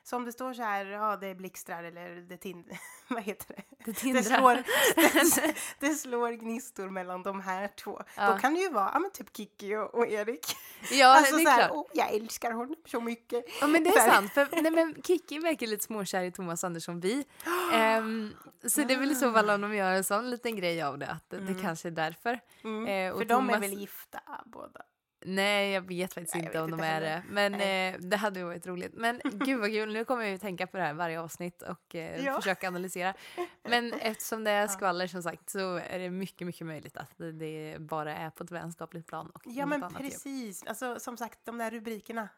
Så 0.07 0.15
om 0.15 0.25
det 0.25 0.31
står 0.31 0.53
så 0.53 0.61
här, 0.63 0.85
ja 0.85 1.17
det 1.17 1.35
blixtrar 1.35 1.83
eller 1.83 2.15
det 2.15 2.37
tin... 2.37 2.65
vad 3.07 3.23
heter 3.23 3.55
det? 3.55 3.63
Det 3.85 3.91
Det 3.91 3.93
tindrar. 3.93 4.21
slår, 4.21 4.55
det, 5.45 5.55
det 5.79 5.93
slår 5.95 6.31
gnistor 6.31 6.89
mellan 6.89 7.23
de 7.23 7.41
här 7.41 7.67
två. 7.67 8.01
Ja. 8.17 8.31
Då 8.33 8.37
kan 8.39 8.53
det 8.53 8.59
ju 8.59 8.69
vara, 8.69 8.89
ja 8.93 8.99
men 8.99 9.11
typ 9.11 9.37
Kiki 9.37 9.75
och, 9.75 9.95
och 9.95 10.07
Erik. 10.07 10.45
Ja, 10.91 11.07
alltså 11.17 11.35
det 11.35 11.41
är 11.41 11.45
så 11.45 11.49
här, 11.51 11.67
klart. 11.67 11.71
oh, 11.77 11.85
jag 11.93 12.13
älskar 12.13 12.51
honom 12.51 12.75
så 12.85 13.01
mycket. 13.01 13.45
Ja 13.61 13.67
men 13.67 13.83
det 13.83 13.89
är 13.89 14.09
sant, 14.11 14.31
för 14.33 14.61
nej, 14.61 14.71
men 14.71 15.01
Kiki 15.03 15.39
verkar 15.39 15.67
lite 15.67 15.83
småkär 15.85 16.23
i 16.23 16.31
Thomas 16.31 16.63
Andersson 16.63 16.99
Vi. 16.99 17.25
Ehm, 17.73 18.31
så 18.67 18.81
det 18.81 18.93
är 18.93 18.97
väl 18.99 19.11
i 19.11 19.15
så 19.15 19.33
fall 19.33 19.49
om 19.49 19.61
de 19.61 19.75
gör 19.75 19.91
en 19.91 20.03
sån 20.03 20.29
liten 20.29 20.55
grej 20.55 20.81
av 20.83 20.97
det, 20.97 21.07
att 21.07 21.29
det- 21.29 21.39
det 21.39 21.61
kanske 21.61 21.87
är 21.89 21.91
därför. 21.91 22.39
Mm. 22.63 22.87
Eh, 22.87 23.17
för 23.17 23.25
de 23.25 23.49
är 23.49 23.53
Thomas- 23.53 23.61
väl 23.61 23.73
gifta 23.79 24.19
båda? 24.45 24.81
Nej, 25.27 25.71
jag 25.71 25.81
vet 25.81 26.13
faktiskt 26.13 26.35
Nej, 26.35 26.43
inte 26.45 26.57
jag 26.57 26.63
om 26.63 26.71
vet 26.71 26.79
de 26.79 26.83
inte 26.85 26.87
är 26.87 27.01
det. 27.01 27.23
Men 27.29 27.53
eh, 27.95 27.99
det 27.99 28.17
hade 28.17 28.39
ju 28.39 28.45
varit 28.45 28.67
roligt. 28.67 28.93
Men 28.93 29.21
gud 29.33 29.59
vad 29.59 29.69
kul, 29.69 29.93
nu 29.93 30.05
kommer 30.05 30.23
jag 30.23 30.31
ju 30.31 30.37
tänka 30.37 30.67
på 30.67 30.77
det 30.77 30.83
här 30.83 30.93
varje 30.93 31.19
avsnitt 31.19 31.61
och 31.61 31.95
eh, 31.95 32.25
Ja. 32.25 32.35
försöka 32.41 32.67
analysera. 32.67 33.13
Men 33.63 33.93
eftersom 33.93 34.43
det 34.43 34.51
är 34.51 34.67
skvaller 34.67 35.07
som 35.07 35.23
sagt 35.23 35.49
så 35.49 35.75
är 35.75 35.99
det 35.99 36.09
mycket, 36.09 36.47
mycket 36.47 36.67
möjligt 36.67 36.97
att 36.97 37.11
det- 37.17 37.77
bara 37.79 38.15
är 38.15 38.29
på 38.29 38.43
ett 38.43 38.51
vänskapligt 38.51 39.07
plan 39.07 39.29
och 39.29 39.41
Ja 39.45 39.65
men 39.65 39.93
precis, 39.93 40.63
alltså 40.63 40.99
som 40.99 41.17
sagt 41.17 41.39
de 41.43 41.57
där 41.57 41.71
rubrikerna, 41.71 42.29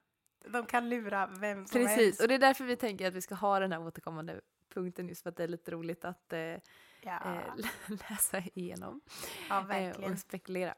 de 0.47 0.65
kan 0.65 0.89
lura 0.89 1.27
vem 1.27 1.65
som 1.65 1.81
Precis, 1.81 1.97
helst. 1.97 2.21
och 2.21 2.27
det 2.27 2.33
är 2.33 2.39
därför 2.39 2.63
vi 2.63 2.75
tänker 2.75 3.07
att 3.07 3.13
vi 3.13 3.21
ska 3.21 3.35
ha 3.35 3.59
den 3.59 3.71
här 3.71 3.81
återkommande 3.88 4.41
punkten 4.73 5.07
just 5.09 5.23
för 5.23 5.29
att 5.29 5.35
det 5.38 5.43
är 5.43 5.47
lite 5.47 5.71
roligt 5.71 6.05
att 6.05 6.33
eh, 6.33 6.39
Ja, 6.39 6.59
eh, 7.01 7.65
läsa 8.09 8.43
igenom 8.53 9.01
ja 9.49 9.75
eh, 9.77 10.11
och 10.11 10.17
spekulera. 10.19 10.73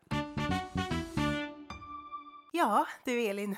Ja, 2.59 2.85
du 3.05 3.21
Elin, 3.25 3.55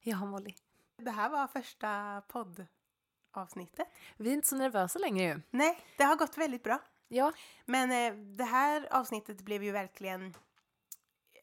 Ja, 0.00 0.24
Molly. 0.24 0.54
det 0.96 1.10
här 1.10 1.28
var 1.28 1.46
första 1.46 2.22
poddavsnittet. 2.28 3.88
Vi 4.16 4.30
är 4.30 4.34
inte 4.34 4.48
så 4.48 4.56
nervösa 4.56 4.98
längre 4.98 5.24
ju. 5.24 5.40
Nej, 5.50 5.78
det 5.98 6.04
har 6.04 6.16
gått 6.16 6.38
väldigt 6.38 6.62
bra. 6.62 6.78
Ja, 7.08 7.32
Men 7.64 7.90
eh, 7.92 8.14
det 8.36 8.44
här 8.44 8.88
avsnittet 8.90 9.40
blev 9.40 9.62
ju 9.64 9.70
verkligen 9.72 10.34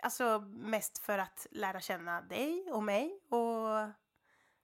alltså 0.01 0.39
mest 0.49 0.97
för 0.99 1.17
att 1.17 1.47
lära 1.51 1.79
känna 1.79 2.21
dig 2.21 2.71
och 2.71 2.83
mig 2.83 3.19
och 3.29 3.89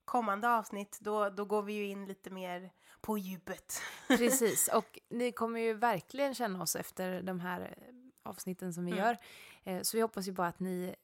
kommande 0.05 0.49
avsnitt 0.49 0.97
då, 1.01 1.29
då 1.29 1.45
går 1.45 1.61
vi 1.61 1.73
ju 1.73 1.85
in 1.85 2.05
lite 2.05 2.29
mer 2.29 2.71
på 3.01 3.17
djupet. 3.17 3.81
Precis, 4.07 4.67
och 4.73 4.99
ni 5.09 5.31
kommer 5.31 5.59
ju 5.59 5.73
verkligen 5.73 6.35
känna 6.35 6.61
oss 6.63 6.75
efter 6.75 7.21
de 7.21 7.39
här 7.39 7.61
eh, 7.61 8.29
avsnitten 8.29 8.73
som 8.73 8.85
vi 8.85 8.91
Mm. 8.91 9.03
gör. 9.05 9.17
Eh, 9.63 9.81
Så 9.81 9.97
vi 9.97 10.01
hoppas 10.01 10.27
ju 10.27 10.31
bara 10.31 10.47
att 10.47 10.59
ni 10.59 10.95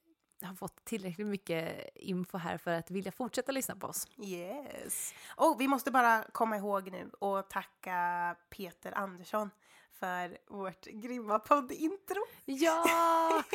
har 0.48 0.56
fått 0.56 0.86
tillräckligt 0.86 1.28
mycket 1.28 1.89
info 1.96 2.38
här 2.38 2.58
för 2.58 2.72
att 2.72 2.92
vilja 2.92 3.12
fortsätta 3.12 3.52
lyssna 3.52 3.76
på 3.76 3.88
oss. 3.88 4.08
Yes. 4.24 5.14
Och 5.36 5.62
vi 5.62 5.68
måste 5.68 5.92
bara 5.92 6.24
komma 6.32 6.58
ihåg 6.58 6.92
nu 6.92 7.10
och 7.20 7.50
tacka 7.50 8.36
Peter 8.50 8.98
Andersson 8.98 9.50
för 10.02 10.38
vårt 10.50 10.86
grymma 10.86 11.39
poddintro. 11.39 12.26
Ja! 12.46 12.84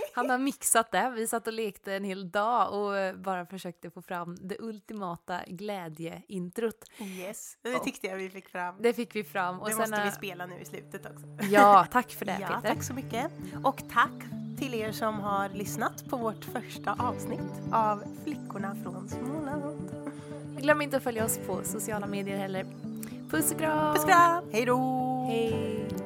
Han 0.14 0.30
har 0.30 0.38
mixat 0.38 0.90
det. 0.90 1.10
Vi 1.10 1.26
satt 1.26 1.46
och 1.46 1.52
lekte 1.52 1.94
en 1.94 2.04
hel 2.04 2.30
dag 2.30 2.72
och 2.72 3.18
bara 3.18 3.46
försökte 3.46 3.90
få 3.90 4.02
fram 4.02 4.36
det 4.40 4.56
ultimata 4.58 5.40
glädjeintrot. 5.46 6.90
Yes, 6.98 7.58
det 7.62 7.78
tyckte 7.78 8.06
jag 8.06 8.16
vi 8.16 8.30
fick 8.30 8.48
fram. 8.48 8.74
Det 8.82 8.92
fick 8.92 9.16
vi 9.16 9.24
fram. 9.24 9.60
Och 9.60 9.68
det 9.68 9.74
sen, 9.74 9.90
måste 9.90 10.04
vi 10.04 10.10
spela 10.10 10.46
nu 10.46 10.60
i 10.60 10.64
slutet 10.64 11.06
också. 11.06 11.26
Ja, 11.50 11.86
tack 11.92 12.10
för 12.10 12.24
det 12.24 12.38
Ja, 12.40 12.46
Peter. 12.48 12.74
tack 12.74 12.82
så 12.82 12.94
mycket. 12.94 13.32
Och 13.64 13.82
tack 13.92 14.45
till 14.58 14.74
er 14.74 14.92
som 14.92 15.20
har 15.20 15.48
lyssnat 15.48 16.04
på 16.08 16.16
vårt 16.16 16.44
första 16.44 16.96
avsnitt 16.98 17.62
av 17.72 18.02
Flickorna 18.24 18.76
från 18.82 19.08
Småland. 19.08 19.90
Glöm 20.58 20.82
inte 20.82 20.96
att 20.96 21.02
följa 21.02 21.24
oss 21.24 21.38
på 21.46 21.60
sociala 21.64 22.06
medier 22.06 22.36
heller. 22.36 22.66
Puss 23.30 23.52
och 23.52 23.58
kram! 23.58 23.94
Puss 23.94 24.04
och 24.04 24.10
kram! 24.10 24.44
Hej 24.52 24.64
då! 24.66 24.78
Hej! 25.28 26.05